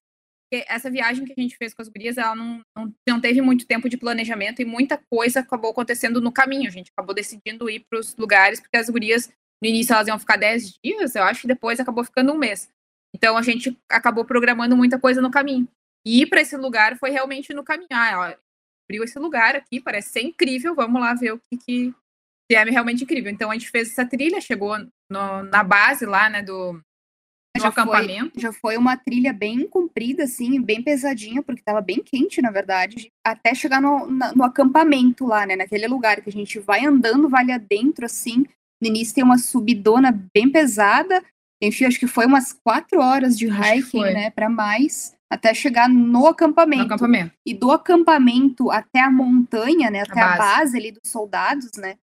essa 0.51 0.89
viagem 0.89 1.25
que 1.25 1.33
a 1.38 1.41
gente 1.41 1.57
fez 1.57 1.73
com 1.73 1.81
as 1.81 1.89
gurias, 1.89 2.17
ela 2.17 2.36
não, 2.36 2.62
não, 2.75 2.93
não 3.07 3.21
teve 3.21 3.41
muito 3.41 3.65
tempo 3.65 3.89
de 3.89 3.97
planejamento 3.97 4.62
e 4.62 4.65
muita 4.65 4.97
coisa 5.10 5.41
acabou 5.41 5.71
acontecendo 5.71 6.21
no 6.21 6.31
caminho. 6.31 6.67
A 6.67 6.71
gente 6.71 6.91
acabou 6.91 7.13
decidindo 7.13 7.69
ir 7.69 7.86
para 7.89 7.99
os 7.99 8.15
lugares, 8.15 8.60
porque 8.60 8.77
as 8.77 8.89
gurias, 8.89 9.29
no 9.62 9.67
início, 9.67 9.93
elas 9.93 10.07
iam 10.07 10.19
ficar 10.19 10.38
10 10.38 10.79
dias, 10.83 11.15
eu 11.15 11.23
acho, 11.23 11.45
e 11.45 11.47
depois 11.47 11.79
acabou 11.79 12.03
ficando 12.03 12.31
um 12.31 12.38
mês. 12.38 12.69
Então 13.15 13.38
a 13.38 13.41
gente 13.41 13.77
acabou 13.89 14.25
programando 14.25 14.75
muita 14.75 14.99
coisa 14.99 15.21
no 15.21 15.31
caminho. 15.31 15.67
E 16.05 16.21
ir 16.21 16.27
para 16.27 16.41
esse 16.41 16.55
lugar 16.55 16.97
foi 16.97 17.10
realmente 17.10 17.53
no 17.53 17.63
caminho. 17.63 17.89
Ah, 17.91 18.19
ó, 18.19 18.47
abriu 18.88 19.03
esse 19.03 19.19
lugar 19.19 19.55
aqui, 19.55 19.81
parece 19.81 20.10
ser 20.10 20.21
incrível, 20.21 20.73
vamos 20.73 21.01
lá 21.01 21.13
ver 21.13 21.33
o 21.33 21.39
que, 21.51 21.57
que, 21.57 21.95
é 22.51 22.63
realmente 22.63 23.03
incrível. 23.03 23.31
Então 23.31 23.51
a 23.51 23.53
gente 23.53 23.69
fez 23.69 23.91
essa 23.91 24.05
trilha, 24.05 24.39
chegou 24.39 24.77
no, 25.10 25.43
na 25.43 25.63
base 25.63 26.05
lá, 26.05 26.29
né, 26.29 26.41
do, 26.41 26.81
já 27.62 27.70
acampamento? 27.70 28.34
Foi, 28.34 28.41
já 28.41 28.54
foi 28.54 28.78
uma 28.78 28.98
trilha 28.98 29.34
bem 29.34 29.67
comprida, 29.67 30.24
assim, 30.24 30.62
bem 30.62 30.82
pesadinha, 30.82 31.41
porque 31.41 31.62
estava 31.62 31.82
bem 31.82 32.02
quente, 32.04 32.41
na 32.41 32.52
verdade, 32.52 33.12
até 33.26 33.54
chegar 33.54 33.82
no, 33.82 34.08
na, 34.08 34.34
no 34.34 34.43
acampamento 34.43 35.26
lá, 35.26 35.46
né? 35.46 35.56
Naquele 35.56 35.88
lugar 35.88 36.22
que 36.22 36.30
a 36.30 36.34
gente 36.34 36.60
vai 36.60 36.86
andando, 36.86 37.30
vale 37.30 37.52
adentro, 37.52 38.06
assim. 38.06 38.46
No 38.82 38.88
início 38.88 39.15
tem 39.15 39.24
uma 39.24 39.38
subidona 39.38 40.12
bem 40.34 40.50
pesada. 40.50 41.24
Enfim, 41.62 41.86
acho 41.86 42.00
que 42.00 42.08
foi 42.08 42.26
umas 42.26 42.54
quatro 42.54 43.02
horas 43.02 43.38
de 43.38 43.48
hiking, 43.48 44.02
né? 44.02 44.30
Para 44.30 44.50
mais, 44.50 45.15
até 45.30 45.54
chegar 45.54 45.89
no 45.89 46.28
acampamento. 46.28 46.88
no 46.88 46.93
acampamento. 46.93 47.34
E 47.46 47.54
do 47.54 47.72
acampamento 47.72 48.72
até 48.72 49.02
a 49.02 49.12
montanha, 49.12 49.89
né? 49.89 50.02
Até 50.02 50.22
a 50.22 50.28
base, 50.28 50.41
a 50.41 50.46
base 50.46 50.78
ali 50.78 50.91
dos 50.91 51.12
soldados, 51.12 51.72
né? 51.78 51.96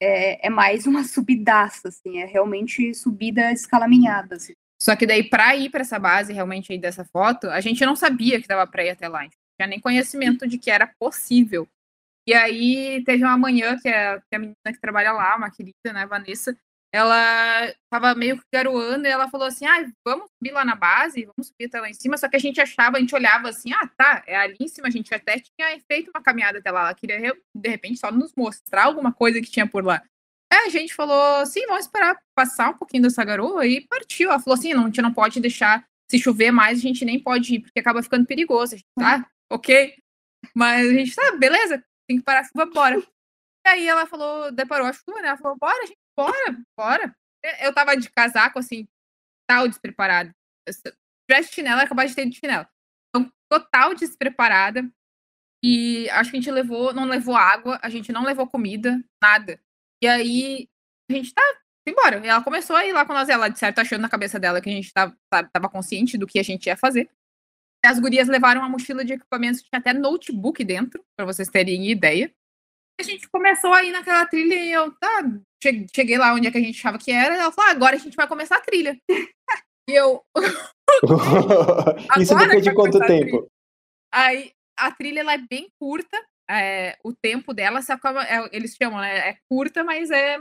É, 0.00 0.46
é, 0.46 0.50
mais 0.50 0.86
uma 0.86 1.04
subidaça, 1.04 1.88
assim, 1.88 2.18
é 2.18 2.24
realmente 2.24 2.94
subida 2.94 3.52
escalaminhada. 3.52 4.36
Assim. 4.36 4.54
Só 4.82 4.96
que 4.96 5.06
daí, 5.06 5.22
para 5.22 5.54
ir 5.54 5.70
para 5.70 5.82
essa 5.82 5.96
base 5.96 6.32
realmente 6.32 6.72
aí 6.72 6.78
dessa 6.78 7.04
foto, 7.04 7.48
a 7.48 7.60
gente 7.60 7.86
não 7.86 7.94
sabia 7.94 8.42
que 8.42 8.48
dava 8.48 8.66
para 8.66 8.84
ir 8.84 8.90
até 8.90 9.06
lá. 9.06 9.20
A 9.20 9.22
gente 9.22 9.36
não 9.36 9.56
tinha 9.56 9.68
nem 9.68 9.80
conhecimento 9.80 10.44
de 10.44 10.58
que 10.58 10.72
era 10.72 10.88
possível. 10.98 11.68
E 12.26 12.34
aí 12.34 13.00
teve 13.04 13.22
uma 13.22 13.38
manhã 13.38 13.78
que 13.78 13.88
a, 13.88 14.20
que 14.20 14.34
a 14.34 14.40
menina 14.40 14.56
que 14.66 14.80
trabalha 14.80 15.12
lá, 15.12 15.36
uma 15.36 15.52
querida, 15.52 15.92
né, 15.92 16.04
Vanessa, 16.04 16.56
ela 16.92 17.72
tava 17.88 18.12
meio 18.16 18.38
que 18.38 18.44
garoando 18.52 19.06
e 19.06 19.10
ela 19.10 19.30
falou 19.30 19.46
assim: 19.46 19.64
ah, 19.66 19.88
vamos 20.04 20.28
subir 20.36 20.50
lá 20.50 20.64
na 20.64 20.74
base, 20.74 21.26
vamos 21.26 21.46
subir 21.46 21.66
até 21.66 21.80
lá 21.80 21.88
em 21.88 21.94
cima. 21.94 22.18
Só 22.18 22.28
que 22.28 22.36
a 22.36 22.40
gente 22.40 22.60
achava, 22.60 22.96
a 22.96 23.00
gente 23.00 23.14
olhava 23.14 23.50
assim: 23.50 23.72
ah, 23.72 23.88
tá, 23.96 24.24
é 24.26 24.36
ali 24.36 24.56
em 24.58 24.66
cima. 24.66 24.88
A 24.88 24.90
gente 24.90 25.14
até 25.14 25.38
tinha 25.38 25.80
feito 25.86 26.10
uma 26.10 26.20
caminhada 26.20 26.58
até 26.58 26.72
lá. 26.72 26.80
Ela 26.80 26.94
queria, 26.94 27.36
de 27.54 27.68
repente, 27.68 28.00
só 28.00 28.10
nos 28.10 28.34
mostrar 28.36 28.86
alguma 28.86 29.12
coisa 29.12 29.40
que 29.40 29.48
tinha 29.48 29.66
por 29.66 29.84
lá. 29.84 30.02
É, 30.52 30.66
a 30.66 30.68
gente 30.68 30.92
falou, 30.92 31.46
sim, 31.46 31.64
vamos 31.66 31.86
esperar 31.86 32.20
passar 32.34 32.68
um 32.70 32.76
pouquinho 32.76 33.04
dessa 33.04 33.24
garoa 33.24 33.66
e 33.66 33.86
partiu. 33.86 34.28
Ela 34.28 34.38
falou 34.38 34.58
assim, 34.58 34.74
não, 34.74 34.82
a 34.82 34.86
gente 34.86 35.00
não 35.00 35.14
pode 35.14 35.40
deixar, 35.40 35.82
se 36.10 36.18
chover 36.18 36.50
mais, 36.50 36.78
a 36.78 36.82
gente 36.82 37.06
nem 37.06 37.18
pode 37.18 37.54
ir, 37.54 37.60
porque 37.60 37.80
acaba 37.80 38.02
ficando 38.02 38.26
perigoso. 38.26 38.74
A 38.74 38.76
gente, 38.76 38.86
tá, 38.98 39.26
ok. 39.50 39.96
Mas 40.54 40.90
a 40.90 40.92
gente, 40.92 41.14
tá, 41.14 41.36
beleza, 41.38 41.82
tem 42.06 42.18
que 42.18 42.22
parar 42.22 42.40
a 42.40 42.44
chuva, 42.44 42.66
bora. 42.66 42.98
E 42.98 43.68
aí 43.68 43.88
ela 43.88 44.04
falou, 44.04 44.52
deparou 44.52 44.86
a 44.86 44.92
chuva, 44.92 45.22
né? 45.22 45.28
Ela 45.28 45.38
falou, 45.38 45.56
bora, 45.58 45.86
gente, 45.86 45.98
bora, 46.14 46.58
bora. 46.76 47.16
Eu 47.60 47.72
tava 47.72 47.96
de 47.96 48.10
casaco, 48.10 48.58
assim, 48.58 48.86
tal 49.48 49.66
despreparada. 49.66 50.34
Se 50.68 50.82
tivesse 51.30 51.54
chinelo, 51.54 51.80
eu 51.80 51.84
acabava 51.86 52.06
de 52.06 52.14
ter 52.14 52.28
de 52.28 52.36
chinelo. 52.36 52.66
Então, 53.08 53.32
total 53.50 53.94
despreparada. 53.94 54.86
E 55.64 56.10
acho 56.10 56.30
que 56.30 56.36
a 56.36 56.40
gente 56.40 56.50
levou, 56.50 56.92
não 56.92 57.04
levou 57.04 57.36
água, 57.36 57.78
a 57.82 57.88
gente 57.88 58.12
não 58.12 58.24
levou 58.24 58.46
comida, 58.46 59.02
nada. 59.22 59.58
E 60.02 60.08
aí 60.08 60.68
a 61.08 61.14
gente 61.14 61.32
tá 61.32 61.42
embora. 61.86 62.18
E 62.24 62.28
ela 62.28 62.42
começou 62.42 62.74
a 62.74 62.84
ir 62.84 62.92
lá 62.92 63.06
com 63.06 63.12
nós, 63.12 63.28
ela 63.28 63.48
de 63.48 63.58
certo 63.58 63.78
achando 63.78 64.02
na 64.02 64.08
cabeça 64.08 64.38
dela 64.38 64.60
que 64.60 64.68
a 64.68 64.72
gente 64.72 64.92
tava, 64.92 65.16
tava 65.30 65.68
consciente 65.68 66.18
do 66.18 66.26
que 66.26 66.40
a 66.40 66.42
gente 66.42 66.66
ia 66.66 66.76
fazer. 66.76 67.08
As 67.84 67.98
gurias 67.98 68.28
levaram 68.28 68.60
uma 68.60 68.68
mochila 68.68 69.04
de 69.04 69.12
equipamentos, 69.12 69.62
tinha 69.62 69.78
até 69.78 69.92
notebook 69.92 70.62
dentro, 70.64 71.04
para 71.16 71.26
vocês 71.26 71.48
terem 71.48 71.90
ideia. 71.90 72.32
A 73.00 73.02
gente 73.02 73.28
começou 73.28 73.72
a 73.72 73.82
ir 73.82 73.90
naquela 73.90 74.26
trilha 74.26 74.54
e 74.54 74.72
eu, 74.72 74.92
tá, 74.92 75.22
cheguei 75.94 76.18
lá 76.18 76.32
onde 76.34 76.46
é 76.46 76.50
que 76.50 76.58
a 76.58 76.60
gente 76.60 76.78
achava 76.78 76.98
que 76.98 77.10
era, 77.10 77.34
e 77.34 77.38
ela 77.38 77.50
falou, 77.50 77.70
ah, 77.70 77.72
agora 77.72 77.96
a 77.96 77.98
gente 77.98 78.14
vai 78.14 78.28
começar 78.28 78.56
a 78.56 78.60
trilha. 78.60 78.96
e 79.88 79.92
eu. 79.92 80.22
Isso 82.20 82.36
depois 82.36 82.62
de 82.62 82.74
quanto 82.74 83.00
tempo? 83.00 83.48
Aí 84.12 84.52
a 84.78 84.92
trilha 84.92 85.20
ela 85.20 85.34
é 85.34 85.38
bem 85.38 85.68
curta, 85.80 86.16
é, 86.60 86.98
o 87.04 87.12
tempo 87.12 87.52
dela 87.54 87.82
se 87.82 87.92
acaba, 87.92 88.24
é, 88.24 88.48
eles 88.52 88.76
chamam, 88.80 89.00
né? 89.00 89.30
É 89.30 89.36
curta, 89.48 89.84
mas 89.84 90.10
é, 90.10 90.38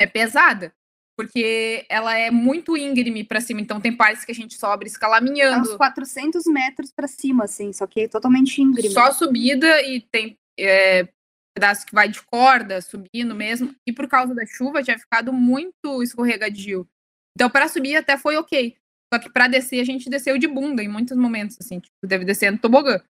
é 0.00 0.06
pesada. 0.06 0.72
Porque 1.18 1.86
ela 1.88 2.14
é 2.16 2.30
muito 2.30 2.76
íngreme 2.76 3.24
para 3.24 3.40
cima, 3.40 3.60
então 3.60 3.80
tem 3.80 3.96
partes 3.96 4.22
que 4.22 4.32
a 4.32 4.34
gente 4.34 4.54
sobe 4.54 4.86
escalaminhando. 4.86 5.70
É 5.70 5.72
uns 5.72 5.76
400 5.76 6.44
metros 6.44 6.92
para 6.92 7.08
cima, 7.08 7.44
assim, 7.44 7.72
só 7.72 7.86
que 7.86 8.02
é 8.02 8.08
totalmente 8.08 8.60
íngreme. 8.60 8.92
Só 8.92 9.10
subida 9.12 9.82
e 9.82 10.02
tem 10.02 10.38
é, 10.60 11.08
pedaço 11.54 11.86
que 11.86 11.94
vai 11.94 12.06
de 12.06 12.22
corda, 12.22 12.82
subindo 12.82 13.34
mesmo. 13.34 13.74
E 13.86 13.92
por 13.92 14.06
causa 14.06 14.34
da 14.34 14.44
chuva 14.44 14.82
tinha 14.82 14.98
ficado 14.98 15.32
muito 15.32 16.02
escorregadio. 16.02 16.86
Então, 17.34 17.48
para 17.48 17.66
subir 17.66 17.96
até 17.96 18.18
foi 18.18 18.36
ok. 18.36 18.76
Só 19.12 19.18
que 19.18 19.30
para 19.30 19.48
descer, 19.48 19.80
a 19.80 19.84
gente 19.84 20.10
desceu 20.10 20.36
de 20.36 20.46
bunda 20.46 20.82
em 20.82 20.88
muitos 20.88 21.16
momentos, 21.16 21.56
assim, 21.60 21.80
tipo, 21.80 21.94
deve 22.04 22.26
descer 22.26 22.52
no 22.52 22.58
tobogã. 22.58 23.00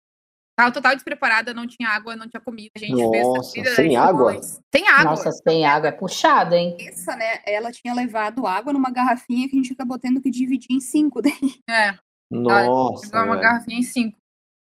Tava 0.57 0.71
total 0.71 0.95
despreparada, 0.95 1.53
não 1.53 1.67
tinha 1.67 1.87
água, 1.87 2.15
não 2.15 2.27
tinha 2.27 2.41
comida. 2.41 2.71
A 2.75 2.79
gente 2.79 2.95
Nossa, 2.95 3.51
fez 3.51 3.75
sem 3.75 3.95
água? 3.95 4.41
Sem 4.41 4.87
água. 4.87 5.11
Nossa, 5.11 5.31
sem 5.31 5.65
água 5.65 5.89
é 5.89 5.91
puxado, 5.91 6.55
hein? 6.55 6.75
Essa, 6.79 7.15
né? 7.15 7.41
Ela 7.45 7.71
tinha 7.71 7.93
levado 7.93 8.47
água 8.47 8.73
numa 8.73 8.89
garrafinha 8.89 9.47
que 9.47 9.55
a 9.55 9.61
gente 9.61 9.73
acabou 9.73 9.99
tendo 9.99 10.19
que 10.19 10.31
dividir 10.31 10.75
em 10.75 10.79
cinco 10.79 11.21
daí. 11.21 11.61
É. 11.69 11.95
Nossa. 12.31 13.23
uma 13.23 13.35
garrafinha 13.35 13.79
em 13.79 13.83
cinco. 13.83 14.17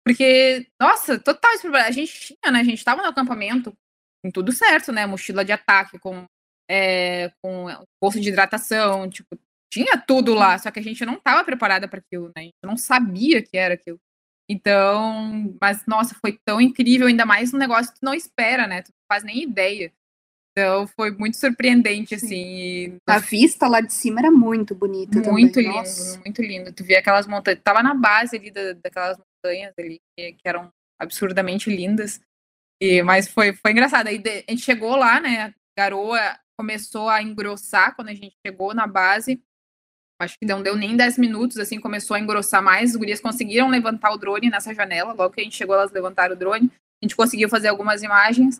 Porque, 0.05 0.67
nossa, 0.77 1.17
total 1.19 1.51
despreparada. 1.53 1.87
A 1.87 1.93
gente 1.93 2.35
tinha, 2.35 2.51
né? 2.51 2.59
A 2.59 2.65
gente 2.65 2.83
tava 2.83 3.01
no 3.01 3.07
acampamento 3.07 3.73
com 4.21 4.29
tudo 4.29 4.51
certo, 4.51 4.91
né? 4.91 5.05
Mochila 5.05 5.45
de 5.45 5.53
ataque, 5.53 5.97
com, 5.99 6.25
é, 6.69 7.31
com 7.41 7.67
bolsa 8.01 8.19
de 8.19 8.27
hidratação, 8.27 9.09
tipo, 9.09 9.39
tinha 9.71 9.97
tudo 9.97 10.33
lá, 10.33 10.57
só 10.57 10.69
que 10.69 10.79
a 10.79 10.83
gente 10.83 11.05
não 11.05 11.17
tava 11.17 11.45
preparada 11.45 11.87
para 11.87 11.99
aquilo, 11.99 12.27
né? 12.27 12.41
A 12.41 12.41
gente 12.41 12.55
não 12.63 12.75
sabia 12.75 13.41
que 13.41 13.57
era 13.57 13.75
aquilo. 13.75 13.99
Então, 14.49 15.53
mas 15.59 15.85
nossa, 15.85 16.15
foi 16.15 16.39
tão 16.45 16.61
incrível, 16.61 17.07
ainda 17.07 17.25
mais 17.25 17.53
um 17.53 17.57
negócio 17.57 17.93
que 17.93 17.99
tu 17.99 18.05
não 18.05 18.13
espera, 18.13 18.65
né? 18.65 18.81
Tu 18.81 18.89
não 18.89 19.05
faz 19.11 19.23
nem 19.23 19.43
ideia. 19.43 19.91
Então 20.57 20.87
foi 20.87 21.11
muito 21.11 21.37
surpreendente, 21.37 22.15
assim. 22.15 22.97
A 23.05 23.19
vista 23.19 23.67
lá 23.67 23.79
de 23.79 23.93
cima 23.93 24.21
era 24.21 24.31
muito 24.31 24.73
bonita. 24.73 25.19
Muito 25.29 25.53
também. 25.53 25.67
lindo, 25.67 25.77
Nossa. 25.77 26.19
muito 26.21 26.41
lindo. 26.41 26.73
Tu 26.73 26.83
via 26.83 26.97
aquelas 26.97 27.27
montanhas. 27.27 27.61
Tava 27.63 27.83
na 27.83 27.93
base 27.93 28.37
ali 28.37 28.49
da, 28.49 28.73
daquelas 28.73 29.19
montanhas 29.19 29.71
ali, 29.77 29.99
que, 30.17 30.31
que, 30.33 30.47
eram 30.47 30.71
absurdamente 30.99 31.69
lindas. 31.69 32.19
E, 32.81 33.03
mas 33.03 33.27
foi, 33.27 33.53
foi 33.53 33.71
engraçado. 33.71 34.07
Aí 34.07 34.17
de, 34.17 34.45
a 34.47 34.51
gente 34.51 34.63
chegou 34.63 34.95
lá, 34.95 35.19
né? 35.19 35.41
A 35.43 35.53
garoa 35.77 36.19
começou 36.57 37.07
a 37.07 37.21
engrossar 37.21 37.95
quando 37.95 38.09
a 38.09 38.15
gente 38.15 38.35
chegou 38.43 38.73
na 38.73 38.87
base. 38.87 39.39
Acho 40.19 40.37
que 40.39 40.47
não 40.47 40.63
deu 40.63 40.75
nem 40.75 40.97
10 40.97 41.17
minutos, 41.19 41.57
assim, 41.57 41.79
começou 41.79 42.15
a 42.15 42.19
engrossar 42.19 42.61
mais. 42.61 42.91
Os 42.91 42.95
gurias 42.95 43.21
conseguiram 43.21 43.69
levantar 43.69 44.11
o 44.11 44.17
drone 44.17 44.49
nessa 44.49 44.73
janela. 44.73 45.13
Logo 45.13 45.33
que 45.33 45.41
a 45.41 45.43
gente 45.43 45.55
chegou, 45.55 45.75
elas 45.75 45.91
levantaram 45.91 46.35
o 46.35 46.37
drone. 46.37 46.71
A 47.01 47.05
gente 47.05 47.15
conseguiu 47.15 47.47
fazer 47.47 47.67
algumas 47.67 48.01
imagens. 48.01 48.59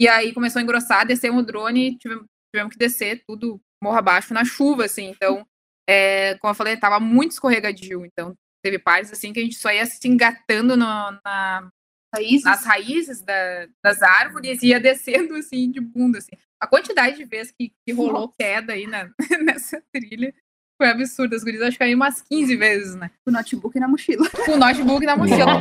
E 0.00 0.08
aí 0.08 0.34
começou 0.34 0.58
a 0.58 0.62
engrossar, 0.62 1.06
descemos 1.06 1.42
o 1.42 1.46
drone, 1.46 1.96
tivemos, 1.96 2.26
tivemos 2.52 2.72
que 2.72 2.78
descer 2.78 3.22
tudo 3.26 3.60
morro 3.82 3.96
abaixo 3.96 4.34
na 4.34 4.44
chuva, 4.44 4.84
assim. 4.84 5.10
Então, 5.10 5.46
é, 5.88 6.34
como 6.38 6.50
eu 6.50 6.56
falei, 6.56 6.76
tava 6.76 6.98
muito 6.98 7.32
escorregadio. 7.32 8.04
Então, 8.04 8.34
teve 8.62 8.78
partes, 8.78 9.12
assim, 9.12 9.32
que 9.32 9.38
a 9.38 9.42
gente 9.42 9.56
só 9.56 9.70
ia 9.70 9.86
se 9.86 10.06
engatando 10.08 10.76
no, 10.76 10.86
na, 11.24 11.70
Raízes. 12.12 12.44
nas 12.44 12.64
raízes 12.64 13.22
da, 13.22 13.68
das 13.82 14.02
árvores 14.02 14.60
e 14.62 14.68
ia 14.68 14.80
descendo, 14.80 15.36
assim, 15.36 15.70
de 15.70 15.80
bunda, 15.80 16.18
assim. 16.18 16.32
A 16.60 16.66
quantidade 16.66 17.16
de 17.16 17.24
vezes 17.24 17.52
que, 17.56 17.72
que 17.86 17.92
rolou 17.92 18.32
queda 18.36 18.72
aí 18.72 18.86
na, 18.86 19.08
nessa 19.44 19.80
trilha 19.92 20.34
foi 20.76 20.88
absurdo. 20.88 21.34
As 21.34 21.42
gurias 21.42 21.62
acho 21.62 21.72
que 21.72 21.78
caíram 21.78 21.96
umas 21.96 22.22
15 22.22 22.56
vezes, 22.56 22.94
né? 22.94 23.10
O 23.26 23.30
notebook 23.30 23.78
na 23.78 23.88
mochila. 23.88 24.28
Com 24.30 24.52
o 24.52 24.56
notebook 24.56 25.04
na 25.04 25.16
mochila. 25.16 25.60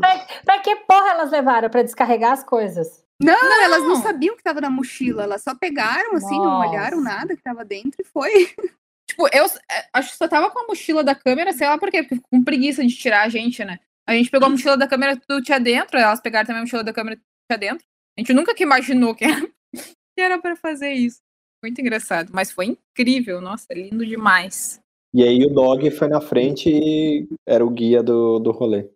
pra, 0.00 0.26
pra 0.44 0.58
que 0.60 0.76
porra 0.76 1.10
elas 1.10 1.30
levaram? 1.30 1.70
Pra 1.70 1.82
descarregar 1.82 2.32
as 2.32 2.44
coisas? 2.44 3.04
Não, 3.20 3.40
não, 3.40 3.64
elas 3.64 3.82
não 3.82 3.96
sabiam 3.96 4.34
que 4.34 4.40
estava 4.40 4.60
na 4.60 4.68
mochila, 4.68 5.22
elas 5.22 5.42
só 5.42 5.54
pegaram 5.54 6.14
assim, 6.16 6.36
Nossa. 6.36 6.50
não 6.50 6.68
olharam 6.68 7.00
nada 7.00 7.28
que 7.28 7.40
estava 7.40 7.64
dentro 7.64 7.96
e 8.00 8.04
foi. 8.04 8.54
Tipo, 9.08 9.28
eu 9.32 9.46
acho 9.94 10.10
que 10.10 10.16
só 10.16 10.26
tava 10.26 10.50
com 10.50 10.58
a 10.58 10.66
mochila 10.66 11.04
da 11.04 11.14
câmera, 11.14 11.52
sei 11.52 11.66
lá 11.66 11.78
por 11.78 11.90
quê, 11.92 12.02
porque 12.02 12.20
com 12.28 12.42
preguiça 12.42 12.84
de 12.84 12.92
tirar 12.94 13.22
a 13.22 13.28
gente, 13.28 13.64
né? 13.64 13.78
A 14.06 14.12
gente 14.12 14.28
pegou 14.28 14.46
a 14.46 14.50
mochila 14.50 14.76
da 14.76 14.88
câmera, 14.88 15.16
tudo 15.16 15.42
tinha 15.42 15.60
dentro, 15.60 15.96
elas 15.96 16.20
pegaram 16.20 16.44
também 16.44 16.60
a 16.60 16.64
mochila 16.64 16.82
da 16.82 16.92
câmera, 16.92 17.16
tudo 17.16 17.24
tinha 17.48 17.56
dentro. 17.56 17.86
A 18.18 18.20
gente 18.20 18.32
nunca 18.32 18.52
que 18.52 18.64
imaginou 18.64 19.14
que 19.14 19.24
era, 19.24 19.40
que 19.72 20.20
era 20.20 20.38
pra 20.40 20.56
fazer 20.56 20.92
isso. 20.92 21.20
Muito 21.66 21.80
engraçado, 21.80 22.30
mas 22.32 22.52
foi 22.52 22.66
incrível, 22.66 23.40
nossa, 23.40 23.66
lindo 23.74 24.06
demais. 24.06 24.80
E 25.12 25.20
aí 25.20 25.44
o 25.44 25.52
dog 25.52 25.90
foi 25.90 26.06
na 26.06 26.20
frente 26.20 26.70
e 26.70 27.26
era 27.44 27.66
o 27.66 27.70
guia 27.70 28.04
do, 28.04 28.38
do 28.38 28.52
rolê. 28.52 28.88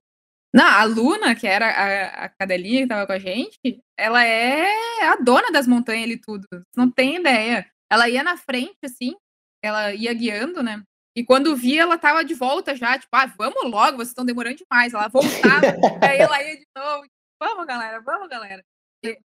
Não, 0.54 0.64
a 0.64 0.84
Luna, 0.84 1.34
que 1.34 1.48
era 1.48 1.66
a, 1.66 2.26
a 2.26 2.28
cadelinha 2.28 2.82
que 2.82 2.86
tava 2.86 3.08
com 3.08 3.12
a 3.12 3.18
gente, 3.18 3.82
ela 3.98 4.24
é 4.24 5.02
a 5.02 5.16
dona 5.16 5.50
das 5.50 5.66
montanhas 5.66 6.04
ali 6.04 6.16
tudo. 6.16 6.46
Não 6.76 6.88
tem 6.88 7.16
ideia. 7.16 7.68
Ela 7.90 8.08
ia 8.08 8.22
na 8.22 8.36
frente, 8.36 8.78
assim, 8.84 9.16
ela 9.60 9.92
ia 9.92 10.14
guiando, 10.14 10.62
né? 10.62 10.80
E 11.16 11.24
quando 11.24 11.56
via, 11.56 11.82
ela 11.82 11.98
tava 11.98 12.24
de 12.24 12.34
volta 12.34 12.76
já, 12.76 12.96
tipo, 12.96 13.16
ah, 13.16 13.26
vamos 13.36 13.68
logo, 13.68 13.96
vocês 13.96 14.10
estão 14.10 14.24
demorando 14.24 14.58
demais. 14.58 14.94
Ela 14.94 15.08
voltava, 15.08 15.66
aí 16.08 16.18
ela 16.20 16.40
ia 16.40 16.56
de 16.56 16.66
novo. 16.76 17.04
Vamos, 17.42 17.66
galera, 17.66 18.00
vamos, 18.00 18.28
galera. 18.28 18.64
E 19.04 19.18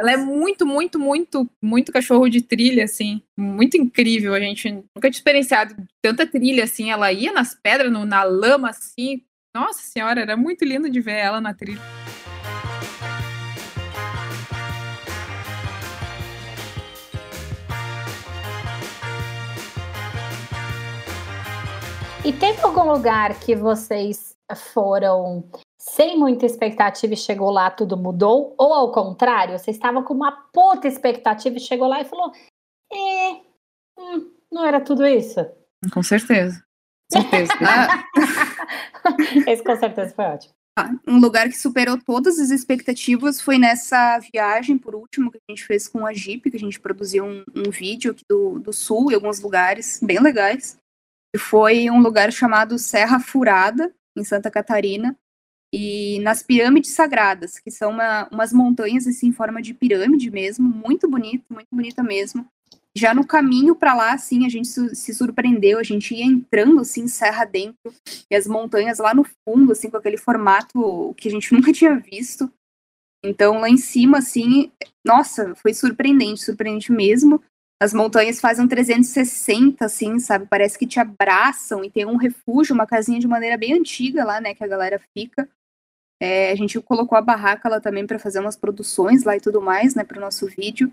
ela 0.00 0.12
é 0.12 0.16
muito, 0.16 0.64
muito, 0.64 0.98
muito, 0.98 1.46
muito 1.60 1.92
cachorro 1.92 2.26
de 2.26 2.40
trilha, 2.40 2.84
assim. 2.84 3.22
Muito 3.36 3.76
incrível. 3.76 4.32
A 4.32 4.40
gente 4.40 4.70
nunca 4.70 5.10
tinha 5.10 5.10
experienciado 5.10 5.76
tanta 6.00 6.26
trilha, 6.26 6.64
assim. 6.64 6.90
Ela 6.90 7.12
ia 7.12 7.30
nas 7.34 7.54
pedras, 7.54 7.92
no, 7.92 8.06
na 8.06 8.22
lama, 8.22 8.70
assim, 8.70 9.22
nossa 9.54 9.82
senhora, 9.82 10.22
era 10.22 10.38
muito 10.38 10.64
lindo 10.64 10.88
de 10.88 11.00
ver 11.02 11.16
ela 11.16 11.38
na 11.38 11.52
trilha. 11.52 11.78
E 22.24 22.32
teve 22.32 22.62
algum 22.62 22.90
lugar 22.90 23.38
que 23.38 23.54
vocês 23.54 24.34
foram 24.72 25.44
sem 25.80 26.18
muita 26.18 26.44
expectativa 26.44 27.14
e 27.14 27.16
chegou 27.16 27.50
lá, 27.50 27.70
tudo 27.70 27.96
mudou? 27.96 28.54
Ou 28.58 28.74
ao 28.74 28.92
contrário, 28.92 29.58
você 29.58 29.70
estava 29.70 30.02
com 30.02 30.12
uma 30.12 30.30
puta 30.52 30.86
expectativa 30.86 31.56
e 31.56 31.60
chegou 31.60 31.88
lá 31.88 32.02
e 32.02 32.04
falou: 32.04 32.30
é, 32.92 33.32
hum, 33.98 34.30
não 34.52 34.66
era 34.66 34.80
tudo 34.80 35.06
isso? 35.06 35.40
Com 35.92 36.02
certeza. 36.02 36.62
Certeza. 37.10 37.52
Esse 39.48 39.64
com 39.64 39.74
certeza 39.76 40.14
foi 40.14 40.24
ótimo. 40.26 40.52
Ah, 40.78 40.90
um 41.06 41.18
lugar 41.18 41.48
que 41.48 41.58
superou 41.58 41.98
todas 41.98 42.38
as 42.38 42.50
expectativas 42.50 43.40
foi 43.40 43.58
nessa 43.58 44.18
viagem, 44.32 44.78
por 44.78 44.94
último, 44.94 45.30
que 45.30 45.38
a 45.38 45.50
gente 45.50 45.64
fez 45.64 45.88
com 45.88 46.06
a 46.06 46.12
Jeep, 46.12 46.48
que 46.48 46.56
a 46.56 46.60
gente 46.60 46.78
produziu 46.78 47.24
um, 47.24 47.44
um 47.56 47.70
vídeo 47.70 48.12
aqui 48.12 48.24
do, 48.28 48.60
do 48.60 48.72
sul, 48.72 49.10
em 49.10 49.14
alguns 49.14 49.40
lugares 49.40 49.98
bem 50.02 50.20
legais. 50.20 50.78
E 51.34 51.38
foi 51.38 51.90
um 51.90 52.00
lugar 52.00 52.32
chamado 52.32 52.78
Serra 52.78 53.18
Furada, 53.18 53.92
em 54.16 54.22
Santa 54.22 54.50
Catarina, 54.50 55.16
e 55.72 56.18
nas 56.20 56.42
pirâmides 56.42 56.90
sagradas, 56.90 57.58
que 57.58 57.70
são 57.70 57.90
uma, 57.90 58.28
umas 58.30 58.52
montanhas 58.52 59.06
assim, 59.06 59.28
em 59.28 59.32
forma 59.32 59.62
de 59.62 59.72
pirâmide 59.72 60.30
mesmo, 60.30 60.68
muito 60.68 61.08
bonito, 61.08 61.44
muito 61.48 61.68
bonita 61.72 62.02
mesmo. 62.02 62.46
Já 62.96 63.14
no 63.14 63.24
caminho 63.24 63.76
para 63.76 63.94
lá, 63.94 64.12
assim, 64.14 64.44
a 64.44 64.48
gente 64.48 64.68
se 64.68 65.14
surpreendeu, 65.14 65.78
a 65.78 65.82
gente 65.82 66.12
ia 66.12 66.24
entrando, 66.24 66.80
assim, 66.80 67.06
serra 67.06 67.44
dentro, 67.44 67.94
e 68.28 68.34
as 68.34 68.48
montanhas 68.48 68.98
lá 68.98 69.14
no 69.14 69.24
fundo, 69.24 69.70
assim, 69.70 69.88
com 69.88 69.96
aquele 69.96 70.16
formato 70.16 71.14
que 71.16 71.28
a 71.28 71.30
gente 71.30 71.52
nunca 71.54 71.72
tinha 71.72 71.96
visto. 71.96 72.52
Então, 73.24 73.60
lá 73.60 73.68
em 73.68 73.76
cima, 73.76 74.18
assim, 74.18 74.72
nossa, 75.06 75.54
foi 75.54 75.72
surpreendente, 75.72 76.42
surpreendente 76.42 76.90
mesmo. 76.90 77.40
As 77.80 77.94
montanhas 77.94 78.40
fazem 78.40 78.66
360, 78.66 79.84
assim, 79.84 80.18
sabe? 80.18 80.46
Parece 80.46 80.78
que 80.78 80.86
te 80.86 80.98
abraçam 80.98 81.84
e 81.84 81.90
tem 81.90 82.04
um 82.04 82.16
refúgio, 82.16 82.74
uma 82.74 82.86
casinha 82.86 83.20
de 83.20 83.28
maneira 83.28 83.56
bem 83.56 83.74
antiga 83.74 84.24
lá, 84.24 84.40
né, 84.40 84.52
que 84.52 84.64
a 84.64 84.68
galera 84.68 85.00
fica. 85.16 85.48
É, 86.20 86.52
a 86.52 86.54
gente 86.54 86.78
colocou 86.80 87.16
a 87.16 87.22
barraca 87.22 87.68
lá 87.68 87.80
também 87.80 88.06
para 88.06 88.18
fazer 88.18 88.40
umas 88.40 88.56
produções 88.56 89.24
lá 89.24 89.36
e 89.36 89.40
tudo 89.40 89.60
mais, 89.60 89.94
né, 89.94 90.04
para 90.04 90.18
o 90.18 90.20
nosso 90.20 90.46
vídeo. 90.46 90.92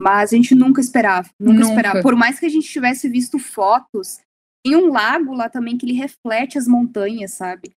Mas 0.00 0.32
a 0.32 0.36
gente 0.36 0.54
nunca 0.54 0.80
esperava, 0.80 1.28
nunca, 1.38 1.60
nunca, 1.60 1.68
esperava. 1.68 2.02
Por 2.02 2.16
mais 2.16 2.40
que 2.40 2.46
a 2.46 2.48
gente 2.48 2.68
tivesse 2.68 3.08
visto 3.08 3.38
fotos, 3.38 4.18
tem 4.64 4.74
um 4.74 4.90
lago 4.90 5.34
lá 5.34 5.50
também 5.50 5.76
que 5.76 5.84
ele 5.84 5.92
reflete 5.92 6.56
as 6.56 6.66
montanhas, 6.66 7.32
sabe? 7.32 7.72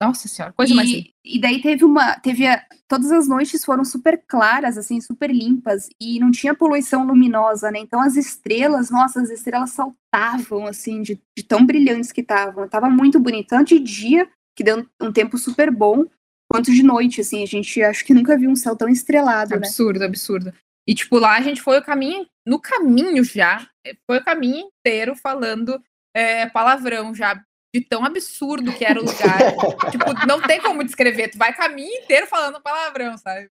Nossa 0.00 0.28
senhora, 0.28 0.52
coisa 0.52 0.72
e, 0.72 0.76
mais. 0.76 0.90
E 1.24 1.40
daí 1.40 1.60
teve 1.60 1.84
uma. 1.84 2.20
Teve 2.20 2.46
a, 2.46 2.64
todas 2.86 3.10
as 3.10 3.26
noites 3.26 3.64
foram 3.64 3.84
super 3.84 4.22
claras, 4.28 4.78
assim, 4.78 5.00
super 5.00 5.28
limpas, 5.28 5.88
e 6.00 6.20
não 6.20 6.30
tinha 6.30 6.54
poluição 6.54 7.04
luminosa, 7.04 7.72
né? 7.72 7.80
Então 7.80 8.00
as 8.00 8.14
estrelas, 8.14 8.90
nossa, 8.90 9.20
as 9.20 9.28
estrelas 9.28 9.70
saltavam, 9.70 10.66
assim, 10.66 11.02
de, 11.02 11.20
de 11.36 11.42
tão 11.42 11.66
brilhantes 11.66 12.12
que 12.12 12.20
estavam. 12.20 12.68
Tava 12.68 12.88
muito 12.88 13.18
bonito, 13.18 13.48
tanto 13.48 13.68
de 13.68 13.80
dia, 13.80 14.28
que 14.56 14.62
deu 14.62 14.78
um, 14.78 15.08
um 15.08 15.12
tempo 15.12 15.36
super 15.36 15.68
bom, 15.68 16.06
quanto 16.50 16.72
de 16.72 16.82
noite, 16.82 17.20
assim. 17.20 17.42
A 17.42 17.46
gente 17.46 17.82
acho 17.82 18.04
que 18.04 18.12
nunca 18.12 18.36
viu 18.36 18.50
um 18.50 18.56
céu 18.56 18.76
tão 18.76 18.88
estrelado, 18.88 19.54
absurdo, 19.54 20.00
né? 20.00 20.06
Absurdo, 20.06 20.48
absurdo. 20.50 20.70
E, 20.86 20.94
tipo, 20.94 21.18
lá 21.18 21.36
a 21.36 21.40
gente 21.40 21.62
foi 21.62 21.78
o 21.78 21.84
caminho, 21.84 22.26
no 22.44 22.60
caminho 22.60 23.22
já, 23.22 23.68
foi 24.06 24.18
o 24.18 24.24
caminho 24.24 24.66
inteiro 24.66 25.14
falando 25.14 25.80
é, 26.14 26.48
palavrão 26.48 27.14
já, 27.14 27.40
de 27.72 27.80
tão 27.80 28.04
absurdo 28.04 28.72
que 28.72 28.84
era 28.84 29.00
o 29.00 29.04
lugar. 29.04 29.38
tipo, 29.92 30.26
não 30.26 30.42
tem 30.42 30.60
como 30.60 30.82
descrever, 30.82 31.28
tu 31.28 31.38
vai 31.38 31.54
caminho 31.54 32.02
inteiro 32.02 32.26
falando 32.26 32.60
palavrão, 32.60 33.16
sabe? 33.16 33.48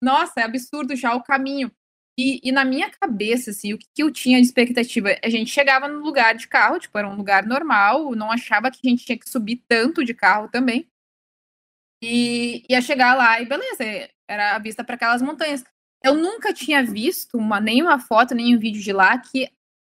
Nossa, 0.00 0.40
é 0.40 0.44
absurdo 0.44 0.94
já 0.94 1.14
o 1.14 1.22
caminho. 1.22 1.70
E, 2.18 2.40
e 2.44 2.52
na 2.52 2.64
minha 2.64 2.90
cabeça, 2.90 3.50
assim, 3.50 3.72
o 3.72 3.78
que, 3.78 3.86
que 3.94 4.02
eu 4.02 4.10
tinha 4.12 4.38
de 4.38 4.46
expectativa? 4.46 5.16
A 5.24 5.30
gente 5.30 5.50
chegava 5.50 5.88
no 5.88 6.00
lugar 6.00 6.34
de 6.34 6.46
carro, 6.46 6.78
tipo, 6.78 6.96
era 6.98 7.08
um 7.08 7.16
lugar 7.16 7.46
normal, 7.46 8.14
não 8.14 8.30
achava 8.30 8.70
que 8.70 8.78
a 8.84 8.88
gente 8.88 9.04
tinha 9.04 9.18
que 9.18 9.28
subir 9.28 9.64
tanto 9.66 10.04
de 10.04 10.12
carro 10.12 10.48
também. 10.48 10.86
E 12.02 12.64
ia 12.68 12.80
chegar 12.82 13.14
lá 13.14 13.40
e 13.40 13.46
beleza, 13.46 14.10
era 14.28 14.56
a 14.56 14.58
vista 14.58 14.82
para 14.82 14.96
aquelas 14.96 15.22
montanhas. 15.22 15.62
Eu 16.02 16.14
nunca 16.14 16.52
tinha 16.52 16.82
visto 16.82 17.38
uma, 17.38 17.60
nem 17.60 17.80
uma 17.80 17.98
foto, 17.98 18.34
nem 18.34 18.56
um 18.56 18.58
vídeo 18.58 18.82
de 18.82 18.92
lá 18.92 19.16
que 19.18 19.48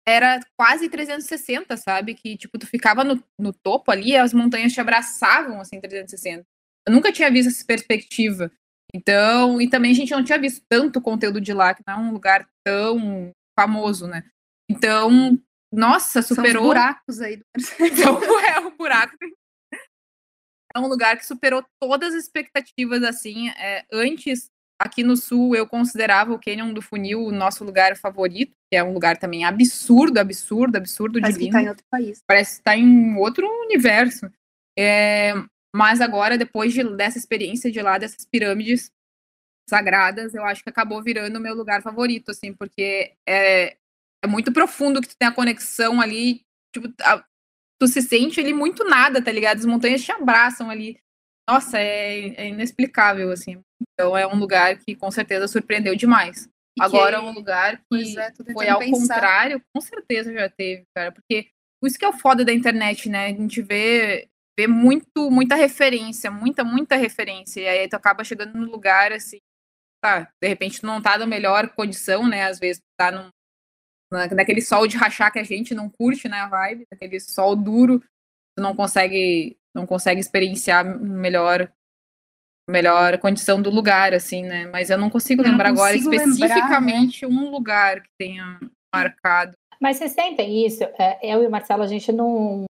era 0.06 0.38
quase 0.56 0.88
360, 0.88 1.76
sabe? 1.76 2.14
Que, 2.14 2.36
tipo, 2.36 2.56
tu 2.58 2.66
ficava 2.66 3.02
no, 3.02 3.20
no 3.36 3.52
topo 3.52 3.90
ali 3.90 4.10
e 4.10 4.16
as 4.16 4.32
montanhas 4.32 4.72
te 4.72 4.80
abraçavam, 4.80 5.60
assim, 5.60 5.80
360. 5.80 6.44
Eu 6.86 6.92
nunca 6.92 7.10
tinha 7.10 7.28
visto 7.28 7.48
essa 7.48 7.64
perspectiva. 7.64 8.52
Então, 8.94 9.60
e 9.60 9.68
também 9.68 9.90
a 9.90 9.94
gente 9.94 10.12
não 10.12 10.22
tinha 10.22 10.38
visto 10.38 10.64
tanto 10.68 11.00
conteúdo 11.00 11.40
de 11.40 11.52
lá, 11.52 11.74
que 11.74 11.82
não 11.84 11.94
é 11.94 11.98
um 11.98 12.12
lugar 12.12 12.48
tão 12.64 13.32
famoso, 13.58 14.06
né? 14.06 14.22
Então, 14.70 15.36
nossa, 15.72 16.22
superou. 16.22 16.52
São 16.52 16.62
os 16.62 16.68
buracos 16.68 17.20
aí 17.20 17.36
do 17.36 17.44
então, 17.80 18.20
é 18.40 18.60
um 18.60 18.76
buraco. 18.76 19.16
É 20.76 20.80
um 20.80 20.88
lugar 20.88 21.16
que 21.16 21.26
superou 21.26 21.64
todas 21.80 22.14
as 22.14 22.24
expectativas, 22.24 23.02
assim. 23.02 23.48
É, 23.50 23.84
antes 23.92 24.50
Aqui 24.78 25.02
no 25.02 25.16
sul, 25.16 25.56
eu 25.56 25.66
considerava 25.66 26.34
o 26.34 26.38
Canyon 26.38 26.74
do 26.74 26.82
Funil 26.82 27.24
o 27.24 27.32
nosso 27.32 27.64
lugar 27.64 27.96
favorito, 27.96 28.54
que 28.70 28.76
é 28.76 28.84
um 28.84 28.92
lugar 28.92 29.16
também 29.16 29.42
absurdo, 29.42 30.18
absurdo, 30.18 30.76
absurdo 30.76 31.18
Parece 31.18 31.38
de 31.38 31.44
lindo. 31.44 31.52
Parece 31.52 31.62
que 31.62 31.62
tá 31.62 31.62
em 31.62 31.68
outro 31.70 31.84
país. 31.90 32.22
Parece 32.26 32.56
que 32.58 32.62
tá 32.62 32.76
em 32.76 33.16
outro 33.16 33.48
universo. 33.64 34.30
É, 34.78 35.32
mas 35.74 36.02
agora, 36.02 36.36
depois 36.36 36.74
de, 36.74 36.84
dessa 36.94 37.16
experiência 37.16 37.70
de 37.70 37.80
lá, 37.80 37.96
dessas 37.96 38.26
pirâmides, 38.26 38.90
sagradas, 39.68 40.34
eu 40.34 40.44
acho 40.44 40.62
que 40.62 40.68
acabou 40.68 41.02
virando 41.02 41.38
o 41.38 41.40
meu 41.40 41.54
lugar 41.54 41.80
favorito, 41.80 42.30
assim, 42.30 42.52
porque 42.52 43.14
é, 43.26 43.78
é 44.22 44.26
muito 44.28 44.52
profundo 44.52 45.00
que 45.00 45.08
tu 45.08 45.16
tem 45.18 45.26
a 45.26 45.34
conexão 45.34 46.02
ali, 46.02 46.42
tipo, 46.70 46.92
a, 47.00 47.24
tu 47.78 47.86
se 47.86 48.02
sente 48.02 48.40
ali 48.40 48.52
muito 48.52 48.84
nada, 48.84 49.22
tá 49.22 49.30
ligado? 49.30 49.58
As 49.58 49.64
montanhas 49.64 50.02
te 50.02 50.12
abraçam 50.12 50.70
ali. 50.70 50.98
Nossa, 51.48 51.78
é, 51.78 52.28
é 52.34 52.48
inexplicável, 52.48 53.30
assim. 53.30 53.60
Então 53.80 54.16
é 54.16 54.26
um 54.26 54.36
lugar 54.36 54.78
que 54.78 54.96
com 54.96 55.10
certeza 55.10 55.46
surpreendeu 55.46 55.94
demais. 55.94 56.48
E 56.78 56.82
Agora, 56.82 57.18
que... 57.18 57.24
um 57.24 57.32
lugar 57.32 57.80
que 57.90 58.18
é, 58.18 58.32
foi 58.52 58.68
ao 58.68 58.80
pensar. 58.80 59.14
contrário, 59.14 59.62
com 59.72 59.80
certeza 59.80 60.32
já 60.32 60.48
teve, 60.48 60.84
cara. 60.94 61.12
Porque 61.12 61.48
isso 61.84 61.98
que 61.98 62.04
é 62.04 62.08
o 62.08 62.12
foda 62.12 62.44
da 62.44 62.52
internet, 62.52 63.08
né? 63.08 63.26
A 63.26 63.32
gente 63.32 63.62
vê, 63.62 64.28
vê 64.58 64.66
muito, 64.66 65.30
muita 65.30 65.54
referência, 65.54 66.30
muita, 66.30 66.64
muita 66.64 66.96
referência. 66.96 67.60
E 67.60 67.68
aí 67.68 67.88
tu 67.88 67.94
acaba 67.94 68.24
chegando 68.24 68.58
no 68.58 68.70
lugar, 68.70 69.12
assim, 69.12 69.38
tá, 70.02 70.30
de 70.42 70.48
repente 70.48 70.80
tu 70.80 70.86
não 70.86 71.00
tá 71.00 71.16
na 71.16 71.26
melhor 71.26 71.68
condição, 71.70 72.26
né? 72.26 72.44
Às 72.44 72.58
vezes 72.58 72.80
tu 72.80 72.88
tá 72.98 73.10
num, 73.12 73.28
naquele 74.10 74.60
sol 74.60 74.86
de 74.86 74.96
rachar 74.96 75.32
que 75.32 75.38
a 75.38 75.44
gente 75.44 75.74
não 75.74 75.88
curte, 75.88 76.28
né? 76.28 76.38
A 76.40 76.48
vibe, 76.48 76.86
aquele 76.92 77.18
sol 77.20 77.56
duro, 77.56 78.00
tu 78.56 78.62
não 78.62 78.74
consegue, 78.74 79.56
não 79.74 79.86
consegue 79.86 80.20
experienciar 80.20 80.84
melhor 80.84 81.70
melhor 82.68 83.16
condição 83.18 83.62
do 83.62 83.70
lugar, 83.70 84.12
assim, 84.12 84.42
né? 84.42 84.66
Mas 84.66 84.90
eu 84.90 84.98
não 84.98 85.08
consigo 85.08 85.40
eu 85.42 85.48
lembrar 85.48 85.72
não 85.72 85.76
consigo 85.76 86.08
agora 86.08 86.24
especificamente 86.24 87.24
lembrar, 87.24 87.40
né? 87.40 87.46
um 87.46 87.50
lugar 87.50 88.02
que 88.02 88.08
tenha 88.18 88.58
marcado. 88.92 89.56
Mas 89.80 89.98
vocês 89.98 90.12
sentem 90.12 90.66
isso? 90.66 90.82
É, 90.98 91.18
eu 91.22 91.42
e 91.42 91.46
o 91.46 91.50
Marcelo, 91.50 91.82
a 91.82 91.86
gente 91.86 92.10
não, 92.10 92.64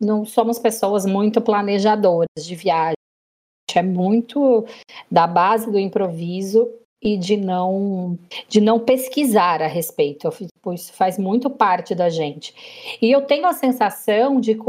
não 0.00 0.24
somos 0.24 0.58
pessoas 0.58 1.04
muito 1.04 1.42
planejadoras 1.42 2.28
de 2.42 2.54
viagem. 2.54 2.94
A 2.94 3.72
gente 3.72 3.78
é 3.78 3.82
muito 3.82 4.66
da 5.10 5.26
base 5.26 5.70
do 5.70 5.78
improviso 5.78 6.72
e 7.04 7.18
de 7.18 7.36
não 7.36 8.18
de 8.48 8.60
não 8.62 8.80
pesquisar 8.80 9.62
a 9.62 9.66
respeito. 9.66 10.30
Isso 10.72 10.92
faz 10.94 11.18
muito 11.18 11.50
parte 11.50 11.94
da 11.94 12.08
gente. 12.08 12.96
E 13.00 13.12
eu 13.12 13.22
tenho 13.22 13.46
a 13.46 13.52
sensação 13.52 14.40
de 14.40 14.54
que 14.54 14.64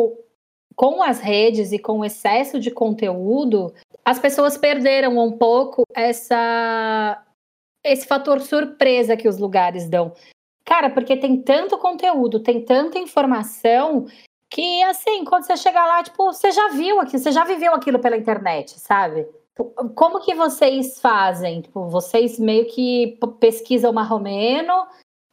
com 0.75 1.01
as 1.01 1.21
redes 1.21 1.71
e 1.71 1.79
com 1.79 1.99
o 1.99 2.05
excesso 2.05 2.59
de 2.59 2.69
conteúdo, 2.69 3.73
as 4.03 4.19
pessoas 4.19 4.57
perderam 4.57 5.17
um 5.17 5.31
pouco 5.31 5.83
essa 5.95 7.23
esse 7.81 8.05
fator 8.05 8.41
surpresa 8.41 9.15
que 9.15 9.27
os 9.27 9.37
lugares 9.37 9.87
dão. 9.87 10.11
Cara, 10.65 10.89
porque 10.89 11.15
tem 11.15 11.41
tanto 11.41 11.77
conteúdo, 11.77 12.39
tem 12.39 12.65
tanta 12.65 12.97
informação 12.97 14.07
que 14.51 14.83
assim, 14.83 15.23
quando 15.23 15.43
você 15.43 15.55
chegar 15.55 15.85
lá, 15.85 16.03
tipo, 16.03 16.25
você 16.25 16.51
já 16.51 16.69
viu 16.69 16.99
aquilo, 16.99 17.21
você 17.21 17.31
já 17.31 17.45
viveu 17.45 17.73
aquilo 17.73 17.99
pela 17.99 18.17
internet, 18.17 18.79
sabe? 18.79 19.27
Como 19.95 20.19
que 20.19 20.35
vocês 20.35 20.99
fazem? 20.99 21.61
Tipo, 21.61 21.87
vocês 21.89 22.37
meio 22.37 22.65
que 22.67 23.17
pesquisam 23.39 23.93
marromeno 23.93 24.73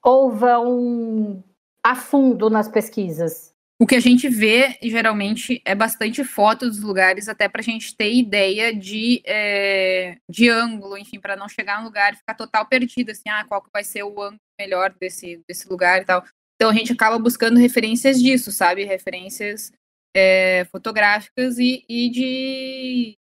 ou 0.02 0.30
vão 0.30 1.42
a 1.84 1.96
fundo 1.96 2.48
nas 2.48 2.68
pesquisas? 2.68 3.52
O 3.80 3.86
que 3.86 3.96
a 3.96 4.00
gente 4.00 4.28
vê, 4.28 4.78
geralmente, 4.80 5.60
é 5.64 5.74
bastante 5.74 6.22
foto 6.22 6.68
dos 6.68 6.80
lugares, 6.80 7.28
até 7.28 7.48
para 7.48 7.60
a 7.60 7.64
gente 7.64 7.96
ter 7.96 8.14
ideia 8.14 8.72
de, 8.72 9.20
é, 9.26 10.18
de 10.30 10.48
ângulo, 10.48 10.96
enfim, 10.96 11.18
para 11.18 11.34
não 11.34 11.48
chegar 11.48 11.80
no 11.80 11.86
lugar 11.86 12.12
e 12.12 12.16
ficar 12.16 12.34
total 12.34 12.64
perdido, 12.64 13.10
assim, 13.10 13.28
ah, 13.28 13.44
qual 13.44 13.60
que 13.60 13.70
vai 13.72 13.82
ser 13.82 14.04
o 14.04 14.22
ângulo 14.22 14.38
melhor 14.56 14.94
desse, 15.00 15.42
desse 15.48 15.68
lugar 15.68 16.00
e 16.00 16.04
tal. 16.04 16.24
Então 16.54 16.70
a 16.70 16.74
gente 16.74 16.92
acaba 16.92 17.18
buscando 17.18 17.58
referências 17.58 18.22
disso, 18.22 18.52
sabe? 18.52 18.84
Referências 18.84 19.72
é, 20.14 20.64
fotográficas 20.70 21.58
e, 21.58 21.84
e 21.88 22.08
de, 22.08 23.18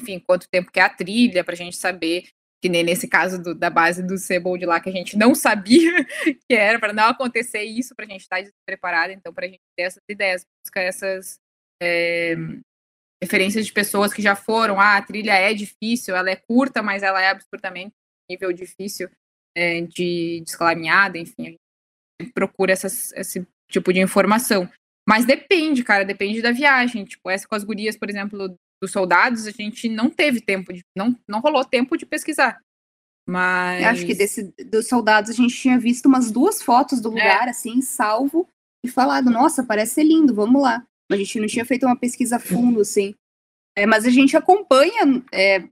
enfim, 0.00 0.18
quanto 0.18 0.48
tempo 0.48 0.70
que 0.70 0.80
é 0.80 0.82
a 0.82 0.88
trilha, 0.88 1.44
para 1.44 1.54
a 1.54 1.56
gente 1.56 1.76
saber 1.76 2.28
que 2.62 2.68
nem 2.68 2.82
nesse 2.82 3.08
caso 3.08 3.42
do, 3.42 3.54
da 3.54 3.70
base 3.70 4.02
do 4.02 4.18
Sebold 4.18 4.66
lá, 4.66 4.80
que 4.80 4.90
a 4.90 4.92
gente 4.92 5.16
não 5.16 5.34
sabia 5.36 6.04
que 6.04 6.54
era, 6.54 6.78
para 6.78 6.92
não 6.92 7.04
acontecer 7.04 7.62
isso, 7.62 7.94
para 7.94 8.04
a 8.04 8.08
gente 8.08 8.20
estar 8.22 8.36
tá 8.36 8.42
despreparado, 8.42 9.12
então, 9.12 9.32
para 9.32 9.46
a 9.46 9.48
gente 9.48 9.60
ter 9.76 9.84
essas 9.84 10.02
ideias, 10.08 10.44
buscar 10.64 10.82
essas 10.82 11.38
é, 11.82 12.34
referências 13.22 13.64
de 13.66 13.72
pessoas 13.72 14.12
que 14.12 14.20
já 14.20 14.36
foram, 14.36 14.78
ah, 14.78 14.96
a 14.96 15.02
trilha 15.02 15.32
é 15.32 15.54
difícil, 15.54 16.14
ela 16.14 16.30
é 16.30 16.36
curta, 16.36 16.82
mas 16.82 17.02
ela 17.02 17.22
é 17.22 17.28
absurdamente 17.28 17.94
nível 18.30 18.52
difícil 18.52 19.10
é, 19.56 19.80
de, 19.80 20.40
de 20.40 20.44
escalaminhada, 20.46 21.18
enfim, 21.18 21.58
a 22.20 22.22
gente 22.22 22.32
procura 22.32 22.72
essas, 22.72 23.12
esse 23.12 23.46
tipo 23.68 23.92
de 23.92 24.00
informação. 24.00 24.70
Mas 25.08 25.24
depende, 25.24 25.82
cara, 25.82 26.04
depende 26.04 26.42
da 26.42 26.52
viagem. 26.52 27.04
Tipo, 27.04 27.30
essa 27.30 27.48
com 27.48 27.54
as 27.54 27.64
gurias, 27.64 27.96
por 27.96 28.08
exemplo, 28.08 28.56
dos 28.80 28.92
soldados, 28.92 29.46
a 29.46 29.50
gente 29.50 29.88
não 29.88 30.08
teve 30.08 30.40
tempo 30.40 30.72
de. 30.72 30.84
Não, 30.96 31.16
não 31.28 31.40
rolou 31.40 31.64
tempo 31.64 31.96
de 31.96 32.06
pesquisar. 32.06 32.60
Mas. 33.28 33.84
Acho 33.84 34.06
que 34.06 34.14
desse, 34.14 34.54
dos 34.66 34.88
soldados 34.88 35.30
a 35.30 35.34
gente 35.34 35.54
tinha 35.54 35.78
visto 35.78 36.06
umas 36.06 36.30
duas 36.30 36.62
fotos 36.62 37.00
do 37.00 37.08
é. 37.08 37.12
lugar, 37.12 37.46
é. 37.46 37.50
assim, 37.50 37.82
salvo, 37.82 38.48
e 38.84 38.88
falado, 38.88 39.30
nossa, 39.30 39.64
parece 39.64 39.94
ser 39.94 40.04
lindo, 40.04 40.34
vamos 40.34 40.62
lá. 40.62 40.84
A 41.10 41.16
gente 41.16 41.40
não 41.40 41.46
tinha 41.46 41.64
feito 41.64 41.84
uma 41.84 41.96
pesquisa 41.96 42.38
fundo, 42.38 42.80
assim. 42.80 43.14
É, 43.76 43.86
mas 43.86 44.04
a 44.04 44.10
gente 44.10 44.36
acompanha 44.36 45.22
é, 45.32 45.62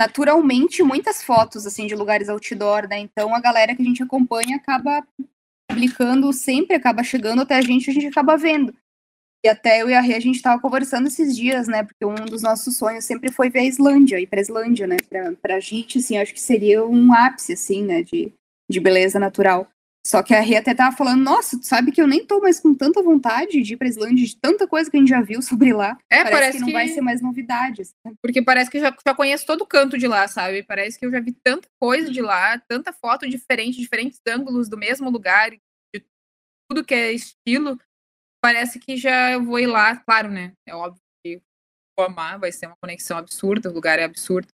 naturalmente 0.00 0.82
muitas 0.82 1.22
fotos 1.22 1.66
assim 1.66 1.86
de 1.86 1.94
lugares 1.94 2.28
outdoor, 2.28 2.88
né? 2.88 2.98
Então 2.98 3.34
a 3.34 3.40
galera 3.40 3.74
que 3.74 3.82
a 3.82 3.84
gente 3.84 4.02
acompanha 4.02 4.56
acaba 4.56 5.06
publicando 5.68 6.32
sempre, 6.32 6.76
acaba 6.76 7.02
chegando 7.02 7.42
até 7.42 7.56
a 7.56 7.60
gente, 7.60 7.90
a 7.90 7.92
gente 7.92 8.06
acaba 8.06 8.36
vendo. 8.36 8.74
E 9.44 9.48
até 9.48 9.82
eu 9.82 9.88
e 9.88 9.94
a 9.94 10.00
Rê, 10.00 10.14
a 10.14 10.20
gente 10.20 10.36
estava 10.36 10.60
conversando 10.60 11.06
esses 11.06 11.36
dias, 11.36 11.68
né? 11.68 11.84
Porque 11.84 12.04
um 12.04 12.26
dos 12.26 12.42
nossos 12.42 12.76
sonhos 12.76 13.04
sempre 13.04 13.30
foi 13.30 13.48
ver 13.48 13.60
a 13.60 13.64
Islândia, 13.64 14.18
ir 14.18 14.26
pra 14.26 14.40
Islândia, 14.40 14.86
né? 14.86 14.96
Pra, 15.08 15.32
pra 15.40 15.60
gente, 15.60 15.98
assim, 15.98 16.18
acho 16.18 16.34
que 16.34 16.40
seria 16.40 16.84
um 16.84 17.12
ápice, 17.12 17.52
assim, 17.52 17.84
né? 17.84 18.02
De, 18.02 18.32
de 18.68 18.80
beleza 18.80 19.18
natural. 19.18 19.68
Só 20.04 20.22
que 20.22 20.34
a 20.34 20.40
Rê 20.40 20.56
até 20.56 20.74
tava 20.74 20.96
falando, 20.96 21.22
nossa, 21.22 21.58
tu 21.58 21.66
sabe 21.66 21.92
que 21.92 22.00
eu 22.00 22.06
nem 22.06 22.24
tô 22.24 22.40
mais 22.40 22.58
com 22.58 22.74
tanta 22.74 23.02
vontade 23.02 23.60
de 23.60 23.74
ir 23.74 23.76
pra 23.76 23.86
Islândia, 23.86 24.24
de 24.24 24.36
tanta 24.36 24.66
coisa 24.66 24.90
que 24.90 24.96
a 24.96 25.00
gente 25.00 25.10
já 25.10 25.20
viu 25.20 25.40
sobre 25.42 25.72
lá. 25.72 25.98
É, 26.10 26.24
parece, 26.24 26.32
parece 26.32 26.52
que 26.52 26.60
não 26.60 26.66
que... 26.68 26.72
vai 26.72 26.88
ser 26.88 27.00
mais 27.00 27.20
novidades. 27.20 27.94
Assim. 28.04 28.16
Porque 28.20 28.42
parece 28.42 28.70
que 28.70 28.80
já, 28.80 28.94
já 29.06 29.14
conheço 29.14 29.46
todo 29.46 29.66
canto 29.66 29.98
de 29.98 30.08
lá, 30.08 30.26
sabe? 30.26 30.62
Parece 30.62 30.98
que 30.98 31.06
eu 31.06 31.10
já 31.10 31.20
vi 31.20 31.32
tanta 31.32 31.68
coisa 31.78 32.10
de 32.10 32.22
lá, 32.22 32.58
tanta 32.66 32.92
foto 32.92 33.28
diferente, 33.28 33.78
diferentes 33.78 34.20
ângulos 34.26 34.68
do 34.68 34.78
mesmo 34.78 35.10
lugar, 35.10 35.50
de 35.50 35.60
tudo 36.68 36.84
que 36.84 36.94
é 36.94 37.12
estilo 37.12 37.78
parece 38.40 38.78
que 38.78 38.96
já 38.96 39.38
vou 39.38 39.58
ir 39.58 39.66
lá, 39.66 39.96
claro, 39.96 40.30
né? 40.30 40.52
É 40.66 40.74
óbvio 40.74 41.00
que 41.24 41.40
vou 41.96 42.06
amar, 42.06 42.38
vai 42.38 42.52
ser 42.52 42.66
uma 42.66 42.76
conexão 42.80 43.16
absurda, 43.16 43.70
o 43.70 43.74
lugar 43.74 43.98
é 43.98 44.04
absurdo. 44.04 44.48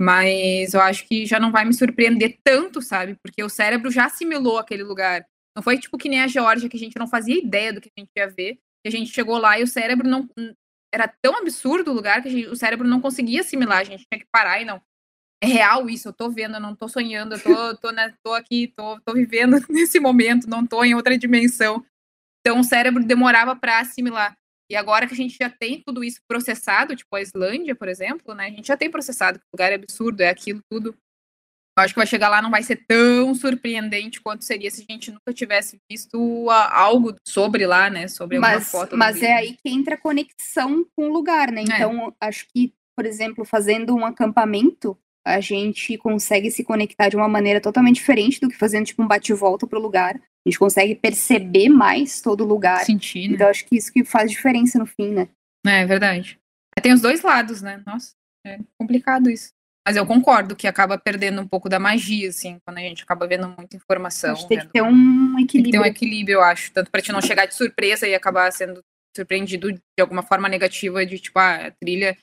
Mas 0.00 0.74
eu 0.74 0.80
acho 0.80 1.06
que 1.06 1.24
já 1.24 1.40
não 1.40 1.50
vai 1.50 1.64
me 1.64 1.72
surpreender 1.72 2.38
tanto, 2.44 2.82
sabe? 2.82 3.16
Porque 3.22 3.42
o 3.42 3.48
cérebro 3.48 3.90
já 3.90 4.06
assimilou 4.06 4.58
aquele 4.58 4.82
lugar. 4.82 5.26
Não 5.56 5.62
foi 5.62 5.78
tipo 5.78 5.96
que 5.96 6.08
nem 6.08 6.20
a 6.20 6.26
Geórgia, 6.26 6.68
que 6.68 6.76
a 6.76 6.80
gente 6.80 6.98
não 6.98 7.06
fazia 7.06 7.38
ideia 7.38 7.72
do 7.72 7.80
que 7.80 7.90
a 7.96 8.00
gente 8.00 8.10
ia 8.14 8.28
ver. 8.28 8.54
Que 8.84 8.88
a 8.88 8.90
gente 8.90 9.10
chegou 9.10 9.38
lá 9.38 9.58
e 9.58 9.62
o 9.62 9.66
cérebro 9.66 10.06
não. 10.06 10.28
Era 10.92 11.08
tão 11.08 11.38
absurdo 11.38 11.90
o 11.90 11.94
lugar 11.94 12.22
que 12.22 12.28
gente, 12.28 12.48
o 12.48 12.56
cérebro 12.56 12.86
não 12.86 13.00
conseguia 13.00 13.40
assimilar. 13.40 13.78
A 13.78 13.84
gente 13.84 14.04
tinha 14.06 14.20
que 14.20 14.28
parar 14.30 14.60
e 14.60 14.66
não. 14.66 14.82
É 15.42 15.46
real 15.46 15.88
isso, 15.88 16.08
eu 16.08 16.12
tô 16.12 16.30
vendo, 16.30 16.54
eu 16.54 16.60
não 16.60 16.74
tô 16.74 16.88
sonhando, 16.88 17.34
eu 17.34 17.42
tô, 17.42 17.76
tô, 17.76 17.90
né, 17.90 18.14
tô 18.22 18.32
aqui, 18.32 18.72
tô, 18.74 18.98
tô 19.00 19.12
vivendo 19.12 19.58
nesse 19.68 20.00
momento, 20.00 20.48
não 20.48 20.66
tô 20.66 20.82
em 20.82 20.94
outra 20.94 21.16
dimensão. 21.18 21.84
Então 22.46 22.60
o 22.60 22.64
cérebro 22.64 23.04
demorava 23.04 23.56
para 23.56 23.80
assimilar. 23.80 24.32
E 24.70 24.76
agora 24.76 25.08
que 25.08 25.14
a 25.14 25.16
gente 25.16 25.36
já 25.36 25.50
tem 25.50 25.82
tudo 25.84 26.04
isso 26.04 26.20
processado, 26.28 26.94
tipo 26.94 27.16
a 27.16 27.20
Islândia, 27.20 27.74
por 27.74 27.88
exemplo, 27.88 28.36
né? 28.36 28.46
A 28.46 28.50
gente 28.50 28.68
já 28.68 28.76
tem 28.76 28.88
processado 28.88 29.40
que 29.40 29.44
o 29.44 29.56
lugar 29.56 29.72
é 29.72 29.74
absurdo, 29.74 30.20
é 30.20 30.28
aquilo 30.28 30.60
tudo. 30.70 30.94
Eu 31.76 31.84
acho 31.84 31.92
que 31.92 31.98
vai 31.98 32.06
chegar 32.06 32.28
lá 32.28 32.40
não 32.40 32.50
vai 32.50 32.62
ser 32.62 32.86
tão 32.86 33.34
surpreendente 33.34 34.20
quanto 34.20 34.44
seria 34.44 34.70
se 34.70 34.86
a 34.88 34.92
gente 34.92 35.10
nunca 35.10 35.34
tivesse 35.34 35.76
visto 35.90 36.48
algo 36.70 37.16
sobre 37.26 37.66
lá, 37.66 37.90
né? 37.90 38.06
Sobre 38.06 38.36
alguma 38.36 38.54
mas, 38.54 38.70
foto. 38.70 38.96
Mas 38.96 39.20
é 39.22 39.32
aí 39.32 39.56
que 39.56 39.68
entra 39.68 39.96
a 39.96 40.00
conexão 40.00 40.86
com 40.96 41.08
o 41.08 41.12
lugar, 41.12 41.50
né? 41.50 41.62
É. 41.62 41.64
Então, 41.64 42.14
é. 42.22 42.28
acho 42.28 42.46
que, 42.54 42.72
por 42.96 43.04
exemplo, 43.04 43.44
fazendo 43.44 43.92
um 43.92 44.06
acampamento, 44.06 44.96
a 45.26 45.40
gente 45.40 45.98
consegue 45.98 46.52
se 46.52 46.62
conectar 46.62 47.08
de 47.08 47.16
uma 47.16 47.28
maneira 47.28 47.60
totalmente 47.60 47.96
diferente 47.96 48.40
do 48.40 48.48
que 48.48 48.56
fazendo 48.56 48.86
tipo 48.86 49.02
um 49.02 49.08
bate-volta 49.08 49.66
pro 49.66 49.80
lugar. 49.80 50.16
A 50.46 50.48
gente 50.48 50.60
consegue 50.60 50.94
perceber 50.94 51.68
mais 51.68 52.20
todo 52.20 52.44
lugar. 52.44 52.84
Sentir, 52.84 53.28
né? 53.28 53.34
Então 53.34 53.48
acho 53.48 53.64
que 53.66 53.76
isso 53.76 53.92
que 53.92 54.04
faz 54.04 54.30
diferença 54.30 54.78
no 54.78 54.86
fim, 54.86 55.12
né? 55.12 55.28
É, 55.66 55.82
é 55.82 55.86
verdade. 55.86 56.38
Tem 56.80 56.92
os 56.92 57.00
dois 57.00 57.20
lados, 57.22 57.62
né? 57.62 57.82
Nossa, 57.84 58.12
é 58.46 58.58
complicado 58.80 59.28
isso. 59.28 59.48
Mas 59.84 59.96
eu 59.96 60.06
concordo 60.06 60.54
que 60.54 60.68
acaba 60.68 60.96
perdendo 60.98 61.40
um 61.40 61.48
pouco 61.48 61.68
da 61.68 61.80
magia, 61.80 62.28
assim, 62.28 62.58
quando 62.64 62.78
a 62.78 62.80
gente 62.80 63.02
acaba 63.02 63.26
vendo 63.26 63.48
muita 63.48 63.76
informação. 63.76 64.32
Acho 64.32 64.42
que 64.42 64.48
tem 64.48 64.60
que 64.60 64.72
ter 64.72 64.82
um 64.82 65.38
equilíbrio. 65.38 65.48
Tem 65.48 65.62
que 65.64 65.70
ter 65.70 65.78
um 65.78 65.84
equilíbrio, 65.84 66.34
eu 66.34 66.42
acho. 66.42 66.72
Tanto 66.72 66.90
para 66.90 67.02
te 67.02 67.10
não 67.10 67.20
chegar 67.20 67.46
de 67.46 67.54
surpresa 67.54 68.06
e 68.06 68.14
acabar 68.14 68.52
sendo 68.52 68.80
surpreendido 69.16 69.72
de 69.72 69.80
alguma 70.00 70.22
forma 70.22 70.48
negativa, 70.48 71.04
de 71.04 71.18
tipo, 71.18 71.38
ah, 71.38 71.66
a 71.66 71.70
trilha 71.70 72.16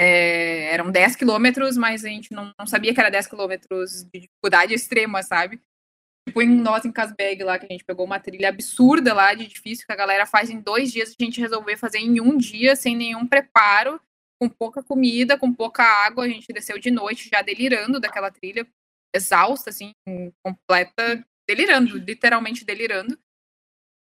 é, 0.00 0.72
eram 0.72 0.90
10 0.90 1.14
quilômetros, 1.16 1.76
mas 1.76 2.04
a 2.04 2.08
gente 2.08 2.32
não, 2.32 2.52
não, 2.58 2.66
sabia 2.66 2.94
que 2.94 3.00
era 3.00 3.10
10 3.10 3.26
quilômetros 3.26 4.04
de 4.04 4.20
dificuldade 4.20 4.72
extrema, 4.72 5.22
sabe? 5.22 5.60
Tipo, 6.28 6.42
em 6.42 6.48
nós 6.48 6.84
em 6.84 6.92
Casbeg 6.92 7.42
lá, 7.42 7.58
que 7.58 7.66
a 7.66 7.68
gente 7.68 7.84
pegou 7.84 8.04
uma 8.06 8.20
trilha 8.20 8.50
absurda 8.50 9.12
lá 9.14 9.34
de 9.34 9.46
difícil, 9.46 9.86
que 9.86 9.92
a 9.92 9.96
galera 9.96 10.26
faz 10.26 10.50
em 10.50 10.60
dois 10.60 10.92
dias, 10.92 11.14
a 11.18 11.22
gente 11.22 11.40
resolveu 11.40 11.76
fazer 11.76 11.98
em 11.98 12.20
um 12.20 12.36
dia, 12.36 12.76
sem 12.76 12.94
nenhum 12.96 13.26
preparo. 13.26 14.00
com 14.40 14.48
pouca 14.48 14.82
comida, 14.82 15.38
com 15.38 15.52
pouca 15.52 15.82
água. 15.82 16.24
A 16.24 16.28
gente 16.28 16.52
desceu 16.52 16.78
de 16.78 16.90
noite 16.90 17.28
já 17.30 17.42
delirando 17.42 18.00
daquela 18.00 18.30
trilha, 18.30 18.66
exausta, 19.14 19.68
assim, 19.68 19.92
completa, 20.42 21.22
delirando, 21.46 21.98
literalmente 21.98 22.64
delirando. 22.64 23.18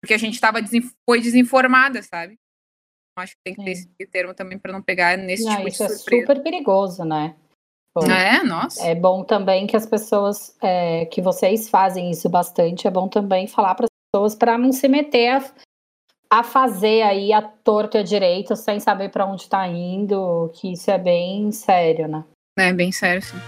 Porque 0.00 0.14
a 0.14 0.18
gente 0.18 0.34
estava 0.34 0.60
foi 1.04 1.20
desinformada, 1.20 2.02
sabe? 2.02 2.38
Acho 3.18 3.34
que 3.34 3.40
tem 3.42 3.54
que 3.54 3.64
ter 3.64 3.72
esse 3.72 4.06
termo 4.12 4.32
também 4.32 4.58
para 4.58 4.72
não 4.72 4.80
pegar 4.80 5.18
nesse 5.18 5.44
não, 5.44 5.56
tipo 5.56 5.68
isso 5.68 5.84
de 5.84 5.92
surpresa. 5.92 6.22
é 6.22 6.26
super 6.26 6.42
perigoso, 6.42 7.04
né? 7.04 7.34
É, 7.96 8.42
nossa. 8.44 8.86
É 8.86 8.94
bom 8.94 9.24
também 9.24 9.66
que 9.66 9.76
as 9.76 9.86
pessoas, 9.86 10.54
é, 10.62 11.06
que 11.06 11.20
vocês 11.20 11.68
fazem 11.68 12.10
isso 12.10 12.28
bastante, 12.28 12.86
é 12.86 12.90
bom 12.90 13.08
também 13.08 13.46
falar 13.46 13.74
para 13.74 13.86
as 13.86 13.90
pessoas 14.12 14.34
para 14.34 14.56
não 14.56 14.72
se 14.72 14.88
meter 14.88 15.28
a, 15.30 15.44
a, 16.38 16.42
fazer 16.42 17.02
aí 17.02 17.32
a 17.32 17.42
torta 17.42 17.98
e 17.98 18.00
a 18.00 18.04
direito 18.04 18.54
sem 18.56 18.78
saber 18.78 19.10
para 19.10 19.26
onde 19.26 19.42
está 19.42 19.66
indo, 19.66 20.50
que 20.54 20.72
isso 20.72 20.90
é 20.90 20.98
bem 20.98 21.50
sério, 21.50 22.06
né? 22.08 22.24
É, 22.58 22.72
bem 22.72 22.92
sério, 22.92 23.22
sim. 23.22 23.38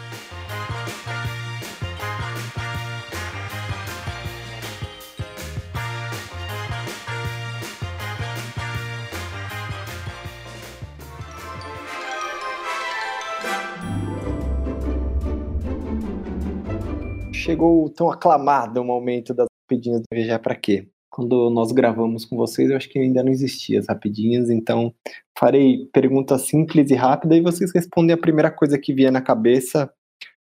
Chegou 17.41 17.85
o 17.85 17.91
tão 17.91 18.11
aclamado 18.11 18.85
momento 18.85 19.33
das 19.33 19.47
rapidinhas 19.65 20.01
do 20.01 20.05
Viajar 20.13 20.39
para 20.39 20.55
quê? 20.55 20.89
Quando 21.11 21.51
nós 21.51 21.73
gravamos 21.73 22.25
com 22.25 22.37
vocês, 22.37 22.71
eu 22.71 22.77
acho 22.77 22.89
que 22.89 22.99
ainda 22.99 23.23
não 23.25 23.33
existia 23.33 23.81
as 23.81 23.89
rapidinhas, 23.89 24.49
então 24.49 24.95
farei 25.37 25.87
perguntas 25.93 26.43
simples 26.43 26.91
e 26.91 26.95
rápidas 26.95 27.39
e 27.39 27.43
vocês 27.43 27.73
respondem 27.75 28.15
a 28.15 28.21
primeira 28.21 28.51
coisa 28.51 28.79
que 28.79 28.95
vier 28.95 29.11
na 29.11 29.21
cabeça, 29.21 29.93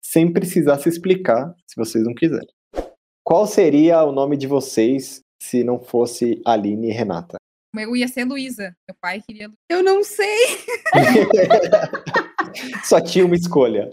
sem 0.02 0.32
precisar 0.32 0.80
se 0.80 0.90
explicar, 0.90 1.54
se 1.68 1.76
vocês 1.76 2.04
não 2.04 2.16
quiserem. 2.16 2.48
Qual 3.24 3.46
seria 3.46 4.04
o 4.04 4.12
nome 4.12 4.38
de 4.38 4.48
vocês 4.48 5.22
se 5.40 5.64
não 5.64 5.80
fosse 5.80 6.42
Aline 6.46 6.90
e 6.90 6.94
Renata? 6.94 7.36
Eu 7.78 7.96
ia 7.96 8.08
ser 8.08 8.24
Luísa. 8.24 8.76
Meu 8.88 8.96
pai 9.02 9.22
queria. 9.22 9.52
Eu 9.70 9.84
não 9.84 10.04
sei. 10.04 10.48
Só 12.86 13.02
tinha 13.02 13.26
uma 13.26 13.36
escolha. 13.36 13.92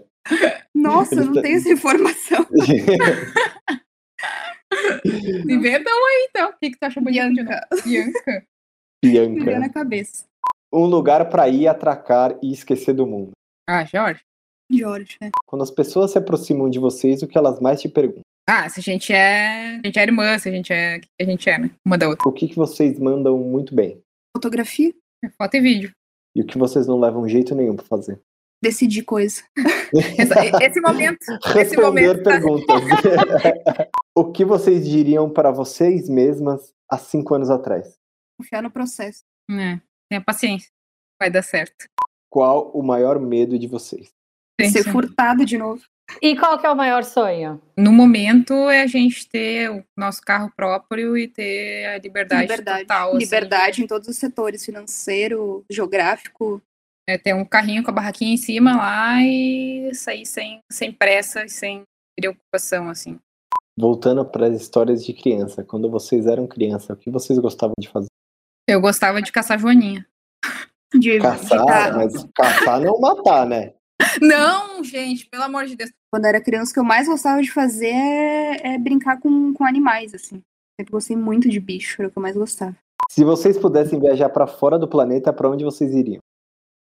Nossa, 0.74 1.14
eu 1.14 1.26
não 1.26 1.42
tenho 1.42 1.56
essa 1.56 1.70
informação. 1.70 2.46
Inventam 5.48 5.92
aí, 5.92 6.28
então. 6.30 6.50
O 6.50 6.54
que, 6.58 6.70
que 6.70 6.78
tu 6.78 6.84
acha 6.84 7.00
bonito? 7.00 7.34
Bianca. 7.34 7.66
Bianca. 7.84 8.46
Bianca. 9.04 9.58
na 9.58 9.68
cabeça. 9.68 10.24
Um 10.72 10.86
lugar 10.86 11.28
para 11.28 11.48
ir 11.48 11.68
atracar 11.68 12.38
e 12.42 12.52
esquecer 12.52 12.94
do 12.94 13.06
mundo. 13.06 13.32
Ah, 13.68 13.84
Jorge. 13.84 14.22
Jorge, 14.70 15.18
né? 15.20 15.30
Quando 15.46 15.62
as 15.62 15.70
pessoas 15.70 16.12
se 16.12 16.18
aproximam 16.18 16.70
de 16.70 16.78
vocês, 16.78 17.22
o 17.22 17.28
que 17.28 17.36
elas 17.36 17.60
mais 17.60 17.80
te 17.80 17.88
perguntam? 17.88 18.22
Ah, 18.48 18.68
se 18.68 18.80
a 18.80 18.82
gente 18.82 19.12
é. 19.12 19.76
A 19.76 19.86
gente 19.86 19.98
é 19.98 20.02
irmã, 20.02 20.38
se 20.38 20.48
a 20.48 20.52
gente 20.52 20.72
é. 20.72 21.00
a 21.20 21.24
gente 21.24 21.48
é, 21.48 21.58
né? 21.58 21.70
Uma 21.84 21.98
da 21.98 22.08
outra. 22.08 22.28
O 22.28 22.32
que, 22.32 22.48
que 22.48 22.56
vocês 22.56 22.98
mandam 22.98 23.38
muito 23.38 23.74
bem? 23.74 24.00
Fotografia. 24.36 24.92
Foto 25.38 25.56
e 25.56 25.60
vídeo. 25.60 25.92
E 26.34 26.40
o 26.40 26.46
que 26.46 26.58
vocês 26.58 26.86
não 26.86 26.98
levam 26.98 27.28
jeito 27.28 27.54
nenhum 27.54 27.76
pra 27.76 27.86
fazer? 27.86 28.18
Decidir 28.62 29.02
coisa. 29.02 29.42
Esse 30.62 30.80
momento. 30.80 31.26
Esse 31.58 31.76
momento. 31.76 32.22
Tá 32.22 32.30
perguntas. 32.30 32.82
o 34.14 34.30
que 34.30 34.44
vocês 34.44 34.88
diriam 34.88 35.28
para 35.28 35.50
vocês 35.50 36.08
mesmas 36.08 36.72
há 36.88 36.96
cinco 36.96 37.34
anos 37.34 37.50
atrás? 37.50 37.98
Confiar 38.38 38.62
no 38.62 38.70
processo. 38.70 39.24
É, 39.50 39.80
tenha 40.08 40.20
paciência. 40.24 40.70
Vai 41.20 41.30
dar 41.30 41.42
certo. 41.42 41.86
Qual 42.30 42.70
o 42.70 42.82
maior 42.82 43.18
medo 43.18 43.58
de 43.58 43.66
vocês? 43.66 44.10
Ser 44.70 44.84
furtado 44.84 45.44
de 45.44 45.58
novo. 45.58 45.82
E 46.20 46.36
qual 46.36 46.58
que 46.58 46.66
é 46.66 46.70
o 46.70 46.76
maior 46.76 47.04
sonho? 47.04 47.60
No 47.76 47.92
momento 47.92 48.52
é 48.70 48.82
a 48.82 48.86
gente 48.86 49.28
ter 49.28 49.70
o 49.70 49.84
nosso 49.96 50.20
carro 50.20 50.52
próprio 50.54 51.16
e 51.16 51.26
ter 51.26 51.86
a 51.86 51.98
liberdade, 51.98 52.42
liberdade. 52.42 52.82
total. 52.82 53.08
Assim. 53.10 53.18
Liberdade 53.18 53.70
assim. 53.70 53.82
em 53.82 53.86
todos 53.86 54.08
os 54.08 54.16
setores, 54.16 54.64
financeiro, 54.64 55.64
geográfico, 55.70 56.62
é 57.09 57.18
ter 57.18 57.34
um 57.34 57.44
carrinho 57.44 57.82
com 57.82 57.90
a 57.90 57.94
barraquinha 57.94 58.34
em 58.34 58.36
cima 58.36 58.76
lá 58.76 59.22
e 59.22 59.94
sair 59.94 60.26
sem, 60.26 60.61
sem 60.70 60.92
pressa 60.92 61.44
e 61.44 61.48
sem 61.48 61.82
preocupação, 62.16 62.88
assim. 62.88 63.18
Voltando 63.76 64.24
para 64.24 64.46
as 64.46 64.61
histórias 64.61 65.05
de 65.05 65.12
criança, 65.12 65.64
quando 65.64 65.90
vocês 65.90 66.26
eram 66.26 66.46
criança, 66.46 66.92
o 66.92 66.96
que 66.96 67.11
vocês 67.11 67.38
gostavam 67.38 67.74
de 67.78 67.88
fazer? 67.88 68.09
Eu 68.68 68.80
gostava 68.80 69.20
de 69.20 69.32
caçar 69.32 69.59
joaninha. 69.59 70.07
De 70.94 71.18
caçar, 71.18 71.96
mas 71.96 72.12
caçar 72.34 72.78
não 72.78 73.00
matar, 73.00 73.46
né? 73.46 73.72
Não, 74.20 74.84
gente, 74.84 75.26
pelo 75.26 75.44
amor 75.44 75.64
de 75.64 75.74
Deus. 75.74 75.90
Quando 76.12 76.26
era 76.26 76.38
criança, 76.38 76.70
o 76.70 76.74
que 76.74 76.80
eu 76.80 76.84
mais 76.84 77.09
gostava 77.09 77.40
de 77.40 77.50
fazer 77.50 77.94
é, 77.94 78.74
é 78.74 78.78
brincar 78.78 79.18
com, 79.18 79.55
com 79.55 79.64
animais, 79.64 80.12
assim. 80.12 80.42
Sempre 80.78 80.92
gostei 80.92 81.16
muito 81.16 81.48
de 81.48 81.59
bicho, 81.59 81.96
era 81.98 82.09
o 82.09 82.11
que 82.11 82.18
eu 82.18 82.22
mais 82.22 82.36
gostava. 82.36 82.76
Se 83.11 83.24
vocês 83.24 83.57
pudessem 83.57 83.98
viajar 83.98 84.28
para 84.28 84.46
fora 84.46 84.78
do 84.78 84.86
planeta, 84.86 85.32
para 85.32 85.48
onde 85.48 85.64
vocês 85.64 85.94
iriam? 85.94 86.20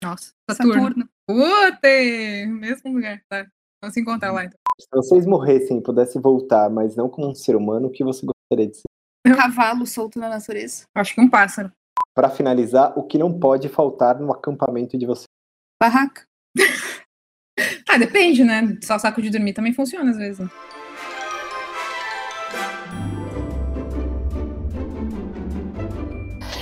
Nossa, 0.06 0.34
Saturno. 0.52 1.10
Saturno. 1.28 2.60
Mesmo 2.60 2.94
lugar, 2.94 3.20
tá? 3.28 3.48
Vamos 3.82 3.96
se 3.96 4.02
encontrar 4.02 4.32
lá 4.32 4.46
então. 4.46 4.60
Se 4.80 4.88
vocês 4.94 5.26
morressem 5.26 5.80
e 5.80 5.82
pudessem 5.82 6.22
voltar, 6.22 6.70
mas 6.70 6.96
não 6.96 7.10
como 7.10 7.30
um 7.30 7.34
ser 7.34 7.56
humano, 7.56 7.88
o 7.88 7.90
que 7.90 8.04
você 8.04 8.24
gostaria 8.24 8.70
de 8.70 8.78
ser? 8.78 8.84
Um 9.26 9.36
cavalo 9.36 9.88
solto 9.88 10.20
na 10.20 10.30
natureza. 10.30 10.84
Acho 10.94 11.16
que 11.16 11.22
um 11.22 11.28
pássaro. 11.28 11.72
Para 12.14 12.30
finalizar, 12.30 12.94
o 12.96 13.02
que 13.02 13.18
não 13.18 13.40
pode 13.40 13.68
faltar 13.68 14.20
no 14.20 14.32
acampamento 14.32 14.96
de 14.96 15.08
vocês? 15.08 15.26
Barraca. 15.82 16.24
ah, 17.90 17.98
depende, 17.98 18.44
né? 18.44 18.78
Só 18.84 19.00
saco 19.00 19.24
de 19.24 19.32
dormir 19.32 19.54
também 19.54 19.74
funciona 19.74 20.12
às 20.12 20.18
vezes. 20.18 20.48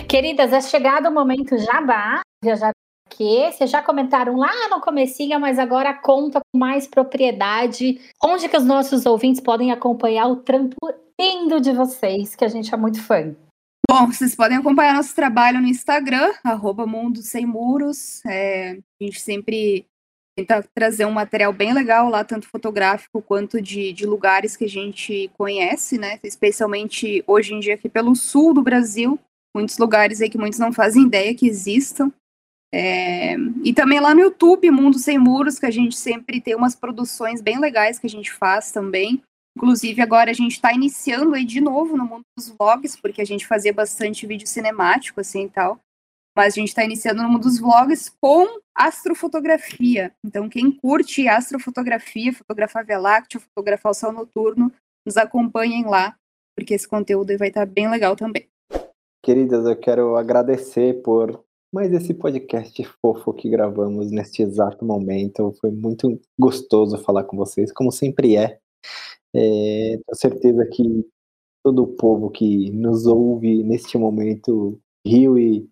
Queridas, 0.08 0.54
é 0.54 0.62
chegado 0.62 1.10
o 1.10 1.12
momento 1.12 1.58
jabá. 1.58 2.22
Viajar 2.42 2.72
que 3.16 3.52
vocês 3.52 3.70
já 3.70 3.82
comentaram 3.82 4.38
lá 4.38 4.70
no 4.70 4.82
comecinho, 4.82 5.40
mas 5.40 5.60
agora 5.60 5.94
conta 5.94 6.40
com 6.40 6.58
mais 6.58 6.88
propriedade. 6.88 8.02
Onde 8.22 8.50
que 8.50 8.58
os 8.58 8.66
nossos 8.66 9.06
ouvintes 9.06 9.42
podem 9.42 9.72
acompanhar 9.72 10.28
o 10.28 10.38
trampo 10.38 10.78
lindo 11.20 11.62
de 11.62 11.72
vocês, 11.72 12.36
que 12.36 12.44
a 12.44 12.48
gente 12.48 12.74
é 12.74 12.78
muito 12.78 13.02
fã? 13.02 13.36
Bom, 13.90 14.08
vocês 14.08 14.36
podem 14.36 14.58
acompanhar 14.58 14.96
nosso 14.96 15.14
trabalho 15.14 15.62
no 15.62 15.68
Instagram, 15.68 16.34
arroba 16.44 16.88
Mundo 16.88 17.22
Sem 17.22 17.46
Muros. 17.46 18.26
É, 18.26 18.72
a 18.72 19.04
gente 19.04 19.20
sempre 19.20 19.86
tenta 20.36 20.66
trazer 20.74 21.06
um 21.06 21.12
material 21.12 21.54
bem 21.54 21.74
legal 21.74 22.10
lá, 22.10 22.24
tanto 22.24 22.48
fotográfico 22.48 23.22
quanto 23.22 23.62
de, 23.62 23.94
de 23.94 24.06
lugares 24.06 24.58
que 24.58 24.66
a 24.66 24.70
gente 24.70 25.30
conhece, 25.38 26.00
né? 26.00 26.20
Especialmente 26.24 27.24
hoje 27.28 27.54
em 27.54 27.60
dia 27.60 27.76
aqui 27.76 27.88
pelo 27.88 28.16
sul 28.16 28.54
do 28.54 28.64
Brasil, 28.64 29.20
muitos 29.56 29.78
lugares 29.78 30.22
aí 30.22 30.30
que 30.30 30.38
muitos 30.38 30.58
não 30.58 30.74
fazem 30.74 31.04
ideia 31.04 31.36
que 31.36 31.48
existam. 31.48 32.12
É, 32.76 33.36
e 33.64 33.72
também 33.72 34.00
lá 34.00 34.16
no 34.16 34.22
YouTube, 34.22 34.72
Mundo 34.72 34.98
Sem 34.98 35.20
Muros, 35.20 35.60
que 35.60 35.66
a 35.68 35.72
gente 35.72 35.96
sempre 35.96 36.42
tem 36.42 36.56
umas 36.56 36.76
produções 36.76 37.40
bem 37.40 37.60
legais 37.60 38.00
que 38.00 38.08
a 38.08 38.10
gente 38.10 38.34
faz 38.34 38.72
também. 38.72 39.22
Inclusive, 39.56 40.02
agora 40.02 40.32
a 40.32 40.34
gente 40.34 40.54
está 40.54 40.74
iniciando 40.74 41.36
aí 41.36 41.46
de 41.46 41.62
novo 41.62 41.96
no 41.96 42.04
mundo 42.04 42.24
dos 42.36 42.50
vlogs, 42.50 42.96
porque 42.96 43.22
a 43.22 43.26
gente 43.26 43.46
fazia 43.46 43.72
bastante 43.72 44.26
vídeo 44.26 44.48
cinemático, 44.48 45.22
assim 45.22 45.46
e 45.46 45.50
tal. 45.50 45.80
Mas 46.36 46.56
a 46.56 46.60
gente 46.60 46.70
está 46.70 46.84
iniciando 46.84 47.22
no 47.22 47.30
mundo 47.30 47.44
dos 47.44 47.60
vlogs 47.60 48.10
com 48.20 48.60
astrofotografia. 48.76 50.12
Então, 50.26 50.50
quem 50.50 50.72
curte 50.72 51.28
astrofotografia, 51.28 52.34
fotografar 52.34 52.84
Via 52.84 52.98
Láctea, 52.98 53.40
fotografar 53.40 53.92
o 53.92 53.96
céu 53.96 54.12
noturno, 54.12 54.74
nos 55.06 55.16
acompanhem 55.16 55.86
lá, 55.86 56.16
porque 56.58 56.74
esse 56.74 56.88
conteúdo 56.88 57.38
vai 57.38 57.50
estar 57.50 57.68
tá 57.68 57.72
bem 57.72 57.88
legal 57.88 58.16
também. 58.16 58.48
Queridas, 59.24 59.68
eu 59.68 59.76
quero 59.76 60.16
agradecer 60.18 61.04
por 61.04 61.44
mas 61.74 61.92
esse 61.92 62.14
podcast 62.14 62.84
fofo 63.02 63.34
que 63.34 63.50
gravamos 63.50 64.12
neste 64.12 64.44
exato 64.44 64.86
momento 64.86 65.52
foi 65.60 65.72
muito 65.72 66.22
gostoso 66.40 66.98
falar 67.00 67.24
com 67.24 67.36
vocês, 67.36 67.72
como 67.74 67.92
sempre 67.92 68.38
é. 68.38 68.60
é 69.36 69.98
tenho 69.98 70.16
certeza 70.16 70.66
que 70.68 71.06
todo 71.64 71.84
o 71.84 71.88
povo 71.88 72.30
que 72.30 72.72
nos 72.72 73.08
ouve 73.08 73.64
neste 73.64 73.98
momento 73.98 74.80
riu 75.06 75.40
e 75.40 75.68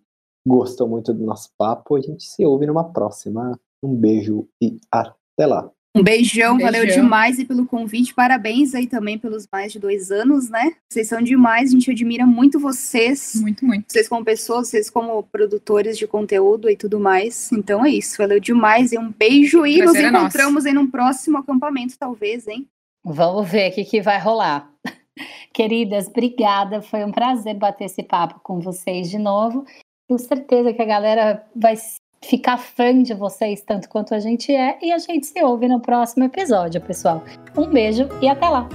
gostou 0.46 0.88
muito 0.88 1.14
do 1.14 1.24
nosso 1.24 1.50
papo. 1.56 1.96
A 1.96 2.00
gente 2.00 2.24
se 2.24 2.44
ouve 2.44 2.66
numa 2.66 2.92
próxima. 2.92 3.58
Um 3.82 3.94
beijo 3.94 4.48
e 4.60 4.78
até 4.90 5.46
lá. 5.46 5.70
Um 5.94 6.02
beijão, 6.02 6.54
um 6.54 6.56
beijão, 6.56 6.72
valeu 6.72 6.86
demais 6.86 7.38
e 7.38 7.44
pelo 7.44 7.66
convite. 7.66 8.14
Parabéns 8.14 8.74
aí 8.74 8.86
também 8.86 9.18
pelos 9.18 9.46
mais 9.52 9.72
de 9.72 9.78
dois 9.78 10.10
anos, 10.10 10.48
né? 10.48 10.72
Vocês 10.90 11.06
são 11.06 11.20
demais, 11.20 11.68
a 11.68 11.72
gente 11.72 11.90
admira 11.90 12.24
muito 12.24 12.58
vocês. 12.58 13.34
Muito, 13.36 13.64
muito. 13.66 13.92
Vocês 13.92 14.08
como 14.08 14.24
pessoas, 14.24 14.68
vocês 14.68 14.88
como 14.88 15.22
produtores 15.24 15.98
de 15.98 16.06
conteúdo 16.06 16.70
e 16.70 16.76
tudo 16.76 16.98
mais. 16.98 17.52
Então 17.52 17.84
é 17.84 17.90
isso, 17.90 18.16
valeu 18.16 18.40
demais 18.40 18.92
e 18.92 18.98
um 18.98 19.12
beijo 19.12 19.66
e 19.66 19.82
nos 19.82 19.94
é 19.94 20.08
encontramos 20.08 20.64
aí 20.64 20.72
num 20.72 20.90
próximo 20.90 21.38
acampamento, 21.38 21.98
talvez, 21.98 22.48
hein? 22.48 22.66
Vamos 23.04 23.50
ver 23.50 23.70
o 23.70 23.74
que, 23.74 23.84
que 23.84 24.00
vai 24.00 24.18
rolar. 24.18 24.70
Queridas, 25.52 26.06
obrigada. 26.06 26.80
Foi 26.80 27.04
um 27.04 27.12
prazer 27.12 27.54
bater 27.56 27.84
esse 27.84 28.02
papo 28.02 28.40
com 28.42 28.60
vocês 28.60 29.10
de 29.10 29.18
novo. 29.18 29.66
Tenho 30.08 30.18
certeza 30.18 30.72
que 30.72 30.80
a 30.80 30.86
galera 30.86 31.46
vai 31.54 31.76
ficar 32.22 32.56
fã 32.56 33.02
de 33.02 33.14
vocês 33.14 33.60
tanto 33.62 33.88
quanto 33.88 34.14
a 34.14 34.20
gente 34.20 34.54
é. 34.54 34.78
E 34.82 34.92
a 34.92 34.98
gente 34.98 35.26
se 35.26 35.42
ouve 35.42 35.68
no 35.68 35.80
próximo 35.80 36.24
episódio, 36.24 36.80
pessoal. 36.80 37.22
Um 37.56 37.66
beijo 37.66 38.08
e 38.20 38.28
até 38.28 38.48
lá! 38.48 38.68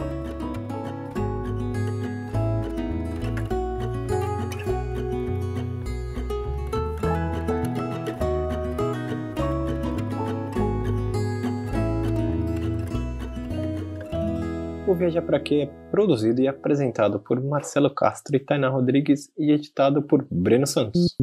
O 14.87 14.95
Viajar 14.95 15.21
Pra 15.21 15.37
Quê 15.37 15.69
é 15.69 15.89
produzido 15.91 16.39
e 16.39 16.47
apresentado 16.47 17.19
por 17.19 17.43
Marcelo 17.43 17.93
Castro 17.93 18.37
e 18.37 18.39
Tainá 18.39 18.69
Rodrigues 18.69 19.29
e 19.37 19.51
editado 19.51 20.01
por 20.01 20.25
Breno 20.31 20.65
Santos. 20.65 21.17